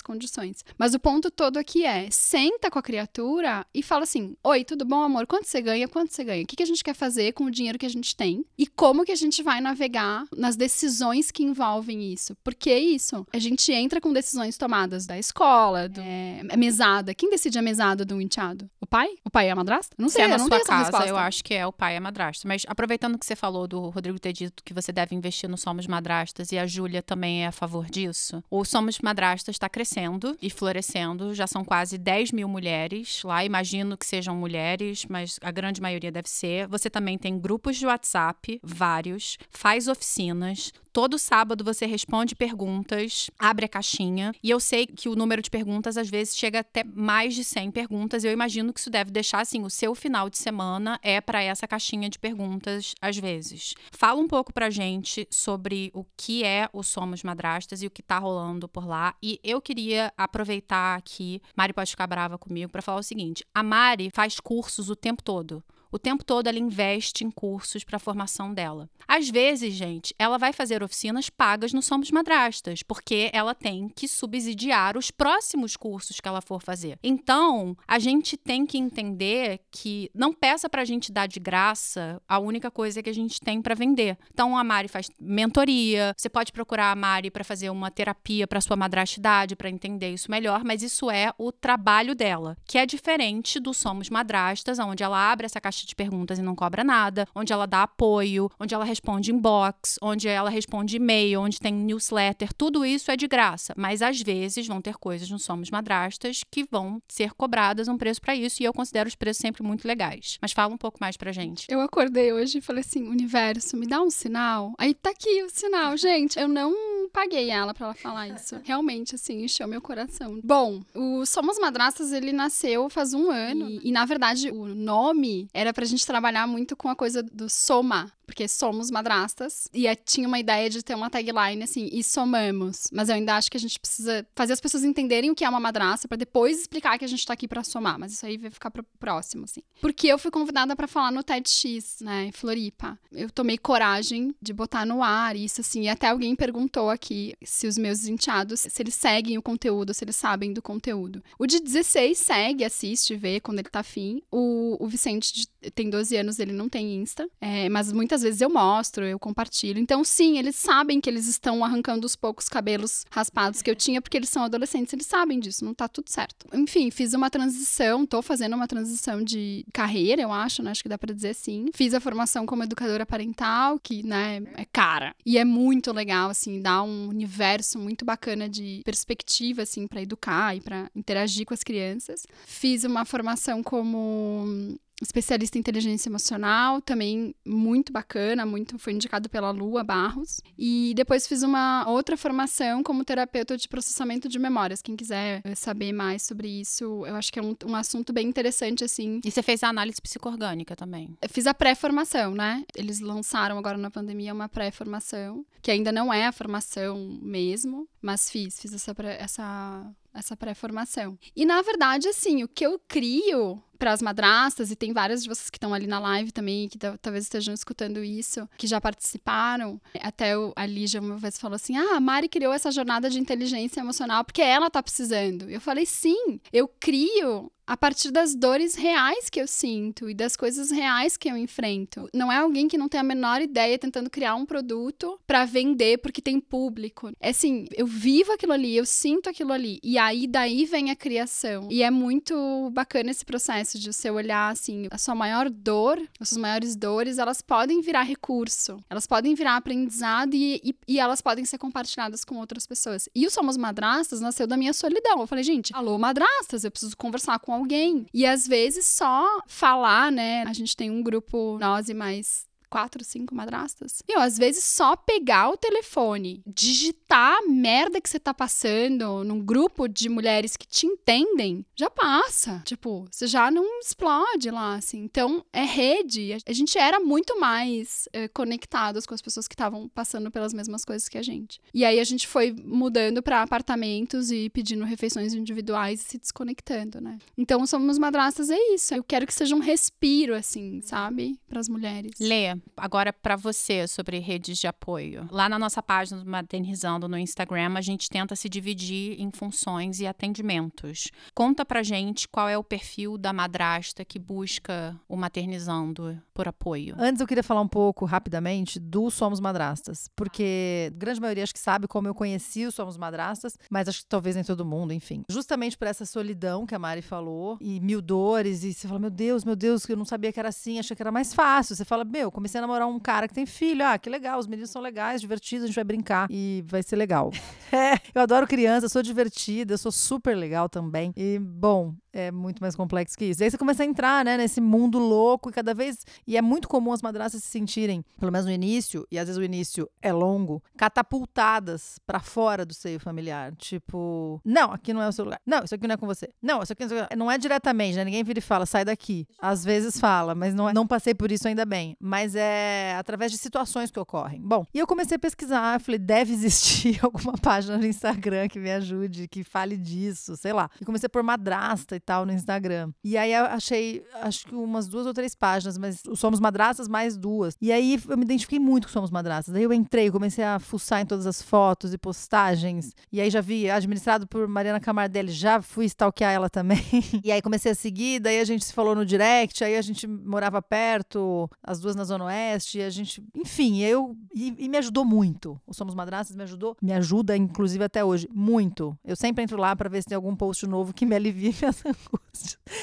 condições. 0.00 0.64
Mas 0.76 0.94
o 0.94 1.00
ponto 1.00 1.30
todo 1.30 1.58
aqui 1.58 1.84
é: 1.84 2.08
senta 2.10 2.70
com 2.70 2.78
a 2.78 2.82
criatura 2.82 3.66
e 3.74 3.82
fala 3.82 4.04
assim: 4.04 4.36
Oi, 4.42 4.64
tudo 4.64 4.84
bom, 4.84 5.02
amor? 5.02 5.26
Quanto 5.26 5.46
você 5.46 5.60
ganha? 5.60 5.88
Quanto 5.88 6.12
você 6.12 6.24
ganha? 6.24 6.44
O 6.44 6.46
que, 6.46 6.56
que 6.56 6.62
a 6.62 6.66
gente 6.66 6.84
quer 6.84 6.94
fazer 6.94 7.32
com 7.32 7.44
o 7.44 7.50
dinheiro 7.50 7.78
que 7.78 7.86
a 7.86 7.90
gente 7.90 8.14
tem? 8.16 8.44
E 8.56 8.66
como 8.66 9.04
que 9.04 9.12
a 9.12 9.16
gente 9.16 9.42
vai 9.42 9.60
navegar 9.60 10.24
nas 10.36 10.56
decisões 10.56 11.30
que 11.30 11.42
envolvem 11.42 12.12
isso? 12.12 12.36
Porque 12.42 12.67
é 12.70 12.78
isso. 12.78 13.26
A 13.32 13.38
gente 13.38 13.72
entra 13.72 14.00
com 14.00 14.12
decisões 14.12 14.56
tomadas 14.56 15.06
da 15.06 15.18
escola, 15.18 15.88
do, 15.88 16.00
é, 16.00 16.42
mesada. 16.56 17.14
Quem 17.14 17.30
decide 17.30 17.58
a 17.58 17.62
mesada 17.62 18.04
do 18.04 18.20
enteado? 18.20 18.68
O 18.80 18.86
pai? 18.86 19.10
O 19.24 19.30
pai 19.30 19.48
é 19.48 19.50
a 19.50 19.56
madrasta? 19.56 19.94
Não 19.98 20.08
Se 20.08 20.16
sei, 20.16 20.24
é 20.24 20.28
na 20.28 20.38
não 20.38 20.46
sua 20.46 20.60
casa, 20.64 20.82
resposta. 20.84 21.08
eu 21.08 21.16
acho 21.16 21.44
que 21.44 21.54
é 21.54 21.66
o 21.66 21.72
pai 21.72 21.96
a 21.96 22.00
madrasta. 22.00 22.46
Mas 22.46 22.64
aproveitando 22.66 23.18
que 23.18 23.26
você 23.26 23.36
falou 23.36 23.66
do 23.66 23.88
Rodrigo 23.90 24.18
ter 24.18 24.32
dito 24.32 24.62
que 24.64 24.72
você 24.72 24.92
deve 24.92 25.14
investir 25.14 25.48
no 25.48 25.56
Somos 25.58 25.86
Madrastas 25.86 26.52
e 26.52 26.58
a 26.58 26.66
Júlia 26.66 27.02
também 27.02 27.44
é 27.44 27.48
a 27.48 27.52
favor 27.52 27.86
disso, 27.86 28.42
o 28.50 28.64
Somos 28.64 28.98
Madrastas 29.00 29.54
está 29.54 29.68
crescendo 29.68 30.36
e 30.40 30.48
florescendo. 30.50 31.34
Já 31.34 31.46
são 31.46 31.64
quase 31.64 31.98
10 31.98 32.32
mil 32.32 32.48
mulheres 32.48 33.22
lá. 33.24 33.44
Imagino 33.44 33.96
que 33.96 34.06
sejam 34.06 34.34
mulheres, 34.36 35.04
mas 35.08 35.38
a 35.42 35.50
grande 35.50 35.80
maioria 35.80 36.10
deve 36.10 36.28
ser. 36.28 36.66
Você 36.68 36.88
também 36.88 37.18
tem 37.18 37.38
grupos 37.38 37.76
de 37.76 37.86
WhatsApp, 37.86 38.60
vários, 38.62 39.38
faz 39.50 39.88
oficinas. 39.88 40.72
Todo 40.92 41.18
sábado 41.18 41.64
você 41.64 41.86
responde 41.86 42.34
perguntas, 42.34 43.30
abre 43.38 43.66
a 43.66 43.68
caixinha. 43.68 44.32
E 44.42 44.50
eu 44.50 44.60
sei 44.60 44.86
que 44.86 45.08
o 45.08 45.16
número 45.16 45.42
de 45.42 45.50
perguntas 45.50 45.96
às 45.96 46.08
vezes 46.08 46.36
chega 46.36 46.60
até 46.60 46.82
mais 46.84 47.34
de 47.34 47.44
100 47.44 47.70
perguntas. 47.70 48.24
Eu 48.24 48.32
imagino 48.32 48.72
que 48.72 48.80
isso 48.80 48.90
deve 48.90 49.10
deixar 49.10 49.40
assim, 49.40 49.62
o 49.62 49.70
seu 49.70 49.94
final 49.94 50.28
de 50.30 50.38
semana 50.38 50.98
é 51.02 51.20
para 51.20 51.42
essa 51.42 51.66
caixinha 51.66 52.08
de 52.08 52.18
perguntas 52.18 52.94
às 53.00 53.16
vezes. 53.16 53.74
Fala 53.90 54.20
um 54.20 54.28
pouco 54.28 54.52
pra 54.52 54.70
gente 54.70 55.26
sobre 55.30 55.90
o 55.94 56.04
que 56.16 56.44
é 56.44 56.68
o 56.72 56.82
Somos 56.82 57.22
Madrastas 57.22 57.82
e 57.82 57.86
o 57.86 57.90
que 57.90 58.02
tá 58.02 58.18
rolando 58.18 58.68
por 58.68 58.86
lá. 58.86 59.14
E 59.22 59.40
eu 59.42 59.60
queria 59.60 60.12
aproveitar 60.16 60.96
aqui, 60.96 61.40
Mari 61.56 61.72
pode 61.72 61.90
ficar 61.90 62.06
brava 62.06 62.38
comigo 62.38 62.70
para 62.70 62.82
falar 62.82 62.98
o 62.98 63.02
seguinte: 63.02 63.44
a 63.54 63.62
Mari 63.62 64.10
faz 64.12 64.40
cursos 64.40 64.90
o 64.90 64.96
tempo 64.96 65.22
todo. 65.22 65.62
O 65.90 65.98
tempo 65.98 66.24
todo 66.24 66.46
ela 66.46 66.58
investe 66.58 67.24
em 67.24 67.30
cursos 67.30 67.82
para 67.82 67.96
a 67.96 68.00
formação 68.00 68.52
dela. 68.52 68.88
Às 69.06 69.30
vezes, 69.30 69.72
gente, 69.74 70.14
ela 70.18 70.36
vai 70.36 70.52
fazer 70.52 70.82
oficinas 70.82 71.30
pagas 71.30 71.72
no 71.72 71.80
Somos 71.80 72.10
Madrastas, 72.10 72.82
porque 72.82 73.30
ela 73.32 73.54
tem 73.54 73.88
que 73.88 74.06
subsidiar 74.06 74.98
os 74.98 75.10
próximos 75.10 75.76
cursos 75.76 76.20
que 76.20 76.28
ela 76.28 76.42
for 76.42 76.62
fazer. 76.62 76.98
Então, 77.02 77.74
a 77.86 77.98
gente 77.98 78.36
tem 78.36 78.66
que 78.66 78.76
entender 78.76 79.60
que 79.70 80.10
não 80.14 80.34
peça 80.34 80.68
para 80.68 80.82
a 80.82 80.84
gente 80.84 81.10
dar 81.10 81.26
de 81.26 81.40
graça 81.40 82.20
a 82.28 82.38
única 82.38 82.70
coisa 82.70 83.02
que 83.02 83.08
a 83.08 83.14
gente 83.14 83.40
tem 83.40 83.62
para 83.62 83.74
vender. 83.74 84.18
Então, 84.30 84.58
a 84.58 84.62
Mari 84.62 84.88
faz 84.88 85.08
mentoria, 85.18 86.12
você 86.16 86.28
pode 86.28 86.52
procurar 86.52 86.92
a 86.92 86.96
Mari 86.96 87.30
para 87.30 87.44
fazer 87.44 87.70
uma 87.70 87.90
terapia 87.90 88.46
para 88.46 88.60
sua 88.60 88.76
madrastidade, 88.76 89.56
para 89.56 89.70
entender 89.70 90.12
isso 90.12 90.30
melhor, 90.30 90.62
mas 90.64 90.82
isso 90.82 91.10
é 91.10 91.32
o 91.38 91.50
trabalho 91.50 92.14
dela, 92.14 92.58
que 92.66 92.76
é 92.76 92.84
diferente 92.84 93.58
do 93.58 93.72
Somos 93.72 94.10
Madrastas, 94.10 94.78
onde 94.78 95.02
ela 95.02 95.32
abre 95.32 95.46
essa 95.46 95.60
caixa 95.60 95.77
caixa 95.78 95.86
de 95.86 95.94
perguntas 95.94 96.38
e 96.38 96.42
não 96.42 96.54
cobra 96.54 96.82
nada, 96.82 97.26
onde 97.34 97.52
ela 97.52 97.66
dá 97.66 97.84
apoio, 97.84 98.50
onde 98.58 98.74
ela 98.74 98.84
responde 98.84 99.30
inbox, 99.30 99.96
onde 100.02 100.28
ela 100.28 100.50
responde 100.50 100.96
e-mail, 100.96 101.40
onde 101.40 101.60
tem 101.60 101.72
newsletter, 101.72 102.52
tudo 102.52 102.84
isso 102.84 103.10
é 103.10 103.16
de 103.16 103.28
graça. 103.28 103.74
Mas 103.76 104.02
às 104.02 104.20
vezes 104.20 104.66
vão 104.66 104.80
ter 104.80 104.96
coisas 104.96 105.30
no 105.30 105.38
Somos 105.38 105.70
Madrastas 105.70 106.42
que 106.50 106.64
vão 106.70 107.00
ser 107.08 107.32
cobradas 107.34 107.88
um 107.88 107.96
preço 107.96 108.20
para 108.20 108.34
isso 108.34 108.62
e 108.62 108.64
eu 108.64 108.72
considero 108.72 109.08
os 109.08 109.14
preços 109.14 109.40
sempre 109.40 109.62
muito 109.62 109.86
legais. 109.86 110.38
Mas 110.40 110.52
fala 110.52 110.72
um 110.72 110.78
pouco 110.78 110.98
mais 111.00 111.16
pra 111.16 111.32
gente. 111.32 111.66
Eu 111.68 111.80
acordei 111.80 112.32
hoje 112.32 112.58
e 112.58 112.60
falei 112.60 112.80
assim: 112.80 113.06
universo, 113.08 113.76
me 113.76 113.86
dá 113.86 114.00
um 114.00 114.10
sinal. 114.10 114.72
Aí 114.78 114.94
tá 114.94 115.10
aqui 115.10 115.42
o 115.42 115.50
sinal, 115.50 115.96
gente. 115.98 116.38
Eu 116.38 116.48
não 116.48 117.08
paguei 117.12 117.50
ela 117.50 117.72
para 117.72 117.86
ela 117.86 117.94
falar 117.94 118.28
isso. 118.28 118.60
Realmente, 118.64 119.14
assim, 119.14 119.44
encheu 119.44 119.68
meu 119.68 119.80
coração. 119.80 120.40
Bom, 120.42 120.82
o 120.94 121.24
Somos 121.24 121.58
Madrastas, 121.58 122.12
ele 122.12 122.32
nasceu 122.32 122.88
faz 122.88 123.14
um 123.14 123.30
ano. 123.30 123.68
E, 123.68 123.88
e 123.88 123.92
na 123.92 124.04
verdade, 124.04 124.50
o 124.50 124.66
nome 124.66 125.48
era 125.52 125.67
pra 125.72 125.84
gente 125.84 126.06
trabalhar 126.06 126.46
muito 126.46 126.76
com 126.76 126.88
a 126.88 126.96
coisa 126.96 127.22
do 127.22 127.48
soma 127.48 128.12
porque 128.28 128.46
somos 128.46 128.90
madrastas. 128.90 129.68
E 129.72 129.86
tinha 129.96 130.28
uma 130.28 130.38
ideia 130.38 130.68
de 130.68 130.82
ter 130.82 130.94
uma 130.94 131.08
tagline 131.08 131.62
assim, 131.62 131.88
e 131.90 132.04
somamos. 132.04 132.88
Mas 132.92 133.08
eu 133.08 133.14
ainda 133.14 133.34
acho 133.34 133.50
que 133.50 133.56
a 133.56 133.60
gente 133.60 133.80
precisa 133.80 134.24
fazer 134.36 134.52
as 134.52 134.60
pessoas 134.60 134.84
entenderem 134.84 135.30
o 135.30 135.34
que 135.34 135.46
é 135.46 135.48
uma 135.48 135.58
madrasta 135.58 136.06
para 136.06 136.18
depois 136.18 136.60
explicar 136.60 136.98
que 136.98 137.06
a 137.06 137.08
gente 137.08 137.24
tá 137.24 137.32
aqui 137.32 137.48
para 137.48 137.64
somar. 137.64 137.98
Mas 137.98 138.12
isso 138.12 138.26
aí 138.26 138.36
vai 138.36 138.50
ficar 138.50 138.70
pro 138.70 138.84
próximo, 139.00 139.44
assim. 139.44 139.62
Porque 139.80 140.06
eu 140.06 140.18
fui 140.18 140.30
convidada 140.30 140.76
para 140.76 140.86
falar 140.86 141.10
no 141.10 141.22
TEDx, 141.22 142.00
né, 142.02 142.26
em 142.26 142.32
Floripa. 142.32 142.98
Eu 143.10 143.30
tomei 143.30 143.56
coragem 143.56 144.34
de 144.42 144.52
botar 144.52 144.84
no 144.84 145.02
ar 145.02 145.34
isso, 145.34 145.62
assim. 145.62 145.84
E 145.84 145.88
até 145.88 146.08
alguém 146.08 146.36
perguntou 146.36 146.90
aqui 146.90 147.34
se 147.42 147.66
os 147.66 147.78
meus 147.78 148.06
enteados, 148.06 148.60
se 148.60 148.82
eles 148.82 148.94
seguem 148.94 149.38
o 149.38 149.42
conteúdo, 149.42 149.94
se 149.94 150.04
eles 150.04 150.16
sabem 150.16 150.52
do 150.52 150.60
conteúdo. 150.60 151.24
O 151.38 151.46
de 151.46 151.60
16 151.60 152.18
segue, 152.18 152.62
assiste, 152.62 153.16
vê 153.16 153.40
quando 153.40 153.60
ele 153.60 153.70
tá 153.70 153.80
afim. 153.80 154.20
O, 154.30 154.76
o 154.78 154.86
Vicente 154.86 155.48
tem 155.74 155.90
12 155.90 156.16
anos, 156.16 156.38
ele 156.38 156.52
não 156.52 156.68
tem 156.68 156.96
Insta. 156.96 157.28
É, 157.40 157.68
mas 157.68 157.92
muitas 157.92 158.22
vezes 158.22 158.40
eu 158.40 158.50
mostro, 158.50 159.04
eu 159.04 159.18
compartilho. 159.18 159.78
Então, 159.78 160.04
sim, 160.04 160.38
eles 160.38 160.56
sabem 160.56 161.00
que 161.00 161.08
eles 161.08 161.26
estão 161.26 161.64
arrancando 161.64 162.06
os 162.06 162.16
poucos 162.16 162.48
cabelos 162.48 163.04
raspados 163.10 163.62
que 163.62 163.70
eu 163.70 163.76
tinha, 163.76 164.00
porque 164.00 164.16
eles 164.16 164.28
são 164.28 164.42
adolescentes, 164.42 164.92
eles 164.92 165.06
sabem 165.06 165.40
disso, 165.40 165.64
não 165.64 165.74
tá 165.74 165.88
tudo 165.88 166.08
certo. 166.08 166.46
Enfim, 166.52 166.90
fiz 166.90 167.14
uma 167.14 167.30
transição, 167.30 168.06
tô 168.06 168.22
fazendo 168.22 168.54
uma 168.54 168.68
transição 168.68 169.22
de 169.22 169.64
carreira, 169.72 170.22
eu 170.22 170.32
acho, 170.32 170.62
né? 170.62 170.70
Acho 170.70 170.82
que 170.82 170.88
dá 170.88 170.98
para 170.98 171.14
dizer 171.14 171.30
assim. 171.30 171.66
Fiz 171.74 171.94
a 171.94 172.00
formação 172.00 172.46
como 172.46 172.62
educadora 172.62 173.04
parental, 173.04 173.78
que, 173.78 174.02
né, 174.02 174.42
é 174.54 174.64
cara. 174.64 175.14
E 175.24 175.38
é 175.38 175.44
muito 175.44 175.92
legal, 175.92 176.30
assim, 176.30 176.60
dá 176.60 176.82
um 176.82 177.08
universo 177.08 177.78
muito 177.78 178.04
bacana 178.04 178.48
de 178.48 178.82
perspectiva, 178.84 179.62
assim, 179.62 179.86
para 179.86 180.02
educar 180.02 180.56
e 180.56 180.60
para 180.60 180.90
interagir 180.94 181.46
com 181.46 181.54
as 181.54 181.62
crianças. 181.62 182.26
Fiz 182.46 182.84
uma 182.84 183.04
formação 183.04 183.62
como 183.62 184.78
especialista 185.02 185.56
em 185.56 185.60
inteligência 185.60 186.08
emocional, 186.08 186.80
também 186.80 187.34
muito 187.46 187.92
bacana, 187.92 188.44
muito 188.44 188.78
foi 188.78 188.92
indicado 188.92 189.28
pela 189.28 189.50
Lua 189.50 189.84
Barros. 189.84 190.40
E 190.56 190.92
depois 190.96 191.26
fiz 191.26 191.42
uma 191.42 191.88
outra 191.88 192.16
formação 192.16 192.82
como 192.82 193.04
terapeuta 193.04 193.56
de 193.56 193.68
processamento 193.68 194.28
de 194.28 194.38
memórias. 194.38 194.82
Quem 194.82 194.96
quiser 194.96 195.40
eh, 195.44 195.54
saber 195.54 195.92
mais 195.92 196.22
sobre 196.22 196.48
isso, 196.48 196.84
eu 197.06 197.14
acho 197.16 197.32
que 197.32 197.38
é 197.38 197.42
um, 197.42 197.54
um 197.66 197.76
assunto 197.76 198.12
bem 198.12 198.28
interessante 198.28 198.84
assim. 198.84 199.20
E 199.24 199.30
você 199.30 199.42
fez 199.42 199.62
a 199.62 199.68
análise 199.68 200.00
psicoorgânica 200.00 200.74
também? 200.74 201.16
Eu 201.22 201.28
fiz 201.28 201.46
a 201.46 201.54
pré-formação, 201.54 202.34
né? 202.34 202.64
Eles 202.74 203.00
lançaram 203.00 203.58
agora 203.58 203.78
na 203.78 203.90
pandemia 203.90 204.32
uma 204.32 204.48
pré-formação, 204.48 205.44
que 205.62 205.70
ainda 205.70 205.92
não 205.92 206.12
é 206.12 206.26
a 206.26 206.32
formação 206.32 207.18
mesmo, 207.22 207.88
mas 208.00 208.30
fiz, 208.30 208.60
fiz 208.60 208.72
essa 208.72 208.94
essa 209.18 209.92
essa 210.18 210.36
pré-formação. 210.36 211.18
E 211.34 211.44
na 211.44 211.62
verdade, 211.62 212.08
assim, 212.08 212.42
o 212.42 212.48
que 212.48 212.64
eu 212.64 212.80
crio 212.88 213.62
para 213.78 213.92
as 213.92 214.02
madrastas, 214.02 214.70
e 214.70 214.76
tem 214.76 214.92
várias 214.92 215.22
de 215.22 215.28
vocês 215.28 215.48
que 215.48 215.56
estão 215.56 215.72
ali 215.72 215.86
na 215.86 216.00
live 216.00 216.32
também, 216.32 216.68
que 216.68 216.76
talvez 217.00 217.24
estejam 217.24 217.54
escutando 217.54 218.02
isso, 218.02 218.48
que 218.58 218.66
já 218.66 218.80
participaram. 218.80 219.80
Até 220.00 220.32
a 220.56 220.66
Lígia 220.66 221.00
uma 221.00 221.16
vez 221.16 221.38
falou 221.38 221.54
assim: 221.54 221.76
Ah, 221.76 221.96
a 221.96 222.00
Mari 222.00 222.28
criou 222.28 222.52
essa 222.52 222.72
jornada 222.72 223.08
de 223.08 223.20
inteligência 223.20 223.80
emocional 223.80 224.24
porque 224.24 224.42
ela 224.42 224.68
tá 224.68 224.82
precisando. 224.82 225.48
Eu 225.48 225.60
falei: 225.60 225.86
sim, 225.86 226.40
eu 226.52 226.66
crio 226.66 227.50
a 227.68 227.76
partir 227.76 228.10
das 228.10 228.34
dores 228.34 228.74
reais 228.74 229.28
que 229.28 229.38
eu 229.38 229.46
sinto 229.46 230.08
e 230.08 230.14
das 230.14 230.34
coisas 230.36 230.70
reais 230.70 231.18
que 231.18 231.28
eu 231.28 231.36
enfrento. 231.36 232.08
Não 232.14 232.32
é 232.32 232.38
alguém 232.38 232.66
que 232.66 232.78
não 232.78 232.88
tem 232.88 232.98
a 232.98 233.04
menor 233.04 233.42
ideia 233.42 233.78
tentando 233.78 234.08
criar 234.08 234.34
um 234.34 234.46
produto 234.46 235.20
para 235.26 235.44
vender 235.44 235.98
porque 235.98 236.22
tem 236.22 236.40
público. 236.40 237.12
É 237.20 237.28
assim, 237.28 237.66
eu 237.76 237.86
vivo 237.86 238.32
aquilo 238.32 238.54
ali, 238.54 238.74
eu 238.74 238.86
sinto 238.86 239.28
aquilo 239.28 239.52
ali 239.52 239.78
e 239.82 239.98
aí 239.98 240.26
daí 240.26 240.64
vem 240.64 240.90
a 240.90 240.96
criação. 240.96 241.68
E 241.70 241.82
é 241.82 241.90
muito 241.90 242.70
bacana 242.72 243.10
esse 243.10 243.24
processo 243.24 243.78
de 243.78 243.92
você 243.92 244.10
olhar 244.10 244.50
assim, 244.50 244.88
a 244.90 244.96
sua 244.96 245.14
maior 245.14 245.50
dor, 245.50 246.00
as 246.18 246.30
suas 246.30 246.40
maiores 246.40 246.74
dores, 246.74 247.18
elas 247.18 247.42
podem 247.42 247.82
virar 247.82 248.02
recurso, 248.02 248.78
elas 248.88 249.06
podem 249.06 249.34
virar 249.34 249.56
aprendizado 249.56 250.32
e, 250.32 250.58
e, 250.64 250.74
e 250.88 250.98
elas 250.98 251.20
podem 251.20 251.44
ser 251.44 251.58
compartilhadas 251.58 252.24
com 252.24 252.36
outras 252.36 252.66
pessoas. 252.66 253.10
E 253.14 253.26
o 253.26 253.30
Somos 253.30 253.58
Madrastas 253.58 254.22
nasceu 254.22 254.46
da 254.46 254.56
minha 254.56 254.72
solidão. 254.72 255.20
Eu 255.20 255.26
falei, 255.26 255.44
gente, 255.44 255.74
alô, 255.76 255.98
madrastas, 255.98 256.64
eu 256.64 256.70
preciso 256.70 256.96
conversar 256.96 257.38
com 257.38 257.57
alguém. 257.58 258.06
E 258.12 258.24
às 258.26 258.46
vezes 258.46 258.86
só 258.86 259.26
falar, 259.46 260.10
né? 260.10 260.42
A 260.46 260.52
gente 260.52 260.76
tem 260.76 260.90
um 260.90 261.02
grupo, 261.02 261.58
nós 261.60 261.88
e 261.88 261.94
mais 261.94 262.47
quatro, 262.68 263.04
cinco 263.04 263.34
madrastas. 263.34 264.02
Meu, 264.08 264.20
às 264.20 264.38
vezes 264.38 264.64
só 264.64 264.96
pegar 264.96 265.50
o 265.50 265.56
telefone, 265.56 266.42
digitar 266.46 267.38
a 267.38 267.48
merda 267.48 268.00
que 268.00 268.08
você 268.08 268.18
tá 268.18 268.32
passando 268.34 269.24
num 269.24 269.40
grupo 269.40 269.88
de 269.88 270.08
mulheres 270.08 270.56
que 270.56 270.66
te 270.66 270.86
entendem, 270.86 271.64
já 271.74 271.90
passa. 271.90 272.62
Tipo, 272.64 273.06
você 273.10 273.26
já 273.26 273.50
não 273.50 273.80
explode 273.80 274.50
lá, 274.50 274.74
assim. 274.74 274.98
Então, 274.98 275.44
é 275.52 275.64
rede. 275.64 276.36
A 276.46 276.52
gente 276.52 276.78
era 276.78 277.00
muito 277.00 277.38
mais 277.40 278.08
é, 278.12 278.28
conectados 278.28 279.06
com 279.06 279.14
as 279.14 279.22
pessoas 279.22 279.48
que 279.48 279.54
estavam 279.54 279.88
passando 279.88 280.30
pelas 280.30 280.52
mesmas 280.52 280.84
coisas 280.84 281.08
que 281.08 281.18
a 281.18 281.22
gente. 281.22 281.60
E 281.72 281.84
aí 281.84 281.98
a 282.00 282.04
gente 282.04 282.26
foi 282.26 282.52
mudando 282.52 283.22
para 283.22 283.42
apartamentos 283.42 284.30
e 284.30 284.50
pedindo 284.50 284.84
refeições 284.84 285.34
individuais 285.34 286.00
e 286.00 286.04
se 286.04 286.18
desconectando, 286.18 287.00
né? 287.00 287.18
Então, 287.36 287.66
somos 287.66 287.98
madrastas, 287.98 288.50
é 288.50 288.58
isso. 288.74 288.94
Eu 288.94 289.04
quero 289.04 289.26
que 289.26 289.34
seja 289.34 289.54
um 289.54 289.60
respiro, 289.60 290.34
assim, 290.34 290.80
sabe? 290.82 291.38
Para 291.48 291.60
as 291.60 291.68
mulheres. 291.68 292.12
Lê, 292.20 292.57
agora 292.76 293.12
para 293.12 293.36
você 293.36 293.86
sobre 293.86 294.18
redes 294.18 294.58
de 294.58 294.66
apoio. 294.66 295.28
Lá 295.30 295.48
na 295.48 295.58
nossa 295.58 295.82
página 295.82 296.22
do 296.22 296.30
Maternizando 296.30 297.08
no 297.08 297.18
Instagram, 297.18 297.74
a 297.76 297.80
gente 297.80 298.08
tenta 298.08 298.36
se 298.36 298.48
dividir 298.48 299.20
em 299.20 299.30
funções 299.30 300.00
e 300.00 300.06
atendimentos. 300.06 301.10
Conta 301.34 301.64
pra 301.64 301.82
gente 301.82 302.28
qual 302.28 302.48
é 302.48 302.56
o 302.56 302.64
perfil 302.64 303.18
da 303.18 303.32
madrasta 303.32 304.04
que 304.04 304.18
busca 304.18 304.98
o 305.08 305.16
Maternizando 305.16 306.20
por 306.38 306.48
apoio. 306.48 306.94
Antes 306.98 307.20
eu 307.20 307.26
queria 307.26 307.42
falar 307.42 307.60
um 307.60 307.68
pouco 307.68 308.04
rapidamente 308.04 308.78
do 308.78 309.10
Somos 309.10 309.40
Madrastas, 309.40 310.10
porque 310.14 310.90
a 310.92 310.98
grande 310.98 311.20
maioria 311.20 311.44
acho 311.44 311.54
que 311.54 311.60
sabe 311.60 311.86
como 311.86 312.08
eu 312.08 312.14
conheci 312.14 312.66
o 312.66 312.72
Somos 312.72 312.96
Madrastas, 312.96 313.56
mas 313.70 313.88
acho 313.88 314.00
que 314.00 314.06
talvez 314.06 314.36
nem 314.36 314.44
todo 314.44 314.64
mundo, 314.64 314.92
enfim. 314.92 315.22
Justamente 315.30 315.78
por 315.78 315.86
essa 315.86 316.04
solidão 316.04 316.66
que 316.66 316.74
a 316.74 316.78
Mari 316.78 317.02
falou 317.02 317.56
e 317.60 317.80
mil 317.80 318.02
dores 318.02 318.62
e 318.62 318.74
você 318.74 318.86
fala, 318.86 319.00
meu 319.00 319.10
Deus, 319.10 319.44
meu 319.44 319.56
Deus, 319.56 319.88
eu 319.88 319.96
não 319.96 320.04
sabia 320.04 320.32
que 320.32 320.38
era 320.40 320.48
assim, 320.48 320.78
achei 320.78 320.94
que 320.94 321.02
era 321.02 321.12
mais 321.12 321.32
fácil. 321.32 321.74
Você 321.74 321.84
fala, 321.84 322.04
meu, 322.04 322.30
comecei 322.30 322.48
comecei 322.48 322.58
a 322.58 322.62
namorar 322.62 322.88
um 322.88 322.98
cara 322.98 323.28
que 323.28 323.34
tem 323.34 323.46
filho. 323.46 323.84
Ah, 323.84 323.98
que 323.98 324.10
legal, 324.10 324.38
os 324.38 324.46
meninos 324.46 324.70
são 324.70 324.82
legais, 324.82 325.20
divertidos, 325.20 325.64
a 325.64 325.66
gente 325.66 325.76
vai 325.76 325.84
brincar 325.84 326.26
e 326.30 326.64
vai 326.66 326.82
ser 326.82 326.96
legal. 326.96 327.30
é, 327.70 327.94
eu 328.14 328.22
adoro 328.22 328.46
criança, 328.46 328.88
sou 328.88 329.02
divertida, 329.02 329.74
eu 329.74 329.78
sou 329.78 329.92
super 329.92 330.34
legal 330.34 330.68
também. 330.68 331.12
E, 331.16 331.38
bom, 331.38 331.94
é 332.12 332.30
muito 332.30 332.60
mais 332.60 332.74
complexo 332.74 333.16
que 333.16 333.24
isso. 333.24 333.42
E 333.42 333.44
aí 333.44 333.50
você 333.50 333.58
começa 333.58 333.82
a 333.82 333.86
entrar, 333.86 334.24
né, 334.24 334.36
nesse 334.36 334.60
mundo 334.60 334.98
louco 334.98 335.50
e 335.50 335.52
cada 335.52 335.74
vez. 335.74 336.04
E 336.26 336.36
é 336.36 336.42
muito 336.42 336.68
comum 336.68 336.92
as 336.92 337.02
madrastas 337.02 337.42
se 337.42 337.50
sentirem, 337.50 338.04
pelo 338.18 338.32
menos 338.32 338.46
no 338.46 338.52
início, 338.52 339.06
e 339.10 339.18
às 339.18 339.26
vezes 339.26 339.38
o 339.38 339.44
início 339.44 339.88
é 340.00 340.12
longo, 340.12 340.62
catapultadas 340.76 341.98
para 342.06 342.20
fora 342.20 342.64
do 342.64 342.74
seio 342.74 342.98
familiar. 342.98 343.54
Tipo, 343.56 344.40
não, 344.44 344.72
aqui 344.72 344.92
não 344.92 345.02
é 345.02 345.08
o 345.08 345.12
seu 345.12 345.24
lugar. 345.24 345.40
Não, 345.46 345.64
isso 345.64 345.74
aqui 345.74 345.86
não 345.86 345.94
é 345.94 345.96
com 345.96 346.06
você. 346.06 346.28
Não, 346.42 346.62
isso 346.62 346.72
aqui 346.72 346.86
não 346.86 346.96
é, 346.96 347.16
não 347.16 347.30
é 347.30 347.38
diretamente, 347.38 347.96
né? 347.96 348.04
Ninguém 348.04 348.24
vira 348.24 348.38
e 348.38 348.42
fala, 348.42 348.66
sai 348.66 348.84
daqui. 348.84 349.26
Às 349.40 349.64
vezes 349.64 349.98
fala, 350.00 350.34
mas 350.34 350.54
não, 350.54 350.68
é, 350.68 350.72
não 350.72 350.86
passei 350.86 351.14
por 351.14 351.30
isso 351.30 351.46
ainda 351.46 351.64
bem. 351.64 351.96
Mas 352.00 352.34
é 352.34 352.94
através 352.96 353.30
de 353.30 353.38
situações 353.38 353.90
que 353.90 354.00
ocorrem. 354.00 354.40
Bom, 354.40 354.66
e 354.72 354.78
eu 354.78 354.86
comecei 354.86 355.16
a 355.16 355.18
pesquisar, 355.18 355.80
falei, 355.80 355.98
deve 355.98 356.32
existir 356.32 356.98
alguma 357.04 357.34
página 357.34 357.76
no 357.76 357.86
Instagram 357.86 358.48
que 358.48 358.58
me 358.58 358.70
ajude, 358.72 359.28
que 359.28 359.44
fale 359.44 359.76
disso, 359.76 360.36
sei 360.36 360.52
lá. 360.52 360.70
E 360.80 360.84
comecei 360.84 361.08
por 361.08 361.22
madrasta 361.22 361.97
e 361.98 362.00
tal 362.00 362.24
no 362.24 362.32
Instagram. 362.32 362.92
E 363.04 363.16
aí 363.16 363.32
eu 363.32 363.44
achei, 363.44 364.02
acho 364.22 364.46
que 364.46 364.54
umas 364.54 364.88
duas 364.88 365.06
ou 365.06 365.12
três 365.12 365.34
páginas, 365.34 365.76
mas 365.76 366.02
Somos 366.14 366.40
Madrastas 366.40 366.88
mais 366.88 367.16
duas. 367.16 367.56
E 367.60 367.70
aí 367.70 368.00
eu 368.08 368.16
me 368.16 368.24
identifiquei 368.24 368.58
muito 368.58 368.86
com 368.86 368.92
Somos 368.92 369.10
Madrastas. 369.10 369.52
Daí 369.52 369.62
eu 369.62 369.72
entrei, 369.72 370.10
comecei 370.10 370.44
a 370.44 370.58
fuçar 370.58 371.00
em 371.00 371.06
todas 371.06 371.26
as 371.26 371.42
fotos 371.42 371.92
e 371.92 371.98
postagens. 371.98 372.92
E 373.12 373.20
aí 373.20 373.30
já 373.30 373.40
vi, 373.40 373.70
administrado 373.70 374.26
por 374.26 374.46
Mariana 374.48 374.80
Camardelli, 374.80 375.30
já 375.30 375.60
fui 375.60 375.84
stalkear 375.86 376.32
ela 376.32 376.48
também. 376.48 376.78
e 377.22 377.30
aí 377.30 377.42
comecei 377.42 377.72
a 377.72 377.74
seguir, 377.74 378.20
daí 378.20 378.40
a 378.40 378.44
gente 378.44 378.64
se 378.64 378.72
falou 378.72 378.94
no 378.94 379.04
direct, 379.04 379.62
aí 379.62 379.76
a 379.76 379.82
gente 379.82 380.06
morava 380.06 380.62
perto, 380.62 381.50
as 381.62 381.80
duas 381.80 381.96
na 381.96 382.04
Zona 382.04 382.24
Oeste, 382.26 382.80
a 382.80 382.90
gente, 382.90 383.22
enfim, 383.34 383.80
eu 383.80 384.16
e, 384.34 384.54
e 384.58 384.68
me 384.68 384.78
ajudou 384.78 385.04
muito. 385.04 385.60
O 385.66 385.74
Somos 385.74 385.94
Madrastas 385.94 386.36
me 386.36 386.42
ajudou, 386.42 386.76
me 386.80 386.92
ajuda 386.92 387.36
inclusive 387.36 387.84
até 387.84 388.04
hoje 388.04 388.28
muito. 388.32 388.96
Eu 389.04 389.16
sempre 389.16 389.42
entro 389.42 389.56
lá 389.56 389.74
para 389.74 389.88
ver 389.88 390.02
se 390.02 390.08
tem 390.08 390.16
algum 390.16 390.34
post 390.36 390.66
novo 390.66 390.92
que 390.92 391.06
me 391.06 391.14
alivie 391.14 391.54
minhas 391.60 391.82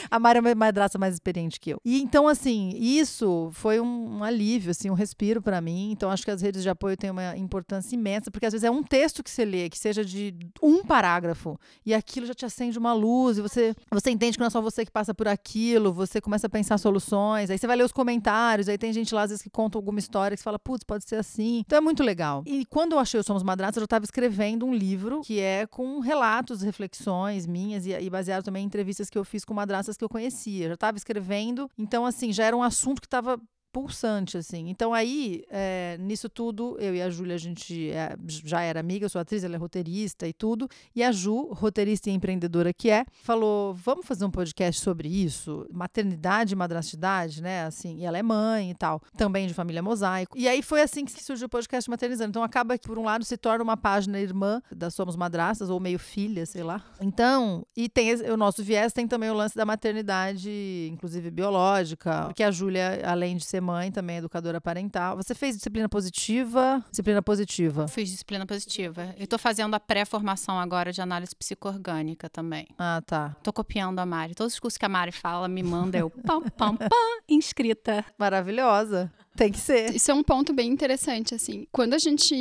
A 0.10 0.20
Mari 0.20 0.38
é 0.38 0.42
uma 0.42 0.56
madraça 0.56 0.98
mais 0.98 1.14
experiente 1.14 1.60
que 1.60 1.70
eu. 1.72 1.80
E 1.84 2.02
então, 2.02 2.28
assim, 2.28 2.74
isso 2.76 3.50
foi 3.54 3.80
um, 3.80 4.18
um 4.18 4.24
alívio, 4.24 4.72
assim, 4.72 4.90
um 4.90 4.94
respiro 4.94 5.42
para 5.42 5.62
mim. 5.62 5.92
Então, 5.92 6.10
acho 6.10 6.24
que 6.24 6.32
as 6.32 6.42
redes 6.42 6.62
de 6.62 6.70
apoio 6.70 6.98
têm 6.98 7.10
uma 7.10 7.38
importância 7.38 7.96
imensa, 7.96 8.30
porque 8.30 8.46
às 8.46 8.54
vezes 8.54 8.64
é 8.64 8.72
um 8.72 8.84
texto 8.84 9.24
que 9.24 9.30
você 9.30 9.46
lê, 9.46 9.70
que 9.70 9.78
seja 9.78 10.04
de 10.04 10.34
um 10.62 10.84
parágrafo, 10.84 11.58
e 11.86 11.94
aquilo 11.94 12.26
já 12.26 12.34
te 12.34 12.46
acende 12.46 12.78
uma 12.78 12.94
luz, 12.94 13.38
e 13.38 13.42
você, 13.42 13.76
você 13.92 14.12
entende 14.12 14.34
que 14.34 14.40
não 14.40 14.48
é 14.48 14.50
só 14.50 14.62
você 14.62 14.86
que 14.86 14.92
passa 14.92 15.14
por 15.14 15.28
aquilo, 15.28 15.94
você 15.94 16.20
começa 16.22 16.48
a 16.48 16.50
pensar 16.50 16.78
soluções, 16.78 17.50
aí 17.50 17.58
você 17.58 17.68
vai 17.68 17.76
ler 17.76 17.84
os 17.84 17.92
comentários, 17.92 18.68
aí 18.68 18.78
tem 18.78 18.92
gente 18.94 19.14
lá, 19.14 19.24
às 19.24 19.30
vezes, 19.30 19.44
que 19.44 19.50
conta 19.50 19.78
alguma 19.78 20.00
história 20.00 20.36
que 20.36 20.42
você 20.42 20.44
fala, 20.44 20.60
putz, 20.60 20.84
pode 20.84 21.08
ser 21.08 21.16
assim. 21.16 21.60
Então 21.66 21.78
é 21.78 21.82
muito 21.82 22.04
legal. 22.04 22.44
E 22.46 22.66
quando 22.66 22.94
eu 22.94 23.00
achei 23.00 23.20
o 23.20 23.24
Somos 23.24 23.44
Madraças, 23.44 23.78
eu 23.78 23.86
estava 23.86 24.06
escrevendo 24.06 24.66
um 24.66 24.74
livro 24.74 25.22
que 25.22 25.40
é 25.40 25.66
com 25.66 26.00
relatos, 26.00 26.62
reflexões 26.62 27.46
minhas, 27.46 27.86
e, 27.86 27.92
e 27.92 28.10
baseado 28.10 28.44
também 28.44 28.64
em 28.64 28.66
entrevistas 28.66 28.95
que 29.10 29.18
eu 29.18 29.24
fiz 29.24 29.44
com 29.44 29.54
madraças 29.54 29.98
que 29.98 30.04
eu 30.04 30.10
conhecia. 30.10 30.68
Já 30.70 30.74
estava 30.74 30.98
escrevendo, 30.98 31.70
então, 31.78 32.06
assim, 32.06 32.32
já 32.32 32.46
era 32.46 32.56
um 32.56 32.64
assunto 32.64 33.02
que 33.02 33.08
estava 33.08 33.40
pulsante, 33.76 34.38
assim. 34.38 34.70
Então, 34.70 34.94
aí, 34.94 35.44
é, 35.50 35.98
nisso 36.00 36.30
tudo, 36.30 36.78
eu 36.80 36.96
e 36.96 37.02
a 37.02 37.10
Júlia, 37.10 37.36
a 37.36 37.38
gente 37.38 37.92
é, 37.92 38.16
já 38.46 38.62
era 38.62 38.80
amiga, 38.80 39.04
eu 39.04 39.10
sou 39.10 39.20
atriz, 39.20 39.44
ela 39.44 39.56
é 39.56 39.58
roteirista 39.58 40.26
e 40.26 40.32
tudo. 40.32 40.70
E 40.96 41.04
a 41.04 41.12
Ju, 41.12 41.52
roteirista 41.52 42.10
e 42.10 42.14
empreendedora 42.14 42.72
que 42.72 42.90
é, 42.90 43.06
falou: 43.22 43.74
vamos 43.74 44.06
fazer 44.06 44.24
um 44.24 44.32
podcast 44.32 44.80
sobre 44.80 45.10
isso? 45.10 45.68
Maternidade 45.70 46.54
e 46.54 46.56
madrastidade, 46.56 47.42
né? 47.42 47.66
Assim, 47.66 47.98
e 47.98 48.06
ela 48.06 48.18
é 48.18 48.24
mãe 48.24 48.72
e 48.72 48.76
tal. 48.76 49.02
Também 49.18 49.46
de 49.46 49.54
família 49.54 49.84
mosaico. 49.84 50.38
E 50.38 50.48
aí 50.48 50.62
foi 50.62 50.82
assim 50.82 51.04
que 51.04 51.22
surgiu 51.22 51.48
o 51.48 51.50
podcast 51.50 51.90
Maternizando. 51.90 52.30
Então, 52.30 52.44
acaba 52.44 52.78
que, 52.78 52.88
por 52.88 52.98
um 52.98 53.04
lado, 53.04 53.26
se 53.26 53.36
torna 53.36 53.62
uma 53.62 53.76
página 53.76 54.22
irmã 54.22 54.62
da 54.74 54.90
Somos 54.90 55.18
Madrastas, 55.18 55.70
ou 55.70 55.82
meio 55.82 56.00
filha, 56.00 56.46
sei 56.46 56.64
lá. 56.64 56.82
Então, 57.02 57.68
e 57.76 57.90
tem 57.90 58.14
o 58.32 58.38
nosso 58.38 58.64
viés, 58.64 58.94
tem 58.94 59.06
também 59.06 59.30
o 59.30 59.34
lance 59.34 59.54
da 59.54 59.66
maternidade, 59.66 60.90
inclusive 60.94 61.30
biológica, 61.30 62.28
porque 62.28 62.42
a 62.42 62.52
Júlia, 62.52 63.02
além 63.04 63.36
de 63.36 63.44
ser 63.44 63.65
mãe, 63.66 63.92
também 63.92 64.18
educadora 64.18 64.62
parental. 64.62 65.18
Você 65.18 65.34
fez 65.34 65.56
disciplina 65.56 65.90
positiva? 65.90 66.84
Disciplina 66.90 67.22
positiva. 67.22 67.88
Fiz 67.88 68.10
disciplina 68.10 68.46
positiva. 68.46 69.14
Eu 69.18 69.28
tô 69.28 69.38
fazendo 69.38 69.74
a 69.74 69.80
pré-formação 69.80 70.60
agora 70.60 70.92
de 70.92 71.02
análise 71.02 71.36
psicoorgânica 71.36 72.30
também. 72.30 72.68
Ah, 72.78 73.02
tá. 73.06 73.36
Tô 73.42 73.52
copiando 73.52 74.00
a 74.00 74.06
Mari. 74.06 74.36
Todos 74.36 74.54
os 74.54 74.60
cursos 74.60 74.78
que 74.78 74.86
a 74.86 74.90
Mari 74.90 75.12
fala, 75.12 75.48
me 75.48 75.64
manda 75.64 75.98
eu 75.98 76.10
pam, 76.10 76.42
pam, 76.42 76.76
pam, 76.76 77.22
inscrita. 77.28 78.06
Maravilhosa. 78.18 79.12
Tem 79.36 79.52
que 79.52 79.60
ser. 79.60 79.94
Isso 79.94 80.10
é 80.10 80.14
um 80.14 80.24
ponto 80.24 80.54
bem 80.54 80.70
interessante, 80.70 81.36
assim. 81.36 81.68
Quando 81.72 81.94
a 81.94 81.98
gente 81.98 82.36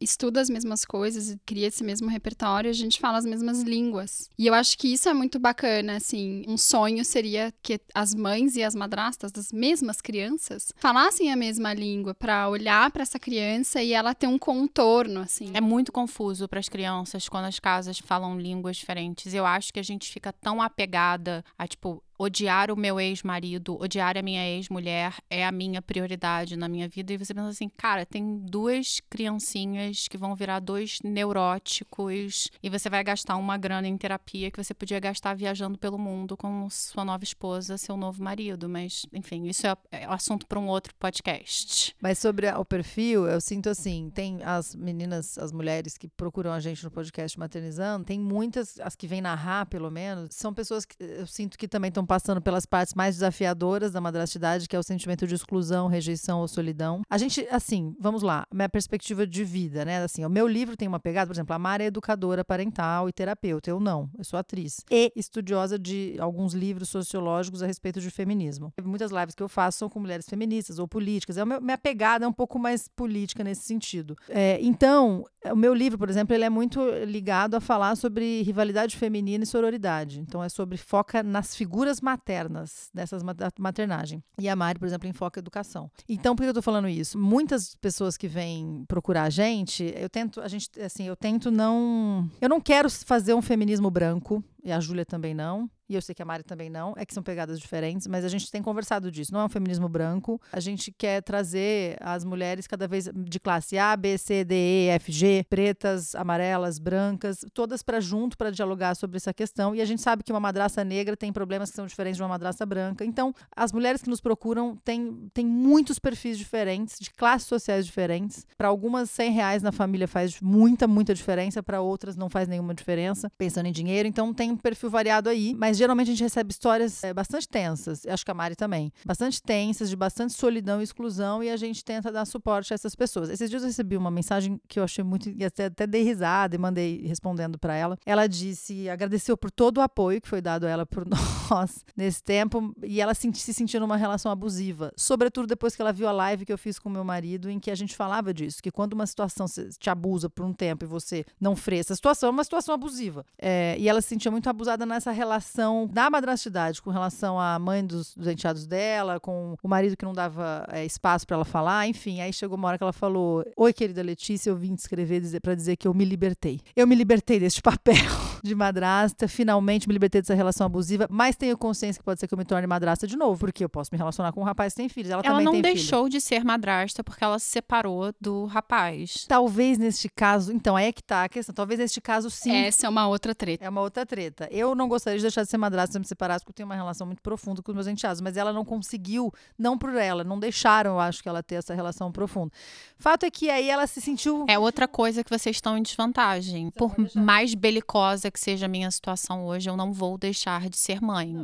estuda 0.00 0.40
as 0.40 0.50
mesmas 0.50 0.84
coisas 0.84 1.30
e 1.30 1.38
cria 1.46 1.68
esse 1.68 1.84
mesmo 1.84 2.08
repertório, 2.08 2.68
a 2.68 2.74
gente 2.74 2.98
fala 2.98 3.18
as 3.18 3.24
mesmas 3.24 3.62
línguas. 3.62 4.28
E 4.36 4.46
eu 4.46 4.54
acho 4.54 4.76
que 4.76 4.92
isso 4.92 5.08
é 5.08 5.14
muito 5.14 5.38
bacana, 5.38 5.96
assim. 5.96 6.44
Um 6.48 6.58
sonho 6.58 7.04
seria 7.04 7.54
que 7.62 7.80
as 7.94 8.14
mães 8.14 8.56
e 8.56 8.62
as 8.62 8.74
madrastas 8.74 9.30
das 9.30 9.52
mesmas 9.52 10.00
crianças 10.00 10.72
falassem 10.76 11.32
a 11.32 11.36
mesma 11.36 11.72
língua 11.72 12.14
para 12.14 12.48
olhar 12.48 12.90
para 12.90 13.02
essa 13.02 13.18
criança 13.18 13.82
e 13.82 13.92
ela 13.92 14.14
ter 14.14 14.26
um 14.26 14.38
contorno, 14.38 15.20
assim. 15.20 15.50
É 15.54 15.60
muito 15.60 15.92
confuso 15.92 16.48
para 16.48 16.58
as 16.58 16.68
crianças 16.68 17.28
quando 17.28 17.44
as 17.44 17.60
casas 17.60 17.98
falam 17.98 18.38
línguas 18.38 18.76
diferentes. 18.76 19.32
Eu 19.32 19.46
acho 19.46 19.72
que 19.72 19.78
a 19.78 19.84
gente 19.84 20.10
fica 20.10 20.32
tão 20.32 20.60
apegada 20.60 21.44
a, 21.56 21.68
tipo, 21.68 22.02
odiar 22.22 22.70
o 22.70 22.76
meu 22.76 23.00
ex-marido, 23.00 23.76
odiar 23.80 24.16
a 24.16 24.22
minha 24.22 24.46
ex-mulher 24.46 25.16
é 25.28 25.44
a 25.44 25.50
minha 25.50 25.82
prioridade 25.82 26.56
na 26.56 26.68
minha 26.68 26.88
vida. 26.88 27.12
E 27.12 27.16
você 27.16 27.34
pensa 27.34 27.48
assim, 27.48 27.68
cara, 27.68 28.06
tem 28.06 28.38
duas 28.38 29.00
criancinhas 29.10 30.06
que 30.06 30.16
vão 30.16 30.36
virar 30.36 30.60
dois 30.60 30.98
neuróticos 31.02 32.48
e 32.62 32.70
você 32.70 32.88
vai 32.88 33.02
gastar 33.02 33.36
uma 33.36 33.56
grana 33.56 33.88
em 33.88 33.96
terapia 33.96 34.50
que 34.50 34.62
você 34.62 34.72
podia 34.72 35.00
gastar 35.00 35.34
viajando 35.34 35.76
pelo 35.76 35.98
mundo 35.98 36.36
com 36.36 36.68
sua 36.70 37.04
nova 37.04 37.24
esposa, 37.24 37.76
seu 37.76 37.96
novo 37.96 38.22
marido. 38.22 38.68
Mas, 38.68 39.04
enfim, 39.12 39.48
isso 39.48 39.66
é, 39.66 39.76
é 39.90 40.04
assunto 40.04 40.46
para 40.46 40.58
um 40.58 40.68
outro 40.68 40.94
podcast. 40.94 41.94
Mas 42.00 42.18
sobre 42.18 42.48
o 42.48 42.64
perfil, 42.64 43.26
eu 43.26 43.40
sinto 43.40 43.68
assim, 43.68 44.10
tem 44.14 44.42
as 44.44 44.74
meninas, 44.74 45.36
as 45.38 45.50
mulheres 45.50 45.98
que 45.98 46.08
procuram 46.08 46.52
a 46.52 46.60
gente 46.60 46.84
no 46.84 46.90
podcast 46.90 47.38
Maternizando, 47.38 48.04
tem 48.04 48.20
muitas, 48.20 48.78
as 48.78 48.94
que 48.94 49.06
vêm 49.06 49.20
narrar, 49.20 49.66
pelo 49.66 49.90
menos, 49.90 50.34
são 50.34 50.54
pessoas 50.54 50.84
que 50.84 50.96
eu 51.00 51.26
sinto 51.26 51.58
que 51.58 51.66
também 51.66 51.88
estão 51.88 52.06
passando 52.12 52.42
pelas 52.42 52.66
partes 52.66 52.92
mais 52.92 53.14
desafiadoras 53.14 53.90
da 53.90 53.98
madrastidade, 53.98 54.68
que 54.68 54.76
é 54.76 54.78
o 54.78 54.82
sentimento 54.82 55.26
de 55.26 55.34
exclusão, 55.34 55.86
rejeição 55.86 56.40
ou 56.40 56.46
solidão. 56.46 57.00
A 57.08 57.16
gente, 57.16 57.48
assim, 57.50 57.96
vamos 57.98 58.20
lá, 58.20 58.46
minha 58.52 58.68
perspectiva 58.68 59.26
de 59.26 59.42
vida, 59.42 59.82
né? 59.82 60.02
Assim, 60.02 60.22
o 60.22 60.28
meu 60.28 60.46
livro 60.46 60.76
tem 60.76 60.86
uma 60.86 61.00
pegada, 61.00 61.28
por 61.28 61.32
exemplo, 61.32 61.54
a 61.54 61.58
Mara 61.58 61.82
é 61.82 61.86
educadora 61.86 62.44
parental 62.44 63.08
e 63.08 63.12
terapeuta, 63.14 63.70
eu 63.70 63.80
não, 63.80 64.10
eu 64.18 64.24
sou 64.24 64.38
atriz. 64.38 64.84
E 64.90 65.10
estudiosa 65.16 65.78
de 65.78 66.14
alguns 66.18 66.52
livros 66.52 66.90
sociológicos 66.90 67.62
a 67.62 67.66
respeito 67.66 67.98
de 67.98 68.10
feminismo. 68.10 68.74
Muitas 68.84 69.10
lives 69.10 69.34
que 69.34 69.42
eu 69.42 69.48
faço 69.48 69.78
são 69.78 69.88
com 69.88 69.98
mulheres 69.98 70.28
feministas 70.28 70.78
ou 70.78 70.86
políticas. 70.86 71.38
É 71.38 71.46
minha 71.46 71.78
pegada 71.78 72.26
é 72.26 72.28
um 72.28 72.32
pouco 72.32 72.58
mais 72.58 72.88
política 72.88 73.42
nesse 73.42 73.62
sentido. 73.62 74.14
É, 74.28 74.58
então, 74.60 75.24
o 75.50 75.56
meu 75.56 75.72
livro, 75.72 75.98
por 75.98 76.10
exemplo, 76.10 76.34
ele 76.34 76.44
é 76.44 76.50
muito 76.50 76.78
ligado 77.06 77.54
a 77.54 77.60
falar 77.60 77.96
sobre 77.96 78.42
rivalidade 78.42 78.98
feminina 78.98 79.44
e 79.44 79.46
sororidade. 79.46 80.20
Então, 80.20 80.44
é 80.44 80.50
sobre 80.50 80.76
foca 80.76 81.22
nas 81.22 81.56
figuras 81.56 82.01
maternas 82.02 82.90
dessas 82.92 83.22
maternagem. 83.58 84.22
E 84.38 84.48
a 84.48 84.56
Mari, 84.56 84.78
por 84.78 84.86
exemplo, 84.86 85.08
enfoca 85.08 85.38
educação. 85.38 85.90
Então, 86.08 86.34
por 86.34 86.42
que 86.42 86.48
eu 86.48 86.54
tô 86.54 86.62
falando 86.62 86.88
isso? 86.88 87.18
Muitas 87.18 87.74
pessoas 87.76 88.16
que 88.16 88.28
vêm 88.28 88.84
procurar 88.86 89.24
a 89.24 89.30
gente, 89.30 89.94
eu 89.96 90.10
tento, 90.10 90.40
a 90.40 90.48
gente, 90.48 90.68
assim, 90.80 91.04
eu 91.04 91.16
tento 91.16 91.50
não, 91.50 92.28
eu 92.40 92.48
não 92.48 92.60
quero 92.60 92.90
fazer 92.90 93.34
um 93.34 93.42
feminismo 93.42 93.90
branco, 93.90 94.44
e 94.62 94.70
a 94.70 94.78
Júlia 94.80 95.04
também 95.04 95.34
não 95.34 95.70
e 95.92 95.94
eu 95.94 96.00
sei 96.00 96.14
que 96.14 96.22
a 96.22 96.24
Mari 96.24 96.42
também 96.42 96.70
não, 96.70 96.94
é 96.96 97.04
que 97.04 97.12
são 97.12 97.22
pegadas 97.22 97.60
diferentes, 97.60 98.06
mas 98.06 98.24
a 98.24 98.28
gente 98.28 98.50
tem 98.50 98.62
conversado 98.62 99.10
disso. 99.10 99.32
Não 99.32 99.40
é 99.40 99.44
um 99.44 99.48
feminismo 99.48 99.88
branco. 99.90 100.40
A 100.50 100.58
gente 100.58 100.90
quer 100.90 101.22
trazer 101.22 101.98
as 102.00 102.24
mulheres 102.24 102.66
cada 102.66 102.88
vez 102.88 103.10
de 103.14 103.38
classe 103.38 103.76
A, 103.76 103.94
B, 103.94 104.16
C, 104.16 104.42
D, 104.42 104.54
E, 104.54 104.88
F, 104.88 105.12
G, 105.12 105.44
pretas, 105.50 106.14
amarelas, 106.14 106.78
brancas, 106.78 107.44
todas 107.52 107.82
para 107.82 108.00
junto 108.00 108.38
para 108.38 108.50
dialogar 108.50 108.94
sobre 108.94 109.18
essa 109.18 109.34
questão. 109.34 109.74
E 109.74 109.82
a 109.82 109.84
gente 109.84 110.00
sabe 110.00 110.22
que 110.22 110.32
uma 110.32 110.40
madraça 110.40 110.82
negra 110.82 111.14
tem 111.14 111.30
problemas 111.30 111.70
que 111.70 111.76
são 111.76 111.86
diferentes 111.86 112.16
de 112.16 112.22
uma 112.22 112.28
madraça 112.30 112.64
branca. 112.64 113.04
Então, 113.04 113.34
as 113.54 113.70
mulheres 113.70 114.00
que 114.00 114.08
nos 114.08 114.20
procuram 114.20 114.76
têm, 114.82 115.28
têm 115.34 115.44
muitos 115.44 115.98
perfis 115.98 116.38
diferentes, 116.38 116.96
de 116.98 117.10
classes 117.10 117.46
sociais 117.46 117.84
diferentes. 117.84 118.46
Para 118.56 118.68
algumas, 118.68 119.10
100 119.10 119.32
reais 119.32 119.62
na 119.62 119.72
família 119.72 120.08
faz 120.08 120.40
muita, 120.40 120.88
muita 120.88 121.14
diferença. 121.14 121.62
Para 121.62 121.82
outras, 121.82 122.16
não 122.16 122.30
faz 122.30 122.48
nenhuma 122.48 122.74
diferença, 122.74 123.30
pensando 123.36 123.66
em 123.66 123.72
dinheiro. 123.72 124.08
Então, 124.08 124.32
tem 124.32 124.50
um 124.50 124.56
perfil 124.56 124.88
variado 124.88 125.28
aí, 125.28 125.54
mas 125.54 125.81
geralmente 125.82 126.08
a 126.08 126.12
gente 126.12 126.22
recebe 126.22 126.52
histórias 126.52 127.02
é, 127.02 127.12
bastante 127.12 127.48
tensas, 127.48 128.06
acho 128.06 128.24
que 128.24 128.30
a 128.30 128.34
Mari 128.34 128.54
também, 128.54 128.92
bastante 129.04 129.42
tensas, 129.42 129.90
de 129.90 129.96
bastante 129.96 130.32
solidão 130.32 130.80
e 130.80 130.84
exclusão, 130.84 131.42
e 131.42 131.50
a 131.50 131.56
gente 131.56 131.84
tenta 131.84 132.12
dar 132.12 132.24
suporte 132.24 132.72
a 132.72 132.74
essas 132.74 132.94
pessoas. 132.94 133.28
Esses 133.30 133.50
dias 133.50 133.62
eu 133.62 133.68
recebi 133.68 133.96
uma 133.96 134.10
mensagem 134.10 134.60
que 134.68 134.78
eu 134.78 134.84
achei 134.84 135.02
muito, 135.02 135.28
e 135.28 135.44
até, 135.44 135.66
até 135.66 135.86
dei 135.86 136.02
risada 136.02 136.54
e 136.54 136.58
mandei 136.58 137.02
respondendo 137.04 137.58
para 137.58 137.74
ela. 137.74 137.98
Ela 138.06 138.28
disse, 138.28 138.88
agradeceu 138.88 139.36
por 139.36 139.50
todo 139.50 139.78
o 139.78 139.80
apoio 139.80 140.20
que 140.20 140.28
foi 140.28 140.40
dado 140.40 140.66
a 140.66 140.70
ela 140.70 140.86
por 140.86 141.04
nós 141.50 141.84
nesse 141.96 142.22
tempo, 142.22 142.72
e 142.82 143.00
ela 143.00 143.12
se, 143.12 143.28
se 143.34 143.52
sentiu 143.52 143.80
numa 143.80 143.96
relação 143.96 144.30
abusiva, 144.30 144.92
sobretudo 144.96 145.48
depois 145.48 145.74
que 145.74 145.82
ela 145.82 145.92
viu 145.92 146.06
a 146.06 146.12
live 146.12 146.46
que 146.46 146.52
eu 146.52 146.58
fiz 146.58 146.78
com 146.78 146.88
meu 146.88 147.02
marido, 147.02 147.50
em 147.50 147.58
que 147.58 147.70
a 147.70 147.74
gente 147.74 147.96
falava 147.96 148.32
disso, 148.32 148.62
que 148.62 148.70
quando 148.70 148.92
uma 148.92 149.06
situação 149.06 149.46
te 149.78 149.90
abusa 149.90 150.30
por 150.30 150.44
um 150.44 150.52
tempo 150.52 150.84
e 150.84 150.88
você 150.88 151.24
não 151.40 151.56
freia 151.56 151.80
essa 151.80 151.94
situação, 151.96 152.28
é 152.28 152.30
uma 152.30 152.44
situação 152.44 152.72
abusiva. 152.72 153.26
É, 153.36 153.74
e 153.78 153.88
ela 153.88 154.00
se 154.00 154.08
sentia 154.08 154.30
muito 154.30 154.48
abusada 154.48 154.86
nessa 154.86 155.10
relação 155.10 155.71
da 155.86 156.10
madrastidade 156.10 156.80
com 156.80 156.90
relação 156.90 157.38
à 157.38 157.58
mãe 157.58 157.84
dos, 157.84 158.14
dos 158.14 158.26
enteados 158.26 158.66
dela, 158.66 159.18
com 159.18 159.56
o 159.62 159.68
marido 159.68 159.96
que 159.96 160.04
não 160.04 160.12
dava 160.12 160.66
é, 160.70 160.84
espaço 160.84 161.26
para 161.26 161.36
ela 161.36 161.44
falar, 161.44 161.86
enfim. 161.86 162.20
Aí 162.20 162.32
chegou 162.32 162.56
uma 162.56 162.68
hora 162.68 162.78
que 162.78 162.84
ela 162.84 162.92
falou: 162.92 163.44
Oi, 163.56 163.72
querida 163.72 164.02
Letícia, 164.02 164.50
eu 164.50 164.56
vim 164.56 164.74
te 164.74 164.80
escrever 164.80 165.20
dizer, 165.20 165.40
para 165.40 165.54
dizer 165.54 165.76
que 165.76 165.88
eu 165.88 165.94
me 165.94 166.04
libertei. 166.04 166.60
Eu 166.76 166.86
me 166.86 166.94
libertei 166.94 167.40
deste 167.40 167.60
papel 167.62 167.94
de 168.42 168.54
madrasta, 168.54 169.28
finalmente 169.28 169.86
me 169.88 169.92
libertei 169.92 170.20
dessa 170.20 170.34
relação 170.34 170.66
abusiva, 170.66 171.06
mas 171.10 171.36
tenho 171.36 171.56
consciência 171.56 172.00
que 172.00 172.04
pode 172.04 172.18
ser 172.20 172.26
que 172.26 172.34
eu 172.34 172.38
me 172.38 172.44
torne 172.44 172.66
madrasta 172.66 173.06
de 173.06 173.16
novo, 173.16 173.38
porque 173.38 173.64
eu 173.64 173.68
posso 173.68 173.90
me 173.92 173.98
relacionar 173.98 174.32
com 174.32 174.40
um 174.40 174.44
rapaz 174.44 174.72
que 174.72 174.78
tem 174.78 174.88
filhos. 174.88 175.10
Ela, 175.10 175.22
ela 175.24 175.38
também 175.38 175.44
não 175.44 175.52
tem 175.52 175.62
deixou 175.62 176.04
filho. 176.04 176.10
de 176.10 176.20
ser 176.20 176.44
madrasta 176.44 177.04
porque 177.04 177.22
ela 177.22 177.38
se 177.38 177.46
separou 177.46 178.12
do 178.20 178.46
rapaz. 178.46 179.24
Talvez 179.28 179.78
neste 179.78 180.08
caso, 180.08 180.52
então, 180.52 180.76
aí 180.76 180.86
é 180.86 180.92
que 180.92 181.02
tá 181.02 181.24
a 181.24 181.28
questão. 181.28 181.54
Talvez 181.54 181.78
neste 181.78 182.00
caso, 182.00 182.30
sim. 182.30 182.52
Essa 182.52 182.86
é 182.86 182.88
uma 182.88 183.06
outra 183.06 183.34
treta. 183.34 183.64
É 183.64 183.68
uma 183.68 183.80
outra 183.80 184.04
treta. 184.04 184.48
Eu 184.50 184.74
não 184.74 184.88
gostaria 184.88 185.18
de 185.18 185.22
deixar 185.22 185.42
de 185.42 185.50
ser 185.52 185.58
madrasta 185.58 185.92
se 185.92 185.98
eu 185.98 186.00
me 186.00 186.06
separasse, 186.06 186.44
porque 186.44 186.52
eu 186.52 186.56
tenho 186.56 186.68
uma 186.68 186.74
relação 186.74 187.06
muito 187.06 187.22
profunda 187.22 187.62
com 187.62 187.70
os 187.70 187.74
meus 187.74 187.86
enteados, 187.86 188.20
mas 188.20 188.36
ela 188.36 188.52
não 188.52 188.64
conseguiu, 188.64 189.32
não 189.58 189.78
por 189.78 189.94
ela, 189.94 190.24
não 190.24 190.38
deixaram, 190.38 190.92
eu 190.92 191.00
acho, 191.00 191.22
que 191.22 191.28
ela 191.28 191.42
ter 191.42 191.56
essa 191.56 191.74
relação 191.74 192.10
profunda. 192.10 192.50
Fato 192.98 193.24
é 193.24 193.30
que 193.30 193.48
aí 193.50 193.68
ela 193.70 193.86
se 193.86 194.00
sentiu. 194.00 194.44
É 194.48 194.58
outra 194.58 194.86
coisa 194.88 195.22
que 195.24 195.30
vocês 195.30 195.56
estão 195.56 195.76
em 195.78 195.82
desvantagem. 195.82 196.70
Por 196.70 196.94
mais 197.14 197.54
belicosa 197.54 198.30
que 198.30 198.38
seja 198.40 198.66
a 198.66 198.68
minha 198.68 198.90
situação 198.90 199.44
hoje, 199.46 199.68
eu 199.70 199.76
não 199.76 199.92
vou 199.92 200.16
deixar 200.18 200.68
de 200.68 200.76
ser 200.78 201.00
mãe. 201.00 201.34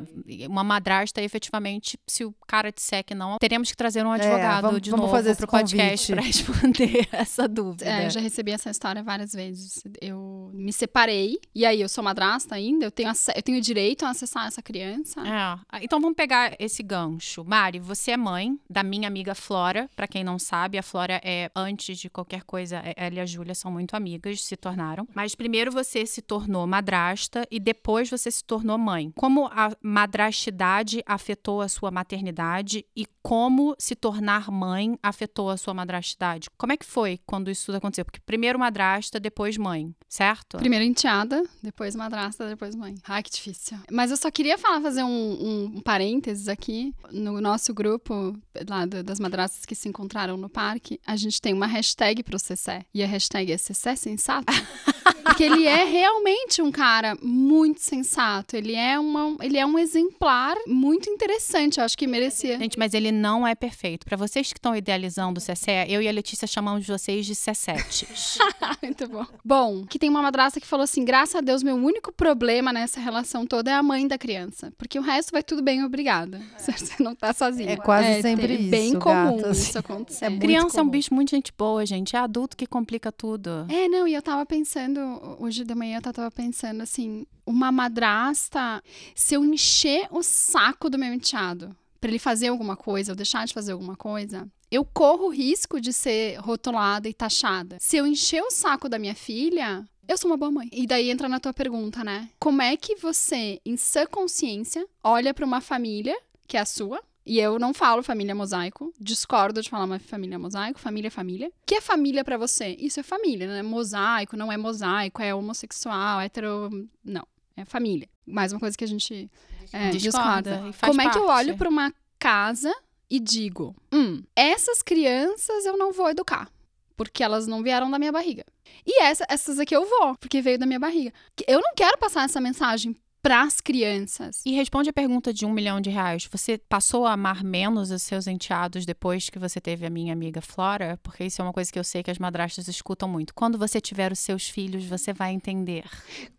Uma 0.49 0.65
madrasta, 0.65 1.21
efetivamente, 1.23 1.99
se 2.07 2.25
o 2.25 2.35
cara 2.47 2.73
disser 2.73 3.05
que 3.05 3.15
não, 3.15 3.39
teremos 3.39 3.71
que 3.71 3.77
trazer 3.77 4.05
um 4.05 4.13
advogado 4.13 4.59
É, 4.59 4.63
vamos- 4.63 4.83
de 4.83 4.91
vamos 4.91 5.07
novo 5.07 5.17
fazer 5.17 5.37
pro 5.37 5.47
podcast 5.49 6.13
para 6.13 6.23
responder 6.23 7.09
essa 7.13 7.47
dúvida. 7.49 7.85
É, 7.85 8.07
eu 8.07 8.11
já 8.11 8.21
recebi 8.21 8.53
essa 8.53 8.71
história 8.71 9.03
várias 9.03 9.33
vezes. 9.33 9.83
Eu 10.01 10.51
me 10.55 10.73
separei, 10.73 11.39
e 11.55 11.67
aí 11.67 11.81
eu 11.81 11.89
sou 11.89 12.03
madrasta 12.03 12.55
ainda, 12.55 12.85
eu 12.85 12.91
tenho, 12.91 13.11
eu 13.35 13.43
tenho 13.43 13.61
direito 13.61 13.98
direito 13.99 14.05
a 14.07 14.11
acessar 14.11 14.47
essa 14.47 14.63
criança? 14.63 15.21
É. 15.27 15.83
Então 15.85 16.01
vamos 16.01 16.17
pegar 16.17 16.55
esse 16.59 16.83
gancho. 16.83 17.45
Mari, 17.45 17.81
você 17.81 18.13
é 18.13 18.17
mãe 18.17 18.59
da 18.71 18.83
minha 18.83 19.09
amiga 19.09 19.35
Flora. 19.35 19.89
Pra 19.97 20.07
quem 20.07 20.23
não 20.23 20.39
sabe, 20.39 20.79
a 20.79 20.83
Flora 20.83 21.21
é, 21.25 21.51
antes 21.55 21.99
de 21.99 22.09
qualquer 22.09 22.45
coisa, 22.45 22.77
é- 22.85 22.95
ela 22.97 23.17
e 23.17 23.21
a 23.21 23.27
Júlia 23.27 23.55
são 23.55 23.71
muito 23.71 23.95
amigas, 23.95 24.43
se 24.43 24.57
tornaram. 24.57 25.07
Mas 25.15 25.35
primeiro 25.35 25.71
você 25.73 26.07
se 26.07 26.23
tornou 26.23 26.67
madrasta 26.67 27.47
e 27.51 27.59
depois 27.59 28.09
você 28.09 28.31
se 28.31 28.45
tornou 28.45 28.79
mãe. 28.79 29.13
Como 29.17 29.47
a 29.47 29.71
madrastidade 29.83 31.03
afetou 31.07 31.61
a 31.61 31.69
sua 31.69 31.91
maternidade 31.91 32.85
e 32.95 33.07
como 33.23 33.75
se 33.79 33.95
tornar 33.95 34.51
mãe 34.51 34.99
afetou 35.03 35.51
a 35.51 35.57
sua 35.57 35.75
madrastidade? 35.75 36.49
Como 36.57 36.73
é 36.73 36.77
que 36.77 36.85
foi 36.87 37.21
quando 37.27 37.51
isso 37.51 37.67
tudo 37.67 37.77
aconteceu? 37.77 38.05
Porque 38.05 38.21
primeiro 38.21 38.59
madrasta, 38.59 39.19
depois 39.21 39.57
mãe, 39.57 39.95
certo? 40.09 40.57
Primeiro 40.59 40.85
enteada, 40.85 41.43
depois 41.63 41.95
madrasta, 41.95 42.49
depois 42.49 42.75
mãe. 42.75 42.95
Ai, 43.07 43.23
que 43.23 43.31
difícil. 43.31 43.79
Mas 43.91 44.11
eu 44.11 44.17
só 44.17 44.31
queria 44.31 44.59
falar, 44.59 44.81
fazer 44.81 45.03
um, 45.03 45.73
um 45.77 45.81
parênteses 45.81 46.49
aqui. 46.49 46.95
No 47.11 47.41
nosso 47.41 47.73
grupo, 47.73 48.37
lá 48.69 48.85
do- 48.87 49.03
das 49.03 49.19
madrastas 49.19 49.65
que 49.65 49.75
se 49.75 49.89
encontraram 49.89 50.37
no 50.37 50.49
parque, 50.49 51.01
a 51.07 51.17
gente 51.17 51.41
tem 51.41 51.53
uma 51.55 51.67
hashtag 51.67 52.23
pro 52.23 52.39
Cessé. 52.39 52.85
E 52.93 53.03
a 53.03 53.07
hashtag 53.07 53.53
é 53.53 53.59
Cessé 53.59 53.97
Sensato. 53.97 54.47
Porque 55.25 55.45
ele 55.45 55.67
é 55.67 55.85
realmente 55.85 56.61
um 56.63 56.71
cara 56.71 57.17
muito 57.23 57.81
sensato. 57.81 58.57
Ele 58.57 58.75
é, 58.75 58.99
uma, 58.99 59.37
ele 59.41 59.59
é 59.59 59.67
um 59.67 59.79
exemplar 59.79 60.57
muito 60.67 61.09
interessante. 61.11 61.79
Eu 61.79 61.85
acho 61.85 61.97
que 61.97 62.07
merecia. 62.07 62.59
Gente, 62.59 62.79
mas 62.79 62.95
ele 62.95 63.13
não 63.13 63.47
é 63.47 63.55
perfeito. 63.55 64.07
Pra 64.07 64.17
vocês 64.17 64.53
que 64.53 64.59
estão 64.59 64.75
idealizando 64.75 65.39
o 65.39 65.41
Cessé, 65.41 65.87
eu 65.89 66.01
e 66.01 66.09
a 66.09 66.13
Letícia 66.13 66.47
chamamos 66.47 66.87
vocês 66.87 67.27
de 67.27 67.35
Cessetes. 67.35 68.39
Muito 68.83 69.09
bom. 69.09 69.27
Bom, 69.45 69.85
que 69.87 69.99
tem 69.99 70.09
uma 70.09 70.23
madrasta 70.23 70.61
que 70.61 70.67
falou 70.67 70.85
assim: 70.85 71.05
graças 71.05 71.37
a 71.37 71.41
Deus, 71.41 71.63
meu 71.63 71.77
único 71.77 72.13
problema 72.13 72.73
nessa 72.73 73.01
relação 73.01 73.47
toda 73.47 73.71
é 73.71 73.75
a 73.75 73.83
mãe 73.83 74.07
da 74.07 74.19
criança. 74.19 74.73
Porque 74.77 74.99
o 74.99 75.03
resto 75.03 75.33
vai 75.33 75.43
tudo 75.43 75.63
bem, 75.63 75.85
obrigada. 75.85 76.41
Você 76.59 77.03
não 77.03 77.15
tá 77.15 77.33
sozinha. 77.33 77.73
É 77.73 77.77
quase 77.77 78.23
sempre 78.23 78.55
é 78.55 78.59
bem 78.59 78.91
isso, 78.91 78.99
comum 78.99 79.37
gatas. 79.37 79.59
isso 79.59 79.79
acontecer. 79.79 80.25
É 80.25 80.29
muito 80.29 80.43
Criança 80.43 80.79
é 80.79 80.83
um 80.83 80.85
comum. 80.85 80.91
bicho 80.91 81.15
muito 81.15 81.31
gente 81.31 81.53
boa, 81.57 81.85
gente. 81.85 82.17
É 82.17 82.19
adulto 82.19 82.57
que 82.57 82.67
complica 82.67 83.13
tudo. 83.13 83.67
É, 83.69 83.89
não, 83.89 84.07
e 84.07 84.15
eu 84.15 84.23
tava 84.23 84.45
pensando, 84.47 84.98
hoje 85.39 85.65
de 85.65 85.75
manhã 85.75 85.99
eu 85.99 86.13
tava 86.13 86.31
pensando 86.31 86.83
assim, 86.83 87.27
uma 87.47 87.73
madrasta, 87.73 88.83
se 89.15 89.35
eu 89.35 89.45
encher 89.45 90.09
o 90.11 90.23
saco 90.23 90.91
do 90.91 90.99
meu 90.99 91.13
enteado 91.13 91.75
pra 92.01 92.11
ele 92.11 92.19
fazer 92.19 92.49
alguma 92.49 92.77
coisa 92.77 93.13
ou 93.13 93.17
deixar 93.17 93.47
de 93.47 93.55
fazer 93.55 93.73
alguma 93.73 93.97
coisa, 93.97 94.49
eu 94.71 94.85
corro 94.85 95.27
o 95.27 95.33
risco 95.33 95.81
de 95.81 95.93
ser 95.93 96.37
rotulada 96.39 97.09
e 97.09 97.15
taxada. 97.15 97.79
Se 97.81 97.97
eu 97.97 98.07
encher 98.07 98.43
o 98.43 98.51
saco 98.51 98.89
da 98.89 98.99
minha 98.99 99.15
filha, 99.15 99.85
eu 100.07 100.17
sou 100.17 100.31
uma 100.31 100.37
boa 100.37 100.51
mãe. 100.51 100.69
E 100.73 100.87
daí 100.87 101.11
entra 101.11 101.29
na 101.29 101.41
tua 101.41 101.53
pergunta, 101.53 102.05
né? 102.05 102.31
Como 102.39 102.63
é 102.63 102.77
que 102.77 102.97
você, 102.97 103.61
em 103.65 103.77
sã 103.77 104.07
consciência, 104.07 104.87
olha 105.03 105.35
pra 105.35 105.45
uma 105.45 105.61
família 105.61 106.17
que 106.47 106.57
é 106.57 106.61
a 106.61 106.67
sua, 106.67 107.01
e 107.29 107.39
eu 107.39 107.59
não 107.59 107.75
falo 107.75 108.03
família 108.03 108.35
mosaico, 108.35 108.93
discordo 108.99 109.61
de 109.63 109.69
falar 109.69 109.85
uma 109.85 109.99
família 109.99 110.39
mosaico, 110.39 110.81
família 110.81 111.09
é 111.09 111.11
família. 111.11 111.49
O 111.49 111.53
que 111.67 111.75
é 111.77 111.81
família 111.81 112.25
pra 112.25 112.37
você? 112.39 112.75
Isso 112.79 112.99
é 112.99 113.03
família, 113.03 113.47
né? 113.47 113.63
Mosaico 113.63 114.37
não 114.37 114.51
é 114.51 114.57
mosaico, 114.57 115.21
é 115.23 115.35
homossexual, 115.35 116.21
hétero. 116.21 116.89
Não, 117.05 117.27
é 117.57 117.65
família. 117.65 118.09
Mais 118.27 118.53
uma 118.53 118.59
coisa 118.61 118.77
que 118.77 118.85
a 118.85 118.89
gente 118.89 119.31
é, 119.73 119.91
Discorda, 119.91 120.57
discorda. 120.57 120.87
Como 120.87 121.01
é 121.03 121.09
que 121.11 121.19
eu 121.19 121.27
parte. 121.27 121.49
olho 121.49 121.57
pra 121.59 121.69
uma 121.69 121.93
casa 122.19 122.75
e 123.11 123.21
digo: 123.21 123.77
hum, 123.93 124.23
essas 124.35 124.83
crianças 124.83 125.67
eu 125.67 125.77
não 125.77 125.93
vou 125.93 126.09
educar, 126.11 126.51
porque 126.97 127.23
elas 127.23 127.47
não 127.47 127.63
vieram 127.63 127.91
da 127.91 127.99
minha 127.99 128.13
barriga. 128.13 128.45
E 128.87 129.03
essa- 129.03 129.27
essas 129.29 129.59
aqui 129.59 129.75
eu 129.77 129.87
vou, 129.87 130.15
porque 130.17 130.41
veio 130.43 130.59
da 130.59 130.67
minha 130.67 130.79
barriga. 130.81 131.13
Eu 131.47 131.61
não 131.61 131.75
quero 131.75 131.99
passar 131.99 132.25
essa 132.25 132.41
mensagem 132.41 132.97
pras 133.29 133.61
crianças. 133.61 134.41
E 134.47 134.53
responde 134.53 134.89
a 134.89 134.93
pergunta 134.93 135.35
de 135.35 135.45
um 135.45 135.53
milhão 135.53 135.83
de 135.83 135.91
reais. 135.91 136.27
Você 136.33 136.57
passou 136.57 137.05
a 137.05 137.13
amar 137.13 137.45
menos 137.45 137.91
os 137.91 138.03
seus 138.03 138.27
enteados 138.27 138.87
depois 138.87 139.29
que 139.29 139.39
você 139.39 139.61
teve 139.61 139.85
a 139.85 139.91
minha 139.91 140.15
amiga 140.15 140.41
Flora? 140.41 140.99
Porque 141.03 141.25
isso 141.25 141.43
é 141.43 141.45
uma 141.45 141.53
coisa 141.53 141.71
que 141.71 141.79
eu 141.79 141.85
sei 141.85 142.03
que 142.03 142.11
as 142.11 142.19
madrastas 142.19 142.69
escutam 142.69 143.07
muito. 143.07 143.35
Quando 143.35 143.59
você 143.59 143.83
tiver 143.83 144.13
os 144.13 144.19
seus 144.19 144.49
filhos, 144.49 144.87
você 144.87 145.13
vai 145.13 145.35
entender. 145.35 145.85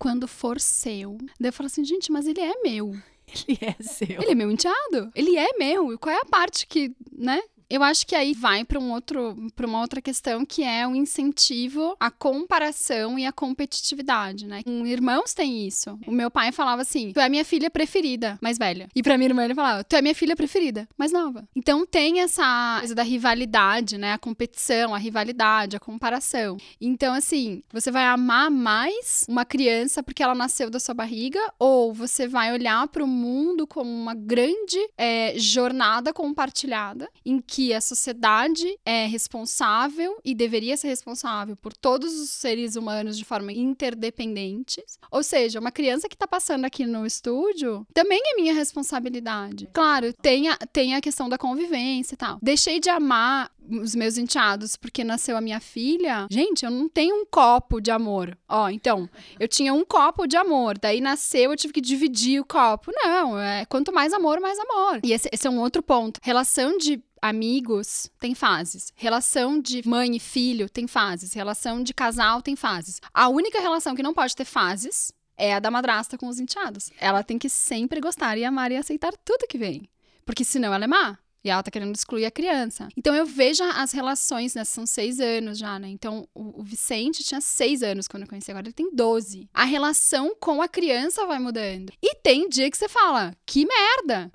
Quando 0.00 0.26
for 0.26 0.60
seu. 0.60 1.16
Daí 1.38 1.50
eu 1.50 1.52
falo 1.52 1.68
assim, 1.68 1.84
gente, 1.84 2.10
mas 2.10 2.26
ele 2.26 2.40
é 2.40 2.60
meu. 2.60 2.92
Ele 3.46 3.58
é 3.62 3.80
seu. 3.80 4.20
Ele 4.20 4.32
é 4.32 4.34
meu 4.34 4.50
enteado. 4.50 5.12
Ele 5.14 5.36
é 5.36 5.56
meu. 5.56 5.92
E 5.92 5.98
qual 5.98 6.12
é 6.12 6.18
a 6.18 6.24
parte 6.24 6.66
que, 6.66 6.92
né? 7.16 7.40
Eu 7.70 7.84
acho 7.84 8.04
que 8.04 8.16
aí 8.16 8.34
vai 8.34 8.64
para 8.64 8.80
um 8.80 8.90
outro, 8.90 9.36
para 9.54 9.64
uma 9.64 9.80
outra 9.80 10.02
questão 10.02 10.44
que 10.44 10.64
é 10.64 10.84
o 10.88 10.96
incentivo 10.96 11.96
à 12.00 12.10
comparação 12.10 13.16
e 13.16 13.24
à 13.24 13.30
competitividade, 13.30 14.44
né? 14.44 14.64
Com 14.64 14.84
irmãos 14.84 15.32
tem 15.32 15.68
isso. 15.68 15.96
O 16.04 16.10
meu 16.10 16.32
pai 16.32 16.50
falava 16.50 16.82
assim: 16.82 17.12
"Tu 17.12 17.20
é 17.20 17.28
minha 17.28 17.44
filha 17.44 17.70
preferida, 17.70 18.36
mais 18.42 18.58
velha". 18.58 18.88
E 18.92 19.04
para 19.04 19.16
minha 19.16 19.28
irmã 19.28 19.44
ele 19.44 19.54
falava: 19.54 19.84
"Tu 19.84 19.94
é 19.94 20.02
minha 20.02 20.16
filha 20.16 20.34
preferida, 20.34 20.88
mais 20.98 21.12
nova". 21.12 21.48
Então 21.54 21.86
tem 21.86 22.20
essa 22.20 22.78
coisa 22.80 22.94
da 22.94 23.04
rivalidade, 23.04 23.96
né? 23.96 24.14
A 24.14 24.18
competição, 24.18 24.92
a 24.92 24.98
rivalidade, 24.98 25.76
a 25.76 25.80
comparação. 25.80 26.56
Então 26.80 27.14
assim, 27.14 27.62
você 27.72 27.92
vai 27.92 28.04
amar 28.04 28.50
mais 28.50 29.24
uma 29.28 29.44
criança 29.44 30.02
porque 30.02 30.24
ela 30.24 30.34
nasceu 30.34 30.70
da 30.70 30.80
sua 30.80 30.94
barriga 30.94 31.40
ou 31.56 31.94
você 31.94 32.26
vai 32.26 32.52
olhar 32.52 32.88
para 32.88 33.04
o 33.04 33.06
mundo 33.06 33.64
como 33.64 33.88
uma 33.88 34.14
grande 34.14 34.78
é, 34.98 35.34
jornada 35.38 36.12
compartilhada 36.12 37.08
em 37.24 37.40
que 37.40 37.59
a 37.74 37.80
sociedade 37.80 38.66
é 38.84 39.06
responsável 39.06 40.18
e 40.24 40.34
deveria 40.34 40.76
ser 40.76 40.88
responsável 40.88 41.56
por 41.56 41.72
todos 41.72 42.18
os 42.18 42.30
seres 42.30 42.76
humanos 42.76 43.18
de 43.18 43.24
forma 43.24 43.52
interdependente. 43.52 44.82
Ou 45.10 45.22
seja, 45.22 45.60
uma 45.60 45.70
criança 45.70 46.08
que 46.08 46.14
está 46.14 46.26
passando 46.26 46.64
aqui 46.64 46.86
no 46.86 47.04
estúdio 47.04 47.86
também 47.92 48.20
é 48.24 48.36
minha 48.36 48.54
responsabilidade. 48.54 49.68
Claro, 49.72 50.12
tem 50.14 50.48
a, 50.48 50.56
tem 50.56 50.94
a 50.94 51.00
questão 51.00 51.28
da 51.28 51.36
convivência 51.36 52.14
e 52.14 52.16
tal. 52.16 52.38
Deixei 52.42 52.80
de 52.80 52.88
amar 52.88 53.50
os 53.78 53.94
meus 53.94 54.18
enteados 54.18 54.76
porque 54.76 55.04
nasceu 55.04 55.36
a 55.36 55.40
minha 55.40 55.60
filha. 55.60 56.26
Gente, 56.30 56.64
eu 56.64 56.70
não 56.70 56.88
tenho 56.88 57.14
um 57.16 57.26
copo 57.26 57.80
de 57.80 57.90
amor. 57.90 58.36
Ó, 58.48 58.68
então, 58.68 59.08
eu 59.38 59.46
tinha 59.46 59.72
um 59.72 59.84
copo 59.84 60.26
de 60.26 60.36
amor, 60.36 60.78
daí 60.78 61.00
nasceu, 61.00 61.50
eu 61.50 61.56
tive 61.56 61.72
que 61.72 61.80
dividir 61.80 62.40
o 62.40 62.44
copo. 62.44 62.90
Não, 62.94 63.38
é 63.38 63.64
quanto 63.66 63.92
mais 63.92 64.12
amor, 64.12 64.40
mais 64.40 64.58
amor. 64.58 65.00
E 65.04 65.12
esse, 65.12 65.28
esse 65.32 65.46
é 65.46 65.50
um 65.50 65.60
outro 65.60 65.82
ponto. 65.82 66.20
Relação 66.22 66.76
de 66.78 67.00
amigos 67.20 68.10
tem 68.18 68.34
fases. 68.34 68.92
Relação 68.96 69.60
de 69.60 69.86
mãe 69.86 70.16
e 70.16 70.20
filho 70.20 70.68
tem 70.68 70.86
fases. 70.86 71.32
Relação 71.32 71.82
de 71.82 71.94
casal 71.94 72.42
tem 72.42 72.56
fases. 72.56 73.00
A 73.12 73.28
única 73.28 73.60
relação 73.60 73.94
que 73.94 74.02
não 74.02 74.14
pode 74.14 74.34
ter 74.34 74.44
fases 74.44 75.12
é 75.36 75.54
a 75.54 75.60
da 75.60 75.70
madrasta 75.70 76.18
com 76.18 76.28
os 76.28 76.38
enteados. 76.38 76.90
Ela 76.98 77.22
tem 77.22 77.38
que 77.38 77.48
sempre 77.48 78.00
gostar 78.00 78.36
e 78.36 78.44
amar 78.44 78.70
e 78.70 78.76
aceitar 78.76 79.12
tudo 79.24 79.48
que 79.48 79.58
vem. 79.58 79.88
Porque 80.24 80.44
senão 80.44 80.72
ela 80.72 80.84
é 80.84 80.88
má. 80.88 81.18
E 81.42 81.48
ela 81.48 81.62
tá 81.62 81.70
querendo 81.70 81.94
excluir 81.94 82.26
a 82.26 82.30
criança. 82.30 82.88
Então 82.96 83.14
eu 83.14 83.24
vejo 83.24 83.64
as 83.64 83.92
relações, 83.92 84.54
né? 84.54 84.62
São 84.64 84.86
seis 84.86 85.18
anos 85.20 85.58
já, 85.58 85.78
né? 85.78 85.88
Então 85.88 86.28
o, 86.34 86.60
o 86.60 86.62
Vicente 86.62 87.24
tinha 87.24 87.40
seis 87.40 87.82
anos 87.82 88.06
quando 88.06 88.24
eu 88.24 88.28
conheci, 88.28 88.50
agora 88.50 88.66
ele 88.66 88.74
tem 88.74 88.94
12. 88.94 89.48
A 89.54 89.64
relação 89.64 90.36
com 90.38 90.60
a 90.60 90.68
criança 90.68 91.26
vai 91.26 91.38
mudando. 91.38 91.92
E 92.02 92.14
tem 92.16 92.48
dia 92.48 92.70
que 92.70 92.76
você 92.76 92.88
fala, 92.88 93.34
que 93.46 93.66
merda! 93.66 94.30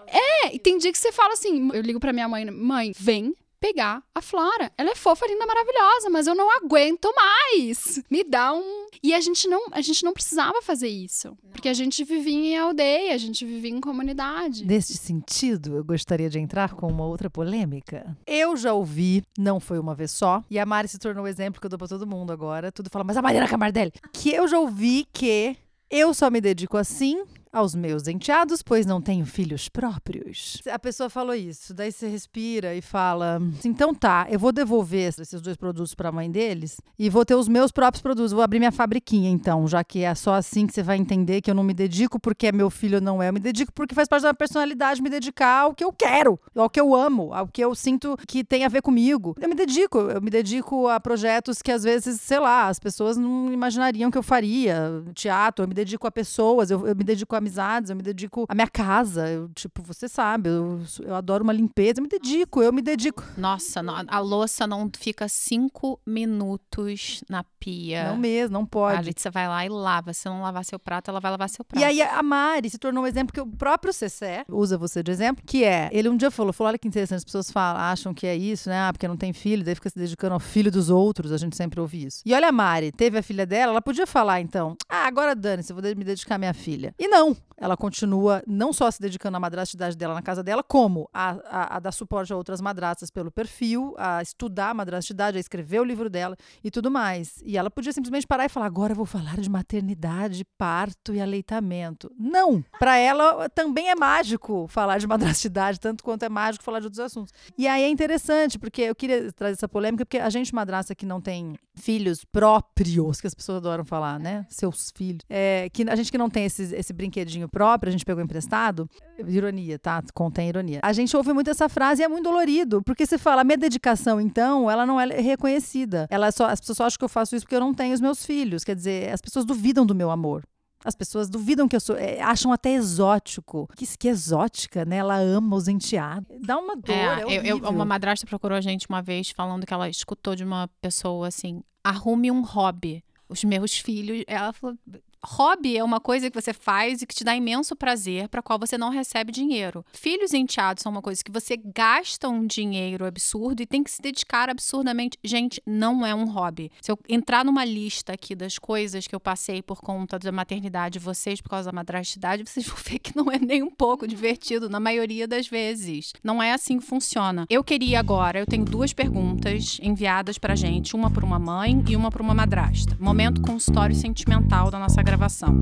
É, 0.45 0.55
e 0.55 0.59
tem 0.59 0.77
dia 0.77 0.91
que 0.91 0.97
você 0.97 1.11
fala 1.11 1.33
assim: 1.33 1.69
eu 1.73 1.81
ligo 1.81 1.99
pra 1.99 2.13
minha 2.13 2.29
mãe, 2.29 2.45
mãe, 2.51 2.91
vem 2.97 3.33
pegar 3.59 4.03
a 4.13 4.21
Flora. 4.21 4.71
Ela 4.77 4.91
é 4.91 4.95
fofa, 4.95 5.25
linda, 5.25 5.43
maravilhosa, 5.45 6.09
mas 6.11 6.27
eu 6.27 6.35
não 6.35 6.55
aguento 6.55 7.11
mais. 7.15 7.99
Me 8.11 8.23
dá 8.23 8.53
um. 8.53 8.87
E 9.01 9.11
a 9.13 9.19
gente 9.19 9.47
não, 9.47 9.65
a 9.71 9.81
gente 9.81 10.03
não 10.03 10.13
precisava 10.13 10.61
fazer 10.61 10.87
isso, 10.87 11.35
porque 11.51 11.67
a 11.67 11.73
gente 11.73 12.03
vivia 12.03 12.33
em 12.33 12.57
aldeia, 12.57 13.15
a 13.15 13.17
gente 13.17 13.43
vivia 13.43 13.71
em 13.71 13.81
comunidade. 13.81 14.65
Neste 14.65 14.93
sentido, 14.93 15.77
eu 15.77 15.83
gostaria 15.83 16.29
de 16.29 16.37
entrar 16.37 16.75
com 16.75 16.87
uma 16.87 17.05
outra 17.05 17.29
polêmica. 17.29 18.15
Eu 18.27 18.55
já 18.55 18.71
ouvi, 18.73 19.23
não 19.37 19.59
foi 19.59 19.79
uma 19.79 19.95
vez 19.95 20.11
só, 20.11 20.43
e 20.49 20.59
a 20.59 20.65
Mari 20.65 20.87
se 20.87 20.99
tornou 20.99 21.25
o 21.25 21.27
exemplo 21.27 21.59
que 21.59 21.65
eu 21.65 21.69
dou 21.69 21.79
pra 21.79 21.87
todo 21.87 22.05
mundo 22.05 22.31
agora. 22.31 22.71
Tudo 22.71 22.89
fala, 22.91 23.03
mas 23.03 23.17
a 23.17 23.21
Mariana 23.21 23.47
Camardelli. 23.47 23.93
Que 24.13 24.31
eu 24.31 24.47
já 24.47 24.59
ouvi 24.59 25.07
que 25.11 25.57
eu 25.89 26.13
só 26.13 26.29
me 26.29 26.41
dedico 26.41 26.77
assim 26.77 27.23
aos 27.55 27.73
meus 27.73 28.05
enteados, 28.05 28.61
pois 28.61 28.85
não 28.85 29.01
tenho 29.01 29.25
filhos 29.25 29.69
próprios. 29.69 30.61
A 30.69 30.77
pessoa 30.77 31.09
falou 31.09 31.33
isso, 31.33 31.73
daí 31.73 31.89
você 31.89 32.05
respira 32.07 32.75
e 32.75 32.81
fala: 32.81 33.39
então 33.63 33.95
tá, 33.95 34.27
eu 34.29 34.37
vou 34.37 34.51
devolver 34.51 35.13
esses 35.17 35.41
dois 35.41 35.55
produtos 35.55 35.95
para 35.95 36.09
a 36.09 36.11
mãe 36.11 36.29
deles 36.29 36.81
e 36.99 37.09
vou 37.09 37.23
ter 37.23 37.35
os 37.35 37.47
meus 37.47 37.71
próprios 37.71 38.01
produtos. 38.01 38.33
Vou 38.33 38.41
abrir 38.41 38.59
minha 38.59 38.73
fabriquinha, 38.73 39.29
então, 39.29 39.65
já 39.67 39.83
que 39.85 40.03
é 40.03 40.13
só 40.13 40.33
assim 40.33 40.67
que 40.67 40.73
você 40.73 40.83
vai 40.83 40.97
entender 40.97 41.39
que 41.41 41.49
eu 41.49 41.55
não 41.55 41.63
me 41.63 41.73
dedico 41.73 42.19
porque 42.19 42.47
é 42.47 42.51
meu 42.51 42.69
filho 42.69 42.99
não 42.99 43.23
é. 43.23 43.29
Eu 43.29 43.33
me 43.33 43.39
dedico 43.39 43.71
porque 43.71 43.95
faz 43.95 44.09
parte 44.09 44.23
da 44.23 44.29
minha 44.29 44.35
personalidade 44.35 45.01
me 45.01 45.09
dedicar 45.09 45.61
ao 45.61 45.73
que 45.73 45.83
eu 45.83 45.93
quero, 45.93 46.37
ao 46.53 46.69
que 46.69 46.79
eu 46.79 46.93
amo, 46.93 47.33
ao 47.33 47.47
que 47.47 47.63
eu 47.63 47.73
sinto 47.73 48.17
que 48.27 48.43
tem 48.43 48.65
a 48.65 48.69
ver 48.69 48.81
comigo. 48.81 49.33
Eu 49.39 49.47
me 49.47 49.55
dedico, 49.55 49.99
eu 49.99 50.21
me 50.21 50.29
dedico 50.29 50.89
a 50.89 50.99
projetos 50.99 51.61
que 51.61 51.71
às 51.71 51.83
vezes, 51.83 52.19
sei 52.19 52.39
lá, 52.39 52.67
as 52.67 52.79
pessoas 52.79 53.15
não 53.15 53.53
imaginariam 53.53 54.11
que 54.11 54.17
eu 54.17 54.23
faria. 54.23 55.01
Teatro, 55.13 55.63
eu 55.63 55.67
me 55.69 55.73
dedico 55.73 56.05
a 56.05 56.11
pessoas, 56.11 56.69
eu, 56.69 56.85
eu 56.85 56.95
me 56.95 57.03
dedico 57.03 57.33
a 57.33 57.44
amizades, 57.45 57.89
eu 57.89 57.95
me 57.95 58.01
dedico 58.01 58.45
à 58.47 58.55
minha 58.55 58.67
casa. 58.67 59.29
Eu, 59.29 59.49
tipo, 59.49 59.83
você 59.83 60.09
sabe, 60.09 60.49
eu, 60.49 60.81
eu 61.03 61.15
adoro 61.15 61.43
uma 61.43 61.53
limpeza, 61.53 61.99
eu 61.99 62.03
me 62.03 62.09
dedico, 62.09 62.61
eu 62.61 62.73
me 62.73 62.81
dedico. 62.81 63.23
Nossa, 63.37 63.81
a 64.07 64.19
louça 64.19 64.65
não 64.65 64.89
fica 64.97 65.27
cinco 65.27 65.99
minutos 66.05 67.23
na 67.29 67.43
pia. 67.59 68.09
Não 68.09 68.17
mesmo, 68.17 68.53
não 68.53 68.65
pode. 68.65 68.97
A 68.97 69.01
Letícia 69.01 69.31
vai 69.31 69.47
lá 69.47 69.65
e 69.65 69.69
lava. 69.69 70.13
Se 70.13 70.25
não 70.27 70.41
lavar 70.41 70.65
seu 70.65 70.79
prato, 70.79 71.09
ela 71.11 71.19
vai 71.19 71.31
lavar 71.31 71.49
seu 71.49 71.63
prato. 71.63 71.81
E 71.81 71.83
aí 71.83 72.01
a 72.01 72.23
Mari 72.23 72.69
se 72.69 72.77
tornou 72.77 73.03
um 73.03 73.07
exemplo 73.07 73.33
que 73.33 73.41
o 73.41 73.45
próprio 73.45 73.93
Cessé 73.93 74.43
usa 74.49 74.77
você 74.77 75.03
de 75.03 75.11
exemplo, 75.11 75.43
que 75.45 75.63
é, 75.63 75.89
ele 75.91 76.09
um 76.09 76.17
dia 76.17 76.31
falou, 76.31 76.51
falou, 76.51 76.69
olha 76.69 76.77
que 76.77 76.87
interessante, 76.87 77.17
as 77.17 77.25
pessoas 77.25 77.51
falam, 77.51 77.81
acham 77.81 78.13
que 78.13 78.25
é 78.25 78.35
isso, 78.35 78.69
né? 78.69 78.79
Ah, 78.79 78.93
porque 78.93 79.07
não 79.07 79.17
tem 79.17 79.33
filho, 79.33 79.63
daí 79.63 79.75
fica 79.75 79.89
se 79.89 79.97
dedicando 79.97 80.33
ao 80.33 80.39
filho 80.39 80.71
dos 80.71 80.89
outros, 80.89 81.31
a 81.31 81.37
gente 81.37 81.55
sempre 81.55 81.79
ouve 81.79 82.05
isso. 82.05 82.21
E 82.25 82.33
olha 82.33 82.49
a 82.49 82.51
Mari, 82.51 82.91
teve 82.91 83.17
a 83.17 83.23
filha 83.23 83.45
dela, 83.45 83.71
ela 83.71 83.81
podia 83.81 84.07
falar 84.07 84.41
então, 84.41 84.75
ah, 84.89 85.07
agora 85.07 85.35
dane-se, 85.35 85.71
eu 85.71 85.75
vou 85.75 85.83
me 85.95 86.03
dedicar 86.03 86.35
à 86.35 86.37
minha 86.37 86.53
filha. 86.53 86.93
E 86.97 87.07
não, 87.07 87.24
ela 87.57 87.77
continua 87.77 88.43
não 88.45 88.73
só 88.73 88.91
se 88.91 89.01
dedicando 89.01 89.37
à 89.37 89.39
madrastidade 89.39 89.95
dela 89.95 90.13
na 90.13 90.21
casa 90.21 90.43
dela, 90.43 90.61
como 90.61 91.09
a, 91.13 91.37
a, 91.45 91.77
a 91.77 91.79
dar 91.79 91.91
suporte 91.91 92.33
a 92.33 92.35
outras 92.35 92.59
madrastas 92.59 93.09
pelo 93.09 93.31
perfil, 93.31 93.95
a 93.97 94.21
estudar 94.21 94.71
a 94.71 94.73
madrastidade, 94.73 95.37
a 95.37 95.39
escrever 95.39 95.79
o 95.79 95.83
livro 95.83 96.09
dela 96.09 96.35
e 96.63 96.69
tudo 96.69 96.91
mais. 96.91 97.41
E 97.45 97.57
ela 97.57 97.71
podia 97.71 97.93
simplesmente 97.93 98.27
parar 98.27 98.45
e 98.45 98.49
falar: 98.49 98.65
agora 98.65 98.91
eu 98.91 98.97
vou 98.97 99.05
falar 99.05 99.37
de 99.37 99.49
maternidade, 99.49 100.43
parto 100.57 101.13
e 101.13 101.21
aleitamento. 101.21 102.11
Não! 102.17 102.63
Para 102.77 102.97
ela 102.97 103.47
também 103.49 103.89
é 103.89 103.95
mágico 103.95 104.67
falar 104.67 104.97
de 104.97 105.07
madrastidade, 105.07 105.79
tanto 105.79 106.03
quanto 106.03 106.23
é 106.23 106.29
mágico 106.29 106.63
falar 106.63 106.79
de 106.79 106.87
outros 106.87 106.99
assuntos. 106.99 107.33
E 107.57 107.67
aí 107.67 107.83
é 107.83 107.89
interessante, 107.89 108.59
porque 108.59 108.81
eu 108.81 108.95
queria 108.95 109.31
trazer 109.31 109.53
essa 109.53 109.69
polêmica, 109.69 110.05
porque 110.05 110.17
a 110.17 110.29
gente, 110.29 110.53
madrasta 110.53 110.93
que 110.93 111.05
não 111.05 111.21
tem 111.21 111.55
filhos 111.75 112.23
próprios, 112.25 113.21
que 113.21 113.27
as 113.27 113.33
pessoas 113.33 113.57
adoram 113.57 113.85
falar, 113.85 114.19
né? 114.19 114.45
Seus 114.49 114.91
filhos. 114.95 115.21
É, 115.29 115.69
que 115.71 115.83
a 115.87 115.95
gente 115.95 116.11
que 116.11 116.17
não 116.17 116.29
tem 116.29 116.45
esse, 116.45 116.75
esse 116.75 116.93
brinquedinho 116.93 117.47
próprio, 117.47 117.89
a 117.89 117.91
gente 117.91 118.05
pegou 118.05 118.23
emprestado. 118.23 118.89
Ironia, 119.27 119.77
tá? 119.79 120.01
Contém 120.13 120.49
ironia. 120.49 120.79
A 120.81 120.93
gente 120.93 121.15
ouve 121.15 121.33
muito 121.33 121.49
essa 121.49 121.69
frase 121.69 122.01
e 122.01 122.05
é 122.05 122.07
muito 122.07 122.23
dolorido, 122.23 122.81
porque 122.83 123.05
você 123.05 123.17
fala, 123.17 123.43
minha 123.43 123.57
dedicação, 123.57 124.19
então, 124.19 124.69
ela 124.69 124.85
não 124.85 124.99
é 124.99 125.05
reconhecida. 125.21 126.07
Ela 126.09 126.31
só, 126.31 126.47
as 126.47 126.59
pessoas 126.59 126.77
só 126.77 126.85
acham 126.85 126.97
que 126.97 127.05
eu 127.05 127.09
faço 127.09 127.35
isso 127.35 127.45
porque 127.45 127.55
eu 127.55 127.59
não 127.59 127.73
tenho 127.73 127.93
os 127.93 128.01
meus 128.01 128.25
filhos. 128.25 128.63
Quer 128.63 128.75
dizer, 128.75 129.13
as 129.13 129.21
pessoas 129.21 129.45
duvidam 129.45 129.85
do 129.85 129.95
meu 129.95 130.09
amor. 130.11 130.43
As 130.85 130.95
pessoas 130.95 131.27
duvidam 131.27 131.67
que 131.67 131.75
eu 131.75 131.79
sou, 131.79 131.97
é, 131.97 132.21
acham 132.21 132.53
até 132.53 132.71
exótico. 132.71 133.67
Que, 133.75 133.85
que 133.97 134.07
exótica, 134.07 134.85
né? 134.85 134.97
Ela 134.97 135.17
ama 135.17 135.55
os 135.55 135.67
enteados. 135.67 136.27
Dá 136.41 136.59
uma 136.59 136.75
dor, 136.75 136.93
é, 136.93 137.21
é 137.21 137.37
eu, 137.37 137.43
eu, 137.43 137.57
Uma 137.57 137.83
madrasta 137.83 138.27
procurou 138.27 138.55
a 138.55 138.61
gente 138.61 138.87
uma 138.87 139.01
vez 139.01 139.31
falando 139.31 139.65
que 139.65 139.73
ela 139.73 139.89
escutou 139.89 140.35
de 140.35 140.43
uma 140.43 140.69
pessoa 140.79 141.27
assim: 141.27 141.63
arrume 141.83 142.29
um 142.29 142.43
hobby. 142.43 143.03
Os 143.27 143.43
meus 143.43 143.79
filhos, 143.79 144.23
ela 144.27 144.53
falou, 144.53 144.77
Hobby 145.25 145.77
é 145.77 145.83
uma 145.83 145.99
coisa 145.99 146.29
que 146.29 146.39
você 146.39 146.53
faz 146.53 147.01
e 147.01 147.07
que 147.07 147.15
te 147.15 147.23
dá 147.23 147.35
imenso 147.35 147.75
prazer, 147.75 148.29
para 148.29 148.41
qual 148.41 148.59
você 148.59 148.77
não 148.77 148.89
recebe 148.89 149.31
dinheiro. 149.31 149.83
Filhos 149.91 150.33
enteados 150.33 150.83
são 150.83 150.91
uma 150.91 151.01
coisa 151.01 151.23
que 151.23 151.31
você 151.31 151.57
gasta 151.57 152.29
um 152.29 152.45
dinheiro 152.45 153.05
absurdo 153.05 153.61
e 153.61 153.65
tem 153.65 153.83
que 153.83 153.91
se 153.91 154.01
dedicar 154.01 154.49
absurdamente. 154.49 155.17
Gente, 155.23 155.61
não 155.65 156.05
é 156.05 156.13
um 156.13 156.25
hobby. 156.25 156.71
Se 156.81 156.91
eu 156.91 156.99
entrar 157.09 157.43
numa 157.43 157.65
lista 157.65 158.13
aqui 158.13 158.35
das 158.35 158.59
coisas 158.59 159.07
que 159.07 159.15
eu 159.15 159.19
passei 159.19 159.61
por 159.61 159.81
conta 159.81 160.19
da 160.19 160.31
maternidade 160.31 160.93
de 160.93 160.99
vocês 160.99 161.41
por 161.41 161.49
causa 161.49 161.71
da 161.71 161.75
madrastidade, 161.75 162.43
vocês 162.47 162.67
vão 162.67 162.77
ver 162.77 162.99
que 162.99 163.15
não 163.15 163.31
é 163.31 163.39
nem 163.39 163.63
um 163.63 163.71
pouco 163.71 164.07
divertido 164.07 164.69
na 164.69 164.79
maioria 164.79 165.27
das 165.27 165.47
vezes. 165.47 166.13
Não 166.23 166.41
é 166.41 166.53
assim 166.53 166.77
que 166.77 166.85
funciona. 166.85 167.45
Eu 167.49 167.63
queria 167.63 167.99
agora, 167.99 168.39
eu 168.39 168.45
tenho 168.45 168.63
duas 168.63 168.93
perguntas 168.93 169.79
enviadas 169.81 170.37
pra 170.37 170.55
gente, 170.55 170.95
uma 170.95 171.09
por 171.09 171.23
uma 171.23 171.39
mãe 171.39 171.83
e 171.87 171.95
uma 171.95 172.11
por 172.11 172.21
uma 172.21 172.33
madrasta. 172.33 172.95
Momento 172.99 173.41
consultório 173.41 173.95
sentimental 173.95 174.69
da 174.69 174.77
nossa 174.77 175.01
gravação. 175.15 175.55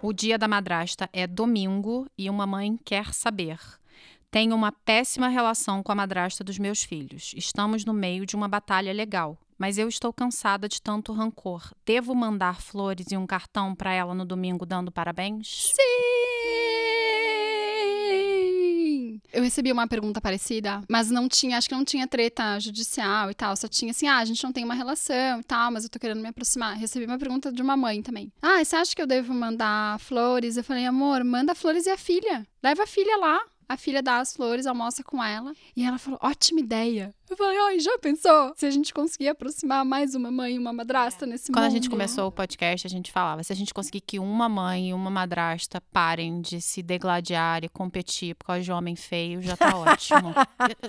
O 0.00 0.12
dia 0.12 0.38
da 0.38 0.46
madrasta 0.46 1.10
é 1.12 1.26
domingo 1.26 2.06
e 2.16 2.30
uma 2.30 2.46
mãe 2.46 2.78
quer 2.84 3.12
saber. 3.12 3.58
Tenho 4.30 4.54
uma 4.54 4.70
péssima 4.70 5.28
relação 5.28 5.82
com 5.82 5.90
a 5.90 5.94
madrasta 5.94 6.44
dos 6.44 6.58
meus 6.58 6.84
filhos. 6.84 7.34
Estamos 7.36 7.84
no 7.84 7.92
meio 7.92 8.24
de 8.24 8.36
uma 8.36 8.46
batalha 8.46 8.92
legal, 8.92 9.36
mas 9.58 9.78
eu 9.78 9.88
estou 9.88 10.12
cansada 10.12 10.68
de 10.68 10.80
tanto 10.80 11.12
rancor. 11.12 11.72
Devo 11.84 12.14
mandar 12.14 12.62
flores 12.62 13.10
e 13.10 13.16
um 13.16 13.26
cartão 13.26 13.74
para 13.74 13.92
ela 13.92 14.14
no 14.14 14.24
domingo 14.24 14.64
dando 14.64 14.92
parabéns? 14.92 15.72
Sim! 15.74 16.21
Eu 19.32 19.42
recebi 19.42 19.72
uma 19.72 19.88
pergunta 19.88 20.20
parecida, 20.20 20.82
mas 20.88 21.10
não 21.10 21.26
tinha, 21.26 21.56
acho 21.56 21.68
que 21.68 21.74
não 21.74 21.84
tinha 21.84 22.06
treta 22.06 22.60
judicial 22.60 23.30
e 23.30 23.34
tal, 23.34 23.56
só 23.56 23.66
tinha 23.66 23.90
assim, 23.90 24.06
ah, 24.06 24.18
a 24.18 24.24
gente 24.26 24.44
não 24.44 24.52
tem 24.52 24.62
uma 24.62 24.74
relação 24.74 25.40
e 25.40 25.44
tal, 25.44 25.70
mas 25.72 25.84
eu 25.84 25.90
tô 25.90 25.98
querendo 25.98 26.20
me 26.20 26.28
aproximar. 26.28 26.76
Recebi 26.76 27.06
uma 27.06 27.18
pergunta 27.18 27.50
de 27.50 27.62
uma 27.62 27.76
mãe 27.76 28.02
também. 28.02 28.30
Ah, 28.42 28.62
você 28.62 28.76
acha 28.76 28.94
que 28.94 29.00
eu 29.00 29.06
devo 29.06 29.32
mandar 29.32 29.98
flores? 30.00 30.56
Eu 30.58 30.64
falei, 30.64 30.84
amor, 30.84 31.24
manda 31.24 31.54
flores 31.54 31.86
e 31.86 31.90
a 31.90 31.96
filha. 31.96 32.46
Leva 32.62 32.82
a 32.82 32.86
filha 32.86 33.16
lá. 33.16 33.40
A 33.68 33.76
filha 33.76 34.02
dá 34.02 34.18
as 34.18 34.34
flores, 34.34 34.66
almoça 34.66 35.02
com 35.02 35.22
ela. 35.22 35.52
E 35.76 35.84
ela 35.84 35.98
falou: 35.98 36.18
ótima 36.22 36.60
ideia. 36.60 37.14
Eu 37.30 37.36
falei, 37.36 37.56
ai, 37.58 37.80
já 37.80 37.98
pensou? 37.98 38.52
Se 38.56 38.66
a 38.66 38.70
gente 38.70 38.92
conseguir 38.92 39.28
aproximar 39.28 39.84
mais 39.86 40.14
uma 40.14 40.30
mãe 40.30 40.56
e 40.56 40.58
uma 40.58 40.72
madrasta 40.72 41.24
nesse 41.24 41.50
Quando 41.50 41.64
mundo. 41.64 41.70
a 41.70 41.74
gente 41.74 41.88
começou 41.88 42.26
o 42.26 42.32
podcast, 42.32 42.86
a 42.86 42.90
gente 42.90 43.10
falava: 43.10 43.42
se 43.42 43.52
a 43.52 43.56
gente 43.56 43.72
conseguir 43.72 44.00
que 44.02 44.18
uma 44.18 44.48
mãe 44.48 44.90
e 44.90 44.94
uma 44.94 45.10
madrasta 45.10 45.80
parem 45.92 46.40
de 46.42 46.60
se 46.60 46.82
degladiar 46.82 47.64
e 47.64 47.68
competir 47.68 48.34
por 48.34 48.46
causa 48.46 48.62
de 48.62 48.70
homem 48.72 48.94
feio, 48.94 49.40
já 49.40 49.56
tá 49.56 49.74
ótimo. 49.76 50.34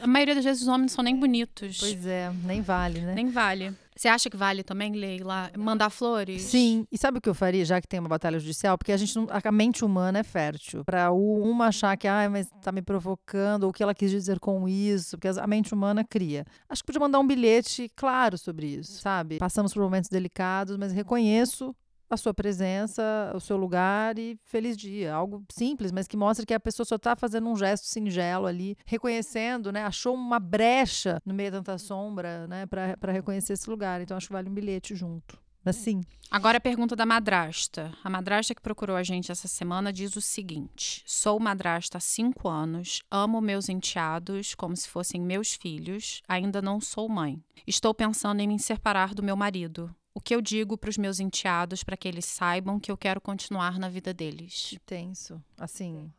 a 0.02 0.08
maioria 0.08 0.36
das 0.36 0.44
vezes 0.44 0.62
os 0.64 0.68
homens 0.68 0.92
não 0.92 0.96
são 0.96 1.04
nem 1.04 1.16
bonitos. 1.16 1.80
Pois 1.80 2.06
é, 2.06 2.32
nem 2.44 2.62
vale, 2.62 3.00
né? 3.00 3.14
Nem 3.14 3.30
vale. 3.30 3.74
Você 3.96 4.08
acha 4.08 4.30
que 4.30 4.38
vale 4.38 4.64
também, 4.64 4.94
Leila, 4.94 5.52
mandar 5.58 5.90
flores? 5.90 6.42
Sim. 6.44 6.86
E 6.92 6.98
sabe 6.98 7.18
o 7.18 7.22
que 7.22 7.30
eu 7.30 7.34
faria, 7.34 7.64
já 7.66 7.80
que 7.82 7.88
tem 7.88 8.00
uma 8.00 8.10
batalha 8.10 8.40
judicial? 8.40 8.78
Porque 8.78 8.92
a 8.92 8.98
gente 8.98 9.14
a 9.32 9.52
mente 9.52 9.86
humana 9.86 10.20
é 10.20 10.24
fértil. 10.24 10.84
Para 10.84 11.12
uma 11.12 11.68
achar 11.68 11.96
que, 11.98 12.08
ah, 12.08 12.30
mas 12.30 12.50
tá 12.62 12.72
me 12.72 12.82
provocando, 12.82 13.64
ou 13.64 13.70
o 13.70 13.74
que 13.74 13.84
ela 13.84 13.94
quis 13.94 14.12
dizer 14.12 14.40
com 14.40 14.68
isso, 14.68 15.18
porque 15.18 15.28
a 15.28 15.48
mente 15.48 15.74
humana 15.74 16.04
cria. 16.04 16.46
Acho 16.68 16.82
que 16.82 16.88
podia 16.88 17.00
mandar 17.00 17.20
um 17.20 17.28
bilhete 17.28 17.92
claro 17.96 18.38
sobre 18.38 18.68
isso, 18.68 19.02
sabe? 19.02 19.38
Passamos 19.38 19.74
por 19.74 19.82
momentos 19.82 20.10
delicados, 20.10 20.78
mas 20.78 20.92
reconheço 20.92 21.76
a 22.14 22.18
sua 22.18 22.34
presença, 22.34 23.32
o 23.36 23.40
seu 23.40 23.58
lugar 23.58 24.18
e 24.18 24.40
feliz 24.44 24.78
dia. 24.78 25.14
Algo 25.14 25.44
simples, 25.52 25.92
mas 25.92 26.08
que 26.08 26.18
mostra 26.18 26.46
que 26.46 26.54
a 26.54 26.60
pessoa 26.60 26.86
só 26.86 26.96
está 26.96 27.16
fazendo 27.16 27.50
um 27.50 27.56
gesto 27.56 27.86
singelo 27.86 28.46
ali, 28.46 28.78
reconhecendo, 28.86 29.72
né? 29.72 29.84
Achou 29.84 30.16
uma 30.16 30.40
brecha 30.40 31.22
no 31.26 31.34
meio 31.34 31.52
de 31.52 31.58
tanta 31.58 31.78
sombra, 31.78 32.48
né? 32.48 32.66
Para 32.66 33.12
reconhecer 33.12 33.54
esse 33.54 33.70
lugar. 33.70 34.02
Então 34.02 34.16
acho 34.16 34.28
que 34.28 34.34
vale 34.34 34.50
um 34.50 34.54
bilhete 34.54 34.96
junto. 34.96 35.42
Assim. 35.66 36.02
Agora 36.30 36.58
a 36.58 36.62
pergunta 36.62 36.94
da 36.96 37.06
madrasta. 37.06 37.94
A 38.04 38.10
madrasta 38.10 38.54
que 38.54 38.62
procurou 38.62 38.98
a 38.98 39.04
gente 39.04 39.32
essa 39.32 39.48
semana 39.48 39.94
diz 39.94 40.16
o 40.16 40.22
seguinte: 40.22 41.02
Sou 41.06 41.40
madrasta 41.40 41.98
há 41.98 42.02
cinco 42.02 42.50
anos, 42.50 43.02
amo 43.10 43.40
meus 43.40 43.70
enteados 43.70 44.54
como 44.56 44.76
se 44.76 44.90
fossem 44.90 45.22
meus 45.22 45.54
filhos, 45.54 46.22
ainda 46.28 46.62
não 46.62 46.82
sou 46.82 47.08
mãe. 47.08 47.42
Estou 47.66 47.94
pensando 47.94 48.42
em 48.42 48.48
me 48.48 48.60
separar 48.60 49.14
do 49.14 49.24
meu 49.24 49.38
marido 49.38 49.96
o 50.14 50.22
que 50.22 50.36
eu 50.36 50.42
digo 50.42 50.78
para 50.78 50.90
os 50.90 50.98
meus 50.98 51.20
enteados 51.20 51.84
para 51.84 51.98
que 51.98 52.08
eles 52.08 52.26
saibam 52.26 52.80
que 52.80 52.92
eu 52.92 52.98
quero 52.98 53.20
continuar 53.20 53.80
na 53.80 53.90
vida 53.90 54.14
deles. 54.14 54.78
Tenso. 54.86 55.42
Assim, 55.58 56.12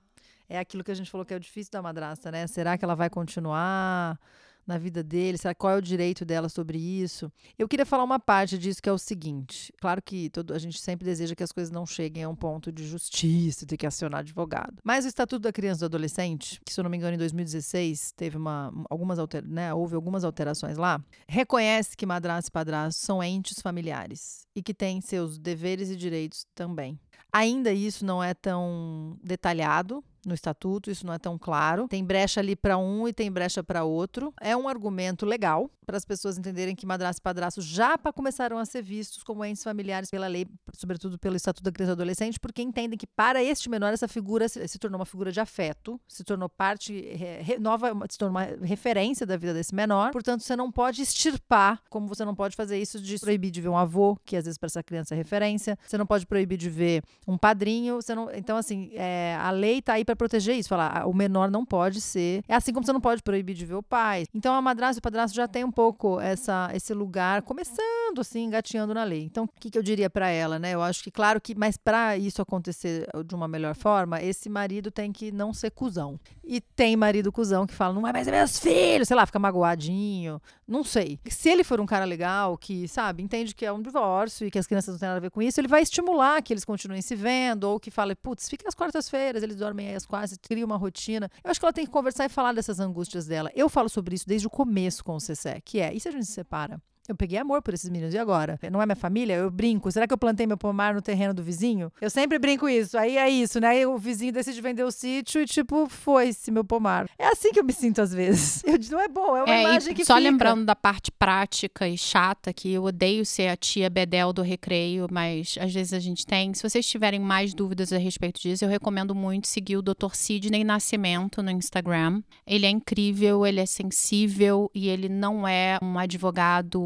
é 0.49 0.59
aquilo 0.59 0.83
que 0.83 0.91
a 0.91 0.95
gente 0.95 1.11
falou 1.11 1.25
que 1.25 1.33
é 1.33 1.37
o 1.37 1.41
difícil 1.41 1.71
da 1.73 1.83
madrasta, 1.83 2.31
né? 2.31 2.47
Será 2.47 2.77
que 2.77 2.85
ela 2.85 2.95
vai 2.95 3.09
continuar? 3.09 4.19
Na 4.67 4.79
vida 4.79 5.03
dele? 5.03 5.39
Será 5.39 5.55
qual 5.55 5.75
é 5.75 5.77
o 5.77 5.83
direito 5.83 6.25
dela 6.25 6.49
sobre 6.49 6.79
isso? 6.79 7.31
Eu 7.59 7.69
queria 7.69 7.87
falar 7.87 8.05
uma 8.05 8.19
parte 8.19 8.59
disso 8.59 8.83
que 8.83 8.89
é 8.89 8.93
o 8.93 8.99
seguinte: 8.99 9.73
claro 9.81 10.03
que 10.03 10.31
todo, 10.31 10.53
a 10.55 10.59
gente 10.59 10.81
sempre 10.81 11.05
deseja 11.05 11.35
que 11.35 11.43
as 11.43 11.53
coisas 11.53 11.71
não 11.71 11.87
cheguem 11.87 12.25
a 12.25 12.29
um 12.29 12.37
ponto 12.37 12.73
de 12.73 12.87
justiça, 12.87 13.67
ter 13.67 13.77
que 13.77 13.87
acionar 13.87 14.21
advogado. 14.21 14.77
Mas 14.83 15.05
o 15.05 15.09
Estatuto 15.09 15.41
da 15.41 15.53
Criança 15.53 15.81
e 15.81 15.83
do 15.83 15.87
Adolescente, 15.87 16.61
que 16.65 16.73
se 16.73 16.81
eu 16.81 16.85
não 16.85 16.91
me 16.91 16.97
engano 16.97 17.15
em 17.15 17.19
2016 17.19 18.13
teve 18.13 18.37
uma, 18.37 18.73
algumas 18.89 19.19
alter, 19.19 19.45
né, 19.47 19.73
houve 19.73 19.95
algumas 19.95 20.25
alterações 20.25 20.77
lá, 20.77 21.03
reconhece 21.29 21.97
que 21.97 22.07
madrasta 22.07 22.49
e 22.49 22.53
padrasto 22.53 23.01
são 23.01 23.23
entes 23.23 23.61
familiares 23.61 24.47
e 24.55 24.63
que 24.63 24.75
têm 24.75 25.01
seus 25.01 25.39
deveres 25.39 25.91
e 25.91 25.97
direitos 25.97 26.47
também. 26.55 26.99
Ainda 27.33 27.73
isso 27.73 28.05
não 28.05 28.23
é 28.23 28.33
tão 28.33 29.19
detalhado, 29.23 30.05
no 30.29 30.35
estatuto, 30.35 30.91
isso 30.91 31.07
não 31.07 31.15
é 31.15 31.19
tão 31.19 31.39
claro. 31.39 31.89
Tem 31.89 32.05
brecha 32.05 32.41
ali 32.41 32.57
para 32.57 32.77
um 32.79 33.07
e 33.09 33.13
tem 33.13 33.31
brecha 33.31 33.63
para 33.63 33.85
outro. 33.85 34.33
É 34.41 34.57
um 34.57 34.69
argumento 34.69 35.27
legal 35.27 35.71
para 35.85 35.97
as 35.97 36.05
pessoas 36.05 36.39
entenderem 36.39 36.75
que 36.75 36.87
madrasta 36.87 37.21
e 37.21 37.23
padrasto 37.23 37.61
já 37.61 37.97
começaram 38.15 38.59
a 38.59 38.65
ser 38.65 38.83
vistos 38.83 39.23
como 39.23 39.45
entes 39.45 39.63
familiares 39.63 40.11
pela 40.11 40.27
lei, 40.27 40.47
sobretudo 40.73 41.19
pelo 41.19 41.37
Estatuto 41.37 41.65
da 41.65 41.73
Criança 41.73 41.93
e 41.93 41.95
Adolescente, 41.95 42.41
porque 42.41 42.63
entendem 42.63 42.99
que 42.99 43.07
para 43.07 43.43
este 43.43 43.69
menor 43.69 43.93
essa 43.93 44.09
figura 44.09 44.49
se, 44.49 44.67
se 44.69 44.79
tornou 44.79 44.99
uma 44.99 45.07
figura 45.07 45.33
de 45.33 45.41
afeto, 45.41 46.01
se 46.07 46.25
tornou 46.25 46.49
parte 46.49 46.93
re, 47.01 47.59
nova, 47.59 47.93
se 48.11 48.19
tornou 48.19 48.37
uma 48.37 48.45
referência 48.65 49.27
da 49.27 49.37
vida 49.37 49.55
desse 49.55 49.75
menor. 49.75 50.13
Portanto, 50.13 50.43
você 50.43 50.57
não 50.57 50.71
pode 50.71 51.03
extirpar, 51.03 51.81
como 51.89 52.07
você 52.07 52.25
não 52.25 52.35
pode 52.35 52.57
fazer 52.57 52.79
isso 52.79 53.01
de 53.01 53.19
proibir 53.19 53.51
de 53.51 53.61
ver 53.61 53.69
um 53.69 53.77
avô, 53.77 54.17
que 54.25 54.37
às 54.37 54.45
vezes 54.45 54.59
para 54.59 54.67
essa 54.67 54.83
criança 54.83 55.15
é 55.15 55.17
referência. 55.17 55.79
Você 55.87 55.99
não 55.99 56.07
pode 56.07 56.27
proibir 56.27 56.57
de 56.57 56.71
ver 56.71 57.03
um 57.27 57.37
padrinho. 57.37 57.97
Você 57.97 58.15
não, 58.15 58.31
então, 58.33 58.57
assim, 58.57 58.91
é, 58.95 59.37
a 59.41 59.51
lei 59.51 59.79
está 59.79 59.95
aí 59.95 60.05
para 60.05 60.17
proteger 60.17 60.57
isso, 60.57 60.69
falar, 60.69 61.03
ah, 61.03 61.07
o 61.07 61.15
menor 61.15 61.51
não 61.51 61.65
pode 61.65 62.01
ser. 62.01 62.43
É 62.49 62.55
assim 62.55 62.73
como 62.73 62.85
você 62.85 62.93
não 62.93 63.01
pode 63.01 63.23
proibir 63.23 63.55
de 63.55 63.67
ver 63.67 63.75
o 63.75 63.83
pai. 63.83 64.27
Então 64.35 64.55
a 64.55 64.63
madrasta 64.63 64.99
e 64.99 65.01
o 65.01 65.03
padrasto 65.03 65.35
já 65.37 65.47
tem 65.47 65.65
um 65.65 65.71
pouco 65.75 66.21
essa, 66.21 66.71
esse 66.73 66.95
lugar, 66.95 67.43
começando 67.43 68.21
assim, 68.21 68.45
engatinhando 68.45 68.95
na 68.95 69.05
lei. 69.05 69.25
Então, 69.25 69.45
o 69.45 69.49
que, 69.61 69.71
que 69.71 69.79
eu 69.79 69.83
diria 69.83 70.09
para 70.09 70.29
ela, 70.29 70.59
né? 70.59 70.73
Eu 70.73 70.83
acho 70.83 71.03
que, 71.03 71.11
claro 71.11 71.41
que, 71.41 71.55
mas 71.55 71.77
para 71.77 72.17
isso 72.17 72.41
acontecer 72.41 73.07
de 73.27 73.35
uma 73.35 73.49
melhor 73.49 73.75
forma, 73.75 74.23
esse 74.23 74.49
marido 74.49 74.91
tem 74.91 75.13
que 75.13 75.33
não 75.33 75.53
ser 75.53 75.71
cuzão. 75.71 76.19
E 76.43 76.61
tem 76.61 76.97
marido 76.97 77.33
cuzão 77.33 77.67
que 77.67 77.75
fala, 77.75 77.95
não 77.95 78.07
é 78.07 78.13
mais 78.13 78.27
meus 78.29 78.59
filhos, 78.59 79.09
sei 79.09 79.17
lá, 79.17 79.27
fica 79.27 79.39
magoadinho, 79.39 80.41
não 80.67 80.85
sei. 80.85 81.19
Se 81.29 81.49
ele 81.49 81.65
for 81.65 81.81
um 81.81 81.87
cara 81.87 82.05
legal, 82.05 82.57
que, 82.57 82.87
sabe, 82.87 83.23
entende 83.23 83.55
que 83.55 83.65
é 83.65 83.73
um 83.73 83.83
divórcio 83.83 84.47
e 84.47 84.51
que 84.51 84.59
as 84.59 84.67
crianças 84.67 84.95
não 84.95 84.99
têm 84.99 85.09
nada 85.09 85.19
a 85.19 85.21
ver 85.21 85.31
com 85.31 85.43
isso, 85.43 85.61
ele 85.61 85.69
vai 85.69 85.83
estimular 85.83 86.41
que 86.43 86.53
eles 86.53 86.65
continuem 86.65 87.03
se 87.03 87.17
vendo, 87.17 87.65
ou 87.65 87.81
que 87.81 87.91
fale, 87.91 88.15
putz, 88.15 88.49
fica 88.49 88.69
às 88.69 88.75
quartas-feiras, 88.75 89.43
eles 89.43 89.57
dormem 89.57 89.89
aí 89.89 89.97
às 89.97 90.07
quase, 90.07 90.39
cria 90.39 90.65
uma 90.65 90.77
rotina. 90.77 91.31
Eu 91.43 91.51
acho 91.51 91.59
que 91.59 91.67
ela 91.67 91.73
tem 91.73 91.87
que 91.87 91.93
conversar 91.93 92.27
e 92.27 92.29
falar 92.29 92.53
dessas 92.53 92.79
angústias 92.79 93.27
dela. 93.27 93.51
Eu 93.55 93.69
falo 93.69 93.89
sobre 93.89 94.15
isso 94.15 94.27
desde 94.27 94.47
o 94.47 94.51
começo 94.51 95.03
com 95.03 95.17
o 95.17 95.21
Cessé, 95.21 95.61
que 95.65 95.81
é, 95.81 95.93
e 95.95 96.01
se 96.01 96.09
a 96.09 96.13
gente 96.13 96.27
se 96.27 96.33
separa? 96.33 96.81
Eu 97.09 97.15
peguei 97.15 97.39
amor 97.39 97.61
por 97.61 97.75
esses 97.75 97.89
meninos. 97.91 98.15
E 98.15 98.19
agora? 98.19 98.59
Não 98.73 98.81
é 98.81 98.87
minha 98.87 98.97
família? 98.97 99.35
Eu 99.35 99.51
brinco. 99.51 99.91
Será 99.93 100.07
que 100.07 100.13
eu 100.15 100.19
plantei 100.19 100.47
meu 100.47 100.57
pomar 100.57 100.95
no 100.95 101.03
terreno 101.03 101.35
do 101.35 101.43
vizinho? 101.43 101.93
Eu 102.01 102.09
sempre 102.09 102.39
brinco 102.39 102.69
isso. 102.69 102.97
Aí 102.97 103.17
é 103.19 103.29
isso, 103.29 103.61
né? 103.61 103.69
Aí 103.69 103.87
o 103.87 103.99
vizinho 103.99 104.33
decide 104.33 104.61
vender 104.61 104.85
o 104.85 104.91
sítio 104.91 105.43
e, 105.43 105.47
tipo, 105.47 105.87
foi-se 105.89 106.51
meu 106.51 106.65
pomar. 106.65 107.07
É 107.19 107.27
assim 107.29 107.53
que 107.53 107.61
eu 107.61 107.65
me 107.65 107.73
sinto 107.73 108.01
às 108.01 108.13
vezes. 108.15 108.63
Eu, 108.67 108.79
não 108.91 109.01
é 109.01 109.09
bom, 109.09 109.37
é 109.37 109.43
uma 109.45 109.55
É, 109.55 109.61
imagem 109.63 109.95
que 109.95 110.05
só 110.05 110.17
fica. 110.17 110.29
lembrando 110.31 110.65
da 110.65 110.75
parte 110.75 111.11
prática 111.13 111.87
e 111.89 111.97
chata, 111.99 112.53
que 112.53 112.73
eu 112.73 112.85
odeio 112.85 113.25
ser 113.27 113.49
a 113.49 113.57
tia 113.57 113.89
Bedel 113.91 114.33
do 114.33 114.43
recreio, 114.43 115.07
mas 115.11 115.57
às 115.61 115.73
vezes 115.75 115.93
a 115.93 115.99
gente 115.99 116.27
tem. 116.27 116.55
Se 116.55 116.63
vocês 116.63 116.87
tiverem 116.87 117.21
mais 117.21 117.53
dúvidas 117.55 117.93
a 117.93 117.99
respeito 117.99 118.41
disso, 118.41 118.65
eu 118.65 118.69
recomendo 118.69 119.15
muito 119.15 119.47
seguir 119.47 119.77
o 119.77 119.83
Dr. 119.83 120.13
Sidney 120.15 120.65
Nascimento 120.65 121.43
no 121.43 121.51
Instagram. 121.51 122.23
Ele 122.47 122.67
é 122.67 122.71
incrível, 122.71 123.47
ele 123.47 123.61
é 123.61 123.67
sensível 123.67 124.71
e 124.75 124.89
ele 124.89 125.09
não 125.09 125.47
é 125.47 125.79
um 125.83 125.99
advogado 125.99 126.81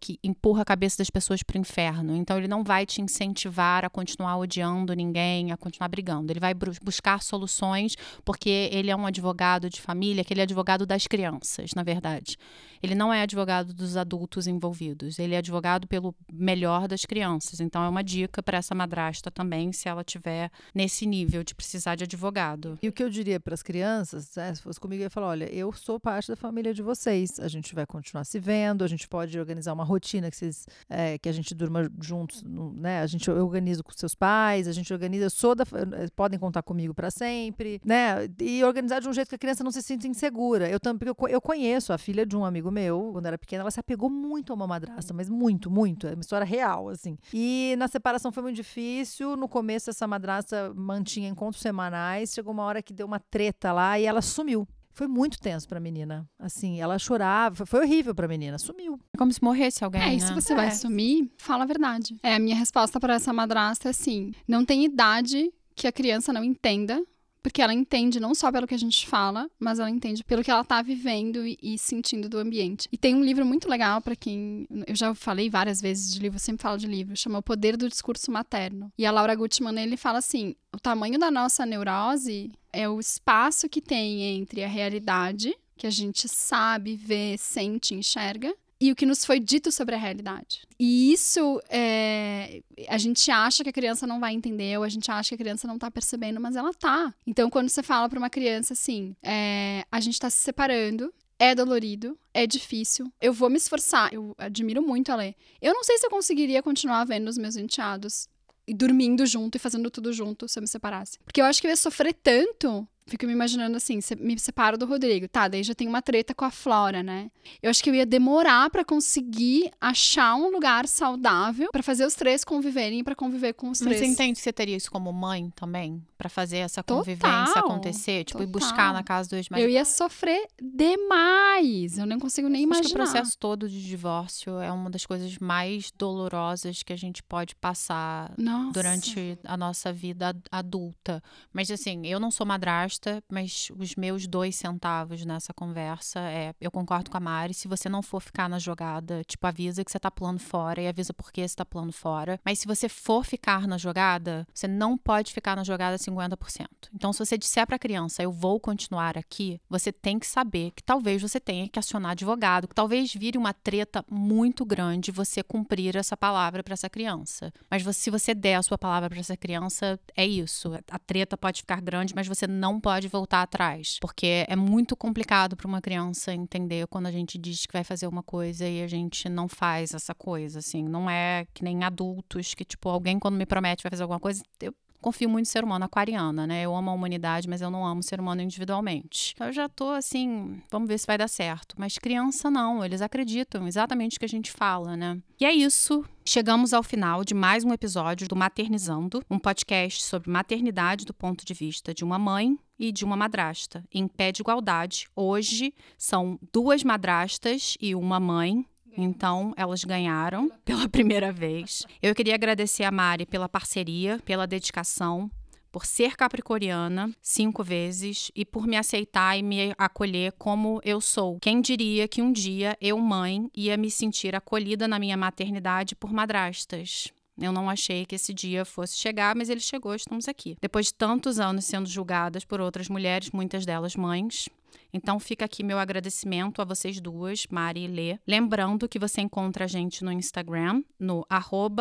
que 0.00 0.18
empurra 0.22 0.62
a 0.62 0.64
cabeça 0.64 0.98
das 0.98 1.10
pessoas 1.10 1.42
para 1.42 1.56
o 1.56 1.60
inferno. 1.60 2.14
Então 2.16 2.36
ele 2.36 2.48
não 2.48 2.62
vai 2.62 2.86
te 2.86 3.00
incentivar 3.00 3.84
a 3.84 3.90
continuar 3.90 4.36
odiando 4.36 4.94
ninguém, 4.94 5.52
a 5.52 5.56
continuar 5.56 5.88
brigando. 5.88 6.32
Ele 6.32 6.40
vai 6.40 6.54
buscar 6.54 7.22
soluções 7.22 7.96
porque 8.24 8.68
ele 8.72 8.90
é 8.90 8.96
um 8.96 9.06
advogado 9.06 9.68
de 9.68 9.80
família, 9.80 10.24
que 10.24 10.32
ele 10.32 10.40
é 10.40 10.44
advogado 10.44 10.86
das 10.86 11.06
crianças, 11.06 11.70
na 11.74 11.82
verdade. 11.82 12.36
Ele 12.82 12.94
não 12.94 13.12
é 13.12 13.22
advogado 13.22 13.72
dos 13.72 13.96
adultos 13.96 14.46
envolvidos, 14.46 15.18
ele 15.18 15.34
é 15.34 15.38
advogado 15.38 15.86
pelo 15.86 16.14
melhor 16.30 16.86
das 16.86 17.06
crianças. 17.06 17.58
Então 17.58 17.82
é 17.82 17.88
uma 17.88 18.04
dica 18.04 18.42
para 18.42 18.58
essa 18.58 18.74
madrasta 18.74 19.30
também, 19.30 19.72
se 19.72 19.88
ela 19.88 20.04
tiver 20.04 20.50
nesse 20.74 21.06
nível 21.06 21.42
de 21.42 21.54
precisar 21.54 21.94
de 21.94 22.04
advogado. 22.04 22.78
E 22.82 22.88
o 22.88 22.92
que 22.92 23.02
eu 23.02 23.08
diria 23.08 23.40
para 23.40 23.54
as 23.54 23.62
crianças, 23.62 24.34
né, 24.36 24.54
se 24.54 24.60
fosse 24.60 24.78
comigo, 24.78 25.00
eu 25.00 25.06
ia 25.06 25.10
falar: 25.10 25.28
olha, 25.28 25.44
eu 25.54 25.72
sou 25.72 25.98
parte 25.98 26.28
da 26.28 26.36
família 26.36 26.74
de 26.74 26.82
vocês. 26.82 27.40
A 27.40 27.48
gente 27.48 27.74
vai 27.74 27.86
continuar 27.86 28.24
se 28.24 28.38
vendo, 28.38 28.84
a 28.84 28.86
gente 28.86 29.08
pode 29.08 29.38
organizar 29.38 29.53
uma 29.72 29.84
rotina 29.84 30.30
que 30.30 30.36
vocês, 30.36 30.66
é, 30.88 31.18
que 31.18 31.28
a 31.28 31.32
gente 31.32 31.54
durma 31.54 31.90
juntos, 32.00 32.42
né? 32.44 33.00
A 33.00 33.06
gente 33.06 33.28
eu 33.28 33.44
organizo 33.44 33.82
com 33.82 33.92
seus 33.92 34.14
pais, 34.14 34.68
a 34.68 34.72
gente 34.72 34.92
organiza. 34.92 35.24
Eu 35.24 35.52
eh, 35.52 36.08
podem 36.14 36.38
contar 36.38 36.62
comigo 36.62 36.94
para 36.94 37.10
sempre, 37.10 37.80
né? 37.84 38.28
E 38.40 38.62
organizar 38.64 39.00
de 39.00 39.08
um 39.08 39.12
jeito 39.12 39.28
que 39.28 39.34
a 39.34 39.38
criança 39.38 39.64
não 39.64 39.70
se 39.70 39.82
sinta 39.82 40.06
insegura. 40.06 40.68
Eu 40.68 40.80
também, 40.80 41.08
eu, 41.08 41.28
eu 41.28 41.40
conheço 41.40 41.92
a 41.92 41.98
filha 41.98 42.24
de 42.24 42.36
um 42.36 42.44
amigo 42.44 42.70
meu, 42.70 43.10
quando 43.12 43.26
era 43.26 43.38
pequena, 43.38 43.62
ela 43.62 43.70
se 43.70 43.80
apegou 43.80 44.10
muito 44.10 44.52
a 44.52 44.56
uma 44.56 44.66
madrasta, 44.66 45.12
mas 45.12 45.28
muito, 45.28 45.70
muito. 45.70 46.06
É 46.06 46.14
uma 46.14 46.20
história 46.20 46.44
real, 46.44 46.88
assim. 46.88 47.18
E 47.32 47.74
na 47.78 47.88
separação 47.88 48.32
foi 48.32 48.42
muito 48.42 48.56
difícil. 48.56 49.36
No 49.36 49.48
começo, 49.48 49.90
essa 49.90 50.06
madrasta 50.06 50.72
mantinha 50.74 51.28
encontros 51.28 51.62
semanais. 51.62 52.32
Chegou 52.32 52.52
uma 52.52 52.64
hora 52.64 52.82
que 52.82 52.92
deu 52.92 53.06
uma 53.06 53.20
treta 53.20 53.72
lá 53.72 53.98
e 53.98 54.04
ela 54.04 54.22
sumiu. 54.22 54.66
Foi 54.94 55.06
muito 55.08 55.38
tenso 55.40 55.68
pra 55.68 55.80
menina. 55.80 56.24
Assim, 56.38 56.80
ela 56.80 56.98
chorava. 56.98 57.56
Foi- 57.56 57.66
Foi 57.66 57.80
horrível 57.80 58.14
pra 58.14 58.28
menina. 58.28 58.56
Sumiu. 58.58 58.98
É 59.12 59.18
como 59.18 59.32
se 59.32 59.42
morresse 59.42 59.82
alguém, 59.84 60.00
É, 60.00 60.06
né? 60.06 60.14
e 60.14 60.20
se 60.20 60.32
você 60.32 60.54
vai 60.54 60.68
É. 60.68 60.70
sumir, 60.70 61.28
fala 61.36 61.64
a 61.64 61.66
verdade. 61.66 62.16
É, 62.22 62.34
a 62.36 62.38
minha 62.38 62.54
resposta 62.56 63.00
para 63.00 63.14
essa 63.14 63.32
madrasta 63.32 63.88
é 63.88 63.90
assim: 63.90 64.32
não 64.46 64.64
tem 64.64 64.84
idade 64.84 65.52
que 65.74 65.88
a 65.88 65.92
criança 65.92 66.32
não 66.32 66.44
entenda, 66.44 67.02
porque 67.44 67.60
ela 67.60 67.74
entende 67.74 68.18
não 68.18 68.34
só 68.34 68.50
pelo 68.50 68.66
que 68.66 68.74
a 68.74 68.78
gente 68.78 69.06
fala, 69.06 69.50
mas 69.60 69.78
ela 69.78 69.90
entende 69.90 70.24
pelo 70.24 70.42
que 70.42 70.50
ela 70.50 70.64
tá 70.64 70.80
vivendo 70.80 71.46
e, 71.46 71.58
e 71.62 71.78
sentindo 71.78 72.26
do 72.26 72.38
ambiente. 72.38 72.88
E 72.90 72.96
tem 72.96 73.14
um 73.14 73.22
livro 73.22 73.44
muito 73.44 73.68
legal 73.68 74.00
para 74.00 74.16
quem. 74.16 74.66
Eu 74.86 74.96
já 74.96 75.14
falei 75.14 75.50
várias 75.50 75.78
vezes 75.78 76.14
de 76.14 76.20
livro, 76.20 76.36
eu 76.36 76.40
sempre 76.40 76.62
falo 76.62 76.78
de 76.78 76.86
livro, 76.86 77.14
chama 77.14 77.40
O 77.40 77.42
Poder 77.42 77.76
do 77.76 77.86
Discurso 77.86 78.32
Materno. 78.32 78.90
E 78.96 79.04
a 79.04 79.10
Laura 79.10 79.34
Gutman, 79.34 79.78
ele 79.78 79.98
fala 79.98 80.18
assim: 80.18 80.56
o 80.74 80.80
tamanho 80.80 81.18
da 81.18 81.30
nossa 81.30 81.66
neurose 81.66 82.50
é 82.72 82.88
o 82.88 82.98
espaço 82.98 83.68
que 83.68 83.82
tem 83.82 84.22
entre 84.22 84.64
a 84.64 84.68
realidade, 84.68 85.54
que 85.76 85.86
a 85.86 85.90
gente 85.90 86.26
sabe, 86.26 86.96
vê, 86.96 87.36
sente, 87.36 87.94
enxerga, 87.94 88.54
e 88.80 88.90
o 88.90 88.96
que 88.96 89.06
nos 89.06 89.24
foi 89.24 89.40
dito 89.40 89.70
sobre 89.70 89.94
a 89.94 89.98
realidade. 89.98 90.62
E 90.78 91.12
isso 91.12 91.60
é, 91.68 92.62
a 92.88 92.98
gente 92.98 93.30
acha 93.30 93.62
que 93.62 93.70
a 93.70 93.72
criança 93.72 94.06
não 94.06 94.20
vai 94.20 94.34
entender, 94.34 94.76
ou 94.78 94.84
a 94.84 94.88
gente 94.88 95.10
acha 95.10 95.30
que 95.30 95.34
a 95.34 95.44
criança 95.44 95.66
não 95.66 95.78
tá 95.78 95.90
percebendo, 95.90 96.40
mas 96.40 96.56
ela 96.56 96.72
tá. 96.74 97.14
Então, 97.26 97.48
quando 97.48 97.68
você 97.68 97.82
fala 97.82 98.08
pra 98.08 98.18
uma 98.18 98.30
criança 98.30 98.72
assim, 98.72 99.14
é, 99.22 99.84
a 99.90 100.00
gente 100.00 100.18
tá 100.18 100.28
se 100.30 100.38
separando. 100.38 101.12
É 101.36 101.52
dolorido, 101.52 102.16
é 102.32 102.46
difícil. 102.46 103.12
Eu 103.20 103.32
vou 103.32 103.50
me 103.50 103.56
esforçar. 103.56 104.14
Eu 104.14 104.36
admiro 104.38 104.80
muito 104.80 105.10
a 105.10 105.16
Lê. 105.16 105.34
Eu 105.60 105.74
não 105.74 105.82
sei 105.82 105.98
se 105.98 106.06
eu 106.06 106.10
conseguiria 106.10 106.62
continuar 106.62 107.04
vendo 107.04 107.26
os 107.26 107.36
meus 107.36 107.56
enteados 107.56 108.28
e 108.66 108.72
dormindo 108.72 109.26
junto 109.26 109.56
e 109.56 109.58
fazendo 109.58 109.90
tudo 109.90 110.12
junto 110.12 110.48
se 110.48 110.58
eu 110.58 110.62
me 110.62 110.68
separasse. 110.68 111.18
Porque 111.24 111.40
eu 111.40 111.44
acho 111.44 111.60
que 111.60 111.66
eu 111.66 111.70
ia 111.70 111.76
sofrer 111.76 112.14
tanto. 112.14 112.86
Fico 113.06 113.26
me 113.26 113.32
imaginando 113.32 113.76
assim, 113.76 113.98
me 114.18 114.38
separo 114.38 114.78
do 114.78 114.86
Rodrigo. 114.86 115.28
Tá, 115.28 115.46
daí 115.46 115.62
já 115.62 115.74
tem 115.74 115.86
uma 115.86 116.00
treta 116.00 116.34
com 116.34 116.44
a 116.44 116.50
Flora, 116.50 117.02
né? 117.02 117.30
Eu 117.62 117.68
acho 117.68 117.82
que 117.84 117.90
eu 117.90 117.94
ia 117.94 118.06
demorar 118.06 118.70
pra 118.70 118.82
conseguir 118.82 119.70
achar 119.78 120.34
um 120.36 120.50
lugar 120.50 120.88
saudável 120.88 121.68
pra 121.70 121.82
fazer 121.82 122.06
os 122.06 122.14
três 122.14 122.44
conviverem, 122.44 123.04
pra 123.04 123.14
conviver 123.14 123.52
com 123.52 123.68
os 123.70 123.80
Mas 123.82 123.88
três. 123.88 124.00
você 124.00 124.06
entende 124.06 124.38
que 124.38 124.40
você 124.42 124.52
teria 124.54 124.76
isso 124.76 124.90
como 124.90 125.12
mãe 125.12 125.50
também? 125.54 126.02
Pra 126.16 126.30
fazer 126.30 126.58
essa 126.58 126.82
Total, 126.82 127.04
convivência 127.04 127.60
acontecer? 127.60 128.24
Tipo, 128.24 128.42
e 128.42 128.46
total. 128.46 128.60
buscar 128.60 128.92
na 128.94 129.02
casa 129.02 129.28
dos 129.28 129.48
mais 129.50 129.62
Eu 129.62 129.68
ia 129.68 129.84
sofrer 129.84 130.46
demais. 130.62 131.98
Eu 131.98 132.06
não 132.06 132.18
consigo 132.18 132.48
nem 132.48 132.62
Acho 132.64 132.80
que 132.80 132.88
imaginar. 132.88 133.04
o 133.04 133.06
processo 133.12 133.36
todo 133.38 133.68
de 133.68 133.84
divórcio 133.86 134.58
é 134.60 134.72
uma 134.72 134.88
das 134.88 135.04
coisas 135.04 135.36
mais 135.38 135.90
dolorosas 135.96 136.82
que 136.82 136.92
a 136.92 136.96
gente 136.96 137.22
pode 137.22 137.54
passar 137.56 138.32
Nossa. 138.38 138.72
durante 138.72 139.38
a 139.44 139.56
nossa 139.56 139.92
vida 139.92 140.28
ad- 140.28 140.40
adulta. 140.50 141.22
Mas 141.52 141.70
assim, 141.70 142.06
eu 142.06 142.18
não 142.18 142.30
sou 142.30 142.46
madrasta, 142.46 142.93
mas 143.30 143.68
os 143.78 143.94
meus 143.94 144.26
dois 144.26 144.56
centavos 144.56 145.24
nessa 145.24 145.52
conversa 145.52 146.20
é, 146.20 146.54
eu 146.60 146.70
concordo 146.70 147.10
com 147.10 147.16
a 147.16 147.20
Mari, 147.20 147.54
se 147.54 147.68
você 147.68 147.88
não 147.88 148.02
for 148.02 148.20
ficar 148.20 148.48
na 148.48 148.58
jogada, 148.58 149.22
tipo, 149.24 149.46
avisa 149.46 149.84
que 149.84 149.90
você 149.90 149.98
tá 149.98 150.10
pulando 150.10 150.38
fora 150.38 150.80
e 150.80 150.88
avisa 150.88 151.12
por 151.12 151.32
que 151.32 151.46
você 151.46 151.54
tá 151.54 151.64
pulando 151.64 151.92
fora. 151.92 152.40
Mas 152.44 152.58
se 152.58 152.66
você 152.66 152.88
for 152.88 153.24
ficar 153.24 153.66
na 153.66 153.78
jogada, 153.78 154.46
você 154.52 154.66
não 154.68 154.96
pode 154.96 155.32
ficar 155.32 155.56
na 155.56 155.64
jogada 155.64 155.96
50%. 155.96 156.66
Então, 156.94 157.12
se 157.12 157.18
você 157.18 157.38
disser 157.38 157.66
pra 157.66 157.78
criança, 157.78 158.22
eu 158.22 158.32
vou 158.32 158.58
continuar 158.60 159.16
aqui, 159.16 159.60
você 159.68 159.92
tem 159.92 160.18
que 160.18 160.26
saber 160.26 160.70
que 160.72 160.82
talvez 160.82 161.22
você 161.22 161.40
tenha 161.40 161.68
que 161.68 161.78
acionar 161.78 162.12
advogado, 162.12 162.68
que 162.68 162.74
talvez 162.74 163.12
vire 163.14 163.38
uma 163.38 163.52
treta 163.52 164.04
muito 164.10 164.64
grande 164.64 165.10
você 165.10 165.42
cumprir 165.42 165.96
essa 165.96 166.16
palavra 166.16 166.62
pra 166.62 166.74
essa 166.74 166.88
criança. 166.88 167.52
Mas 167.70 167.84
se 167.96 168.10
você 168.10 168.34
der 168.34 168.56
a 168.56 168.62
sua 168.62 168.78
palavra 168.78 169.08
pra 169.08 169.18
essa 169.18 169.36
criança, 169.36 169.98
é 170.16 170.26
isso. 170.26 170.72
A 170.90 170.98
treta 170.98 171.36
pode 171.36 171.60
ficar 171.60 171.80
grande, 171.80 172.14
mas 172.14 172.26
você 172.26 172.46
não 172.46 172.80
pode 172.84 173.08
voltar 173.08 173.40
atrás. 173.40 173.96
Porque 173.98 174.44
é 174.46 174.54
muito 174.54 174.94
complicado 174.94 175.56
pra 175.56 175.66
uma 175.66 175.80
criança 175.80 176.34
entender 176.34 176.86
quando 176.86 177.06
a 177.06 177.10
gente 177.10 177.38
diz 177.38 177.64
que 177.64 177.72
vai 177.72 177.82
fazer 177.82 178.06
uma 178.06 178.22
coisa 178.22 178.68
e 178.68 178.82
a 178.82 178.86
gente 178.86 179.26
não 179.26 179.48
faz 179.48 179.94
essa 179.94 180.14
coisa, 180.14 180.58
assim. 180.58 180.82
Não 180.84 181.08
é 181.08 181.46
que 181.54 181.64
nem 181.64 181.82
adultos 181.82 182.52
que, 182.52 182.64
tipo, 182.64 182.90
alguém 182.90 183.18
quando 183.18 183.36
me 183.36 183.46
promete 183.46 183.82
vai 183.82 183.90
fazer 183.90 184.02
alguma 184.02 184.20
coisa, 184.20 184.42
eu 184.60 184.74
confio 185.04 185.28
muito 185.28 185.44
no 185.44 185.52
ser 185.52 185.62
humano 185.62 185.84
aquariana, 185.84 186.46
né? 186.46 186.62
Eu 186.62 186.74
amo 186.74 186.88
a 186.88 186.94
humanidade, 186.94 187.46
mas 187.46 187.60
eu 187.60 187.70
não 187.70 187.86
amo 187.86 188.00
o 188.00 188.02
ser 188.02 188.18
humano 188.18 188.40
individualmente. 188.40 189.32
Então, 189.34 189.48
eu 189.48 189.52
já 189.52 189.68
tô 189.68 189.90
assim, 189.90 190.62
vamos 190.70 190.88
ver 190.88 190.96
se 190.96 191.06
vai 191.06 191.18
dar 191.18 191.28
certo. 191.28 191.74
Mas 191.78 191.98
criança 191.98 192.50
não, 192.50 192.82
eles 192.82 193.02
acreditam 193.02 193.68
exatamente 193.68 194.16
o 194.16 194.18
que 194.18 194.24
a 194.24 194.28
gente 194.28 194.50
fala, 194.50 194.96
né? 194.96 195.18
E 195.38 195.44
é 195.44 195.52
isso. 195.52 196.02
Chegamos 196.24 196.72
ao 196.72 196.82
final 196.82 197.22
de 197.22 197.34
mais 197.34 197.64
um 197.64 197.72
episódio 197.74 198.26
do 198.26 198.34
Maternizando, 198.34 199.22
um 199.30 199.38
podcast 199.38 200.02
sobre 200.02 200.30
maternidade 200.30 201.04
do 201.04 201.12
ponto 201.12 201.44
de 201.44 201.52
vista 201.52 201.92
de 201.92 202.02
uma 202.02 202.18
mãe 202.18 202.58
e 202.78 202.90
de 202.90 203.04
uma 203.04 203.14
madrasta, 203.14 203.84
em 203.92 204.08
pé 204.08 204.32
de 204.32 204.40
igualdade. 204.40 205.06
Hoje 205.14 205.74
são 205.98 206.38
duas 206.50 206.82
madrastas 206.82 207.76
e 207.78 207.94
uma 207.94 208.18
mãe. 208.18 208.64
Então, 208.96 209.52
elas 209.56 209.84
ganharam 209.84 210.50
pela 210.64 210.88
primeira 210.90 211.32
vez. 211.32 211.86
Eu 212.02 212.14
queria 212.14 212.34
agradecer 212.34 212.84
a 212.84 212.90
Mari 212.90 213.26
pela 213.26 213.48
parceria, 213.48 214.18
pela 214.24 214.46
dedicação, 214.46 215.30
por 215.74 215.84
ser 215.84 216.16
capricorniana 216.16 217.10
cinco 217.20 217.64
vezes 217.64 218.30
e 218.32 218.44
por 218.44 218.64
me 218.64 218.76
aceitar 218.76 219.36
e 219.36 219.42
me 219.42 219.74
acolher 219.76 220.32
como 220.38 220.80
eu 220.84 221.00
sou. 221.00 221.38
Quem 221.40 221.60
diria 221.60 222.06
que 222.06 222.22
um 222.22 222.30
dia 222.30 222.76
eu, 222.80 222.96
mãe, 222.96 223.50
ia 223.52 223.76
me 223.76 223.90
sentir 223.90 224.36
acolhida 224.36 224.86
na 224.86 225.00
minha 225.00 225.16
maternidade 225.16 225.96
por 225.96 226.12
madrastas? 226.12 227.12
Eu 227.36 227.50
não 227.50 227.68
achei 227.68 228.06
que 228.06 228.14
esse 228.14 228.32
dia 228.32 228.64
fosse 228.64 228.96
chegar, 228.96 229.34
mas 229.34 229.48
ele 229.48 229.58
chegou, 229.58 229.92
estamos 229.96 230.28
aqui. 230.28 230.56
Depois 230.60 230.86
de 230.86 230.94
tantos 230.94 231.40
anos 231.40 231.64
sendo 231.64 231.88
julgadas 231.88 232.44
por 232.44 232.60
outras 232.60 232.88
mulheres, 232.88 233.32
muitas 233.32 233.66
delas 233.66 233.96
mães, 233.96 234.48
Então 234.92 235.18
fica 235.18 235.44
aqui 235.44 235.62
meu 235.62 235.78
agradecimento 235.78 236.62
a 236.62 236.64
vocês 236.64 237.00
duas, 237.00 237.46
Mari 237.50 237.84
e 237.84 237.88
Lê. 237.88 238.18
Lembrando 238.26 238.88
que 238.88 238.98
você 238.98 239.20
encontra 239.20 239.64
a 239.64 239.68
gente 239.68 240.04
no 240.04 240.12
Instagram, 240.12 240.82
no 240.98 241.26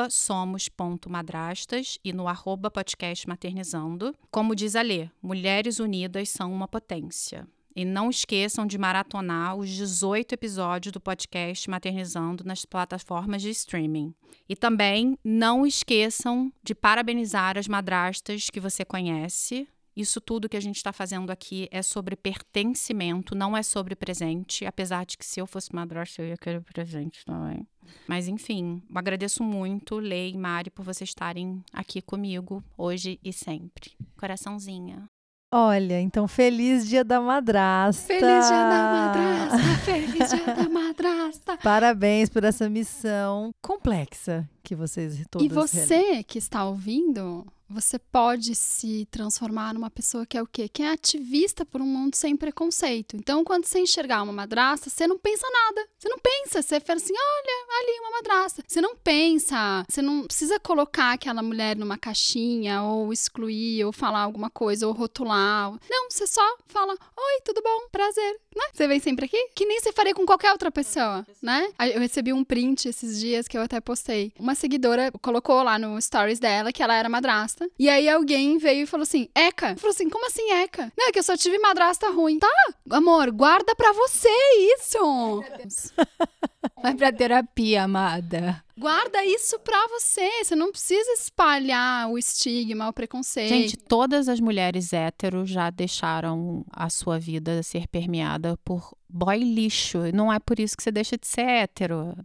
somos.madrastas 0.10 2.00
e 2.04 2.12
no 2.12 2.28
arroba 2.28 2.70
podcast 2.72 3.28
maternizando. 3.28 4.16
Como 4.32 4.56
diz 4.56 4.76
a 4.76 4.82
Lê, 4.82 5.10
mulheres 5.22 5.80
unidas 5.80 6.30
são 6.30 6.52
uma 6.52 6.68
potência. 6.68 7.48
E 7.76 7.84
não 7.84 8.10
esqueçam 8.10 8.68
de 8.68 8.78
maratonar 8.78 9.56
os 9.56 9.68
18 9.70 10.34
episódios 10.34 10.92
do 10.92 11.00
podcast 11.00 11.68
Maternizando 11.70 12.44
nas 12.44 12.66
plataformas 12.66 13.42
de 13.42 13.50
streaming. 13.50 14.14
E 14.48 14.56
também 14.56 15.18
não 15.24 15.66
esqueçam 15.66 16.54
de 16.62 16.76
parabenizar 16.76 17.58
as 17.58 17.68
madrastas 17.68 18.50
que 18.50 18.60
você 18.60 18.86
conhece. 18.86 19.68
Isso 19.96 20.20
tudo 20.20 20.50
que 20.50 20.58
a 20.58 20.62
gente 20.62 20.78
está 20.78 20.92
fazendo 20.92 21.32
aqui 21.32 21.68
é 21.72 21.82
sobre 21.82 22.16
pertencimento, 22.16 23.36
não 23.36 23.56
é 23.56 23.62
sobre 23.62 23.96
presente. 23.96 24.66
Apesar 24.66 25.06
de 25.06 25.18
que 25.18 25.26
se 25.26 25.40
eu 25.40 25.46
fosse 25.46 25.74
madrasta, 25.74 26.22
eu 26.22 26.28
ia 26.28 26.38
querer 26.38 26.62
presente 26.62 27.24
também. 27.26 27.68
Mas 28.08 28.28
enfim, 28.28 28.82
agradeço 28.94 29.44
muito, 29.44 29.98
Lei 29.98 30.32
e 30.32 30.38
Mari, 30.38 30.70
por 30.70 30.84
vocês 30.84 31.10
estarem 31.10 31.64
aqui 31.72 32.02
comigo 32.02 32.64
hoje 32.78 33.20
e 33.24 33.32
sempre. 33.32 33.92
Coraçãozinho. 34.18 35.08
Olha, 35.56 36.02
então 36.02 36.28
feliz 36.28 36.88
dia 36.88 37.04
da 37.04 37.22
madrasta. 37.22 38.08
Feliz 38.08 38.48
dia 38.48 38.64
da 38.64 38.92
madrasta, 38.92 39.78
feliz 39.86 40.30
dia 40.32 40.56
da 40.56 40.68
madrasta. 40.68 41.58
Parabéns 41.62 42.28
por 42.28 42.44
essa 42.44 42.68
missão 42.68 43.52
complexa 43.62 44.50
que 44.64 44.74
vocês 44.74 45.24
todos 45.30 45.46
E 45.46 45.50
você 45.50 46.24
que 46.24 46.40
está 46.40 46.66
ouvindo, 46.66 47.46
você 47.74 47.98
pode 47.98 48.56
se 48.56 49.08
transformar 49.10 49.74
numa 49.74 49.90
pessoa 49.90 50.26
que 50.26 50.38
é 50.38 50.42
o 50.42 50.48
quê? 50.48 50.70
Que 50.70 50.84
é 50.84 50.92
ativista 50.92 51.66
por 51.66 51.82
um 51.82 51.86
mundo 51.86 52.16
sem 52.16 52.38
preconceito. 52.38 53.16
Então, 53.16 53.44
quando 53.44 53.66
você 53.66 53.80
enxergar 53.80 54.22
uma 54.22 54.32
madrasta, 54.32 54.90
você 54.90 55.08
não 55.08 55.18
pensa 55.18 55.48
nada. 55.50 55.88
Você 55.98 56.10
não 56.10 56.20
pensa, 56.20 56.62
você 56.62 56.80
fala 56.80 56.98
assim: 56.98 57.14
olha, 57.14 57.82
ali 57.82 58.00
uma 58.00 58.12
madrasta. 58.18 58.64
Você 58.68 58.82
não 58.82 58.96
pensa, 58.96 59.84
você 59.90 60.02
não 60.02 60.24
precisa 60.24 60.60
colocar 60.60 61.14
aquela 61.14 61.42
mulher 61.42 61.76
numa 61.76 61.98
caixinha, 61.98 62.84
ou 62.84 63.12
excluir, 63.12 63.84
ou 63.86 63.92
falar 63.92 64.22
alguma 64.22 64.50
coisa, 64.50 64.88
ou 64.88 64.94
rotular. 64.94 65.72
Não, 65.90 66.10
você 66.10 66.28
só 66.28 66.58
fala: 66.68 66.94
oi, 66.94 67.42
tudo 67.44 67.62
bom? 67.62 67.88
Prazer, 67.92 68.40
né? 68.56 68.64
Você 68.74 68.88
vem 68.88 69.00
sempre 69.00 69.26
aqui? 69.26 69.50
Que 69.56 69.66
nem 69.66 69.80
você 69.80 69.92
faria 69.92 70.14
com 70.14 70.26
qualquer 70.26 70.52
outra 70.52 70.72
pessoa, 70.72 71.26
né? 71.42 71.68
Eu 71.94 72.00
recebi 72.00 72.32
um 72.32 72.44
print 72.44 72.88
esses 72.88 73.20
dias 73.20 73.48
que 73.48 73.58
eu 73.58 73.62
até 73.62 73.80
postei. 73.82 74.32
Uma 74.40 74.56
seguidora 74.56 75.12
colocou 75.22 75.64
lá 75.64 75.80
no 75.80 76.00
stories 76.02 76.40
dela 76.40 76.72
que 76.72 76.84
ela 76.84 76.96
era 76.96 77.10
madrasta. 77.10 77.63
E 77.78 77.90
aí 77.90 78.08
alguém 78.08 78.58
veio 78.58 78.84
e 78.84 78.88
falou 78.88 79.04
assim: 79.04 79.30
Eca. 79.36 79.76
Falou 79.76 79.92
assim: 79.92 80.10
como 80.10 80.26
assim, 80.28 80.52
Eca? 80.52 80.92
Não, 80.98 81.08
é 81.08 81.12
que 81.12 81.20
eu 81.20 81.24
só 81.24 81.36
tive 81.36 81.58
madrasta 81.60 82.10
ruim. 82.10 82.40
Tá, 82.40 82.50
amor, 82.90 83.32
guarda 83.32 83.76
pra 83.76 83.92
você 83.92 84.30
isso. 84.76 85.44
Vai 86.82 86.96
pra 86.96 87.12
terapia, 87.12 87.84
amada. 87.84 88.64
Guarda 88.78 89.24
isso 89.26 89.60
pra 89.60 89.88
você. 89.90 90.44
Você 90.44 90.56
não 90.56 90.72
precisa 90.72 91.12
espalhar 91.14 92.10
o 92.10 92.18
estigma, 92.18 92.90
o 92.90 92.94
preconceito. 92.94 93.50
Gente, 93.50 93.78
todas 93.78 94.28
as 94.28 94.40
mulheres 94.40 94.92
héteros 94.94 95.50
já 95.50 95.70
deixaram 95.70 96.66
a 96.72 96.90
sua 96.90 97.20
vida 97.20 97.62
ser 97.62 97.88
permeada 97.88 98.58
por 98.66 98.94
boy 99.08 99.38
lixo. 99.38 100.00
Não 100.12 100.34
é 100.34 100.40
por 100.40 100.60
isso 100.60 100.76
que 100.76 100.82
você 100.82 100.92
deixa 100.92 101.16
de 101.18 101.28
ser 101.28 101.44
hétero. 101.44 102.16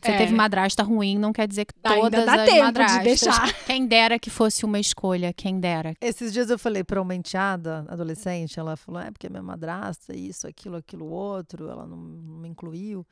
Você 0.00 0.12
É. 0.12 0.18
teve 0.18 0.32
madrasta 0.32 0.82
ruim, 0.84 1.18
não 1.18 1.32
quer 1.32 1.48
dizer 1.48 1.64
que 1.64 1.74
Ainda 1.82 2.00
todas 2.02 2.24
dá 2.24 2.34
as 2.34 2.44
tempo 2.44 2.54
de 2.54 2.62
madrastas. 2.62 3.02
deixar. 3.02 3.52
Quem 3.66 3.86
dera 3.86 4.16
que 4.18 4.30
fosse 4.30 4.64
uma 4.64 4.78
escolha, 4.78 5.32
quem 5.32 5.58
dera. 5.58 5.94
Esses 6.00 6.32
dias 6.32 6.48
eu 6.50 6.58
falei 6.58 6.84
para 6.84 7.02
uma 7.02 7.16
enteada, 7.16 7.84
adolescente, 7.88 8.60
ela 8.60 8.76
falou: 8.76 9.00
é 9.00 9.10
porque 9.10 9.28
minha 9.28 9.42
madrasta, 9.42 10.14
isso, 10.16 10.46
aquilo, 10.46 10.76
aquilo, 10.76 11.06
outro, 11.06 11.68
ela 11.68 11.84
não, 11.84 11.96
não 11.96 12.36
me 12.38 12.48
incluiu. 12.48 13.04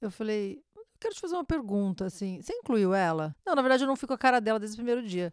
Eu 0.00 0.10
falei: 0.10 0.62
quero 1.00 1.14
te 1.14 1.20
fazer 1.20 1.34
uma 1.34 1.44
pergunta, 1.44 2.06
assim, 2.06 2.40
você 2.40 2.52
incluiu 2.52 2.94
ela? 2.94 3.34
Não, 3.46 3.54
na 3.54 3.62
verdade 3.62 3.84
eu 3.84 3.88
não 3.88 3.96
fui 3.96 4.06
com 4.06 4.14
a 4.14 4.18
cara 4.18 4.40
dela 4.40 4.58
desde 4.58 4.74
o 4.74 4.78
primeiro 4.78 5.02
dia. 5.02 5.32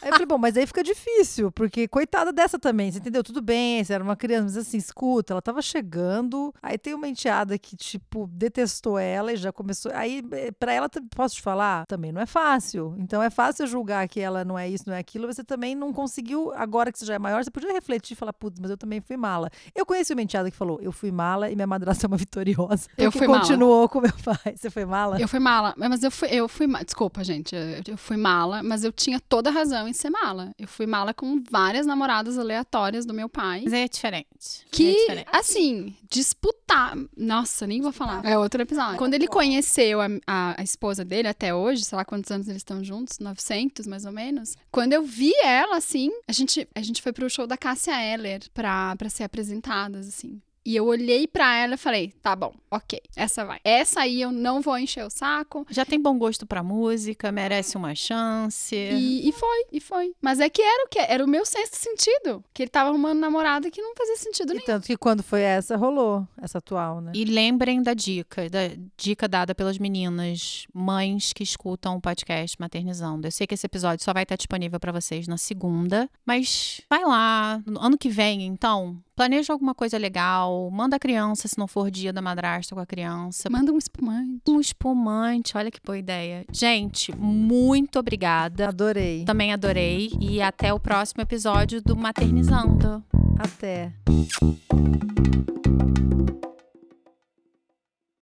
Aí 0.00 0.08
eu 0.08 0.12
falei, 0.12 0.26
bom, 0.26 0.38
mas 0.38 0.56
aí 0.56 0.66
fica 0.66 0.82
difícil, 0.82 1.50
porque 1.52 1.86
coitada 1.86 2.32
dessa 2.32 2.58
também, 2.58 2.90
você 2.90 2.98
entendeu? 2.98 3.22
Tudo 3.22 3.42
bem, 3.42 3.82
você 3.82 3.92
era 3.92 4.02
uma 4.02 4.16
criança, 4.16 4.44
mas 4.44 4.56
assim, 4.56 4.78
escuta, 4.78 5.32
ela 5.32 5.42
tava 5.42 5.60
chegando, 5.60 6.54
aí 6.62 6.78
tem 6.78 6.94
uma 6.94 7.08
enteada 7.08 7.58
que, 7.58 7.76
tipo, 7.76 8.26
detestou 8.32 8.98
ela 8.98 9.32
e 9.32 9.36
já 9.36 9.52
começou. 9.52 9.92
Aí, 9.94 10.22
eh, 10.32 10.50
pra 10.52 10.72
ela, 10.72 10.88
posso 11.14 11.36
te 11.36 11.42
falar? 11.42 11.86
Também 11.86 12.12
não 12.12 12.20
é 12.20 12.26
fácil. 12.26 12.94
Então 12.98 13.22
é 13.22 13.30
fácil 13.30 13.66
julgar 13.66 14.08
que 14.08 14.20
ela 14.20 14.44
não 14.44 14.58
é 14.58 14.68
isso, 14.68 14.84
não 14.86 14.94
é 14.94 14.98
aquilo, 14.98 15.26
você 15.26 15.44
também 15.44 15.74
não 15.74 15.92
conseguiu, 15.92 16.52
agora 16.54 16.90
que 16.90 16.98
você 16.98 17.04
já 17.04 17.14
é 17.14 17.18
maior, 17.18 17.42
você 17.44 17.50
podia 17.50 17.72
refletir 17.72 18.14
e 18.14 18.16
falar, 18.16 18.32
putz, 18.32 18.58
mas 18.60 18.70
eu 18.70 18.76
também 18.76 19.00
fui 19.00 19.16
mala. 19.16 19.50
Eu 19.74 19.84
conheci 19.84 20.12
uma 20.12 20.22
enteada 20.22 20.50
que 20.50 20.56
falou, 20.56 20.80
eu 20.80 20.92
fui 20.92 21.10
mala 21.10 21.50
e 21.50 21.54
minha 21.54 21.66
madrasta 21.66 22.06
é 22.06 22.08
uma 22.08 22.16
vitoriosa. 22.22 22.88
Eu 22.96 23.12
fui 23.12 23.26
mala. 23.26 23.40
continuou 23.40 23.88
com 23.88 24.00
meu 24.00 24.12
pai. 24.24 24.54
Você 24.56 24.70
foi 24.70 24.84
mala? 24.84 25.20
Eu 25.20 25.28
fui 25.28 25.38
mala, 25.38 25.74
mas 25.76 26.02
eu 26.02 26.10
fui, 26.10 26.28
eu 26.30 26.48
fui, 26.48 26.66
desculpa, 26.84 27.22
gente, 27.22 27.54
eu, 27.54 27.92
eu 27.92 27.96
fui 27.96 28.16
mala, 28.16 28.62
mas 28.62 28.84
eu 28.84 28.92
tinha 28.92 29.20
toda 29.20 29.50
a 29.50 29.52
razão 29.52 29.71
em 29.88 29.92
ser 29.92 30.10
mala. 30.10 30.52
Eu 30.58 30.66
fui 30.68 30.86
mala 30.86 31.12
com 31.14 31.42
várias 31.50 31.86
namoradas 31.86 32.38
aleatórias 32.38 33.04
do 33.06 33.12
meu 33.14 33.28
pai. 33.28 33.62
Mas 33.64 33.72
é 33.72 33.88
diferente. 33.88 34.26
é 34.64 34.68
Que, 34.70 34.92
diferente. 34.92 35.28
assim, 35.32 35.96
disputar. 36.10 36.96
Nossa, 37.16 37.66
nem 37.66 37.80
vou 37.80 37.92
falar. 37.92 38.24
É 38.24 38.36
outro 38.38 38.62
episódio. 38.62 38.98
Quando 38.98 39.14
ele 39.14 39.26
conheceu 39.26 40.00
a, 40.00 40.06
a, 40.26 40.60
a 40.60 40.62
esposa 40.62 41.04
dele, 41.04 41.28
até 41.28 41.54
hoje, 41.54 41.84
sei 41.84 41.96
lá 41.96 42.04
quantos 42.04 42.30
anos 42.30 42.48
eles 42.48 42.60
estão 42.60 42.82
juntos, 42.82 43.18
900 43.18 43.86
mais 43.86 44.04
ou 44.04 44.12
menos. 44.12 44.56
Quando 44.70 44.92
eu 44.92 45.02
vi 45.02 45.32
ela, 45.42 45.76
assim, 45.76 46.10
a 46.28 46.32
gente, 46.32 46.66
a 46.74 46.80
gente 46.82 47.02
foi 47.02 47.12
pro 47.12 47.28
show 47.30 47.46
da 47.46 47.56
Cássia 47.56 48.00
Eller 48.02 48.40
pra, 48.54 48.96
pra 48.96 49.08
ser 49.08 49.24
apresentadas, 49.24 50.08
assim. 50.08 50.40
E 50.64 50.76
eu 50.76 50.86
olhei 50.86 51.26
pra 51.26 51.56
ela 51.56 51.74
e 51.74 51.78
falei: 51.78 52.12
tá 52.22 52.36
bom, 52.36 52.54
ok, 52.70 53.00
essa 53.16 53.44
vai. 53.44 53.58
Essa 53.64 54.00
aí 54.02 54.20
eu 54.20 54.30
não 54.30 54.60
vou 54.60 54.78
encher 54.78 55.04
o 55.04 55.10
saco. 55.10 55.66
Já 55.70 55.84
tem 55.84 56.00
bom 56.00 56.16
gosto 56.18 56.46
pra 56.46 56.62
música, 56.62 57.32
merece 57.32 57.76
uma 57.76 57.94
chance. 57.94 58.74
E, 58.74 59.28
e 59.28 59.32
foi, 59.32 59.64
e 59.72 59.80
foi. 59.80 60.12
Mas 60.20 60.40
é 60.40 60.48
que 60.48 60.62
era 60.62 60.84
o 60.84 60.88
que? 60.88 60.98
Era 60.98 61.24
o 61.24 61.28
meu 61.28 61.44
sexto 61.44 61.74
sentido. 61.76 62.44
Que 62.54 62.62
ele 62.62 62.70
tava 62.70 62.90
arrumando 62.90 63.18
namorada 63.18 63.70
que 63.70 63.82
não 63.82 63.94
fazia 63.96 64.16
sentido 64.16 64.50
E 64.50 64.54
nenhum. 64.54 64.66
tanto 64.66 64.86
que 64.86 64.96
quando 64.96 65.22
foi 65.22 65.40
essa, 65.42 65.76
rolou. 65.76 66.26
Essa 66.40 66.58
atual, 66.58 67.00
né? 67.00 67.12
E 67.14 67.24
lembrem 67.24 67.82
da 67.82 67.94
dica, 67.94 68.48
da 68.48 68.60
dica 68.96 69.26
dada 69.28 69.54
pelas 69.54 69.78
meninas, 69.78 70.66
mães 70.72 71.32
que 71.32 71.42
escutam 71.42 71.96
o 71.96 72.00
podcast 72.00 72.56
Maternizando. 72.60 73.26
Eu 73.26 73.32
sei 73.32 73.46
que 73.46 73.54
esse 73.54 73.66
episódio 73.66 74.04
só 74.04 74.12
vai 74.12 74.22
estar 74.22 74.36
disponível 74.36 74.78
para 74.78 74.92
vocês 74.92 75.26
na 75.26 75.36
segunda, 75.36 76.08
mas 76.24 76.80
vai 76.88 77.04
lá, 77.04 77.60
no 77.66 77.80
ano 77.80 77.98
que 77.98 78.08
vem, 78.08 78.46
então, 78.46 79.00
planeja 79.22 79.52
alguma 79.52 79.72
coisa 79.72 79.96
legal, 79.96 80.68
manda 80.72 80.96
a 80.96 80.98
criança, 80.98 81.46
se 81.46 81.56
não 81.56 81.68
for 81.68 81.92
dia 81.92 82.12
da 82.12 82.20
madrasta 82.20 82.74
com 82.74 82.80
a 82.80 82.86
criança, 82.86 83.48
Manda 83.48 83.70
um 83.72 83.78
espumante. 83.78 84.40
um 84.48 84.60
espumante, 84.60 85.56
olha 85.56 85.70
que 85.70 85.78
boa 85.84 85.96
ideia. 85.96 86.44
Gente, 86.52 87.16
muito 87.16 88.00
obrigada. 88.00 88.68
Adorei. 88.68 89.24
Também 89.24 89.52
adorei 89.52 90.10
e 90.20 90.42
até 90.42 90.74
o 90.74 90.80
próximo 90.80 91.22
episódio 91.22 91.80
do 91.80 91.94
Maternizando. 91.96 93.00
Até. 93.38 93.92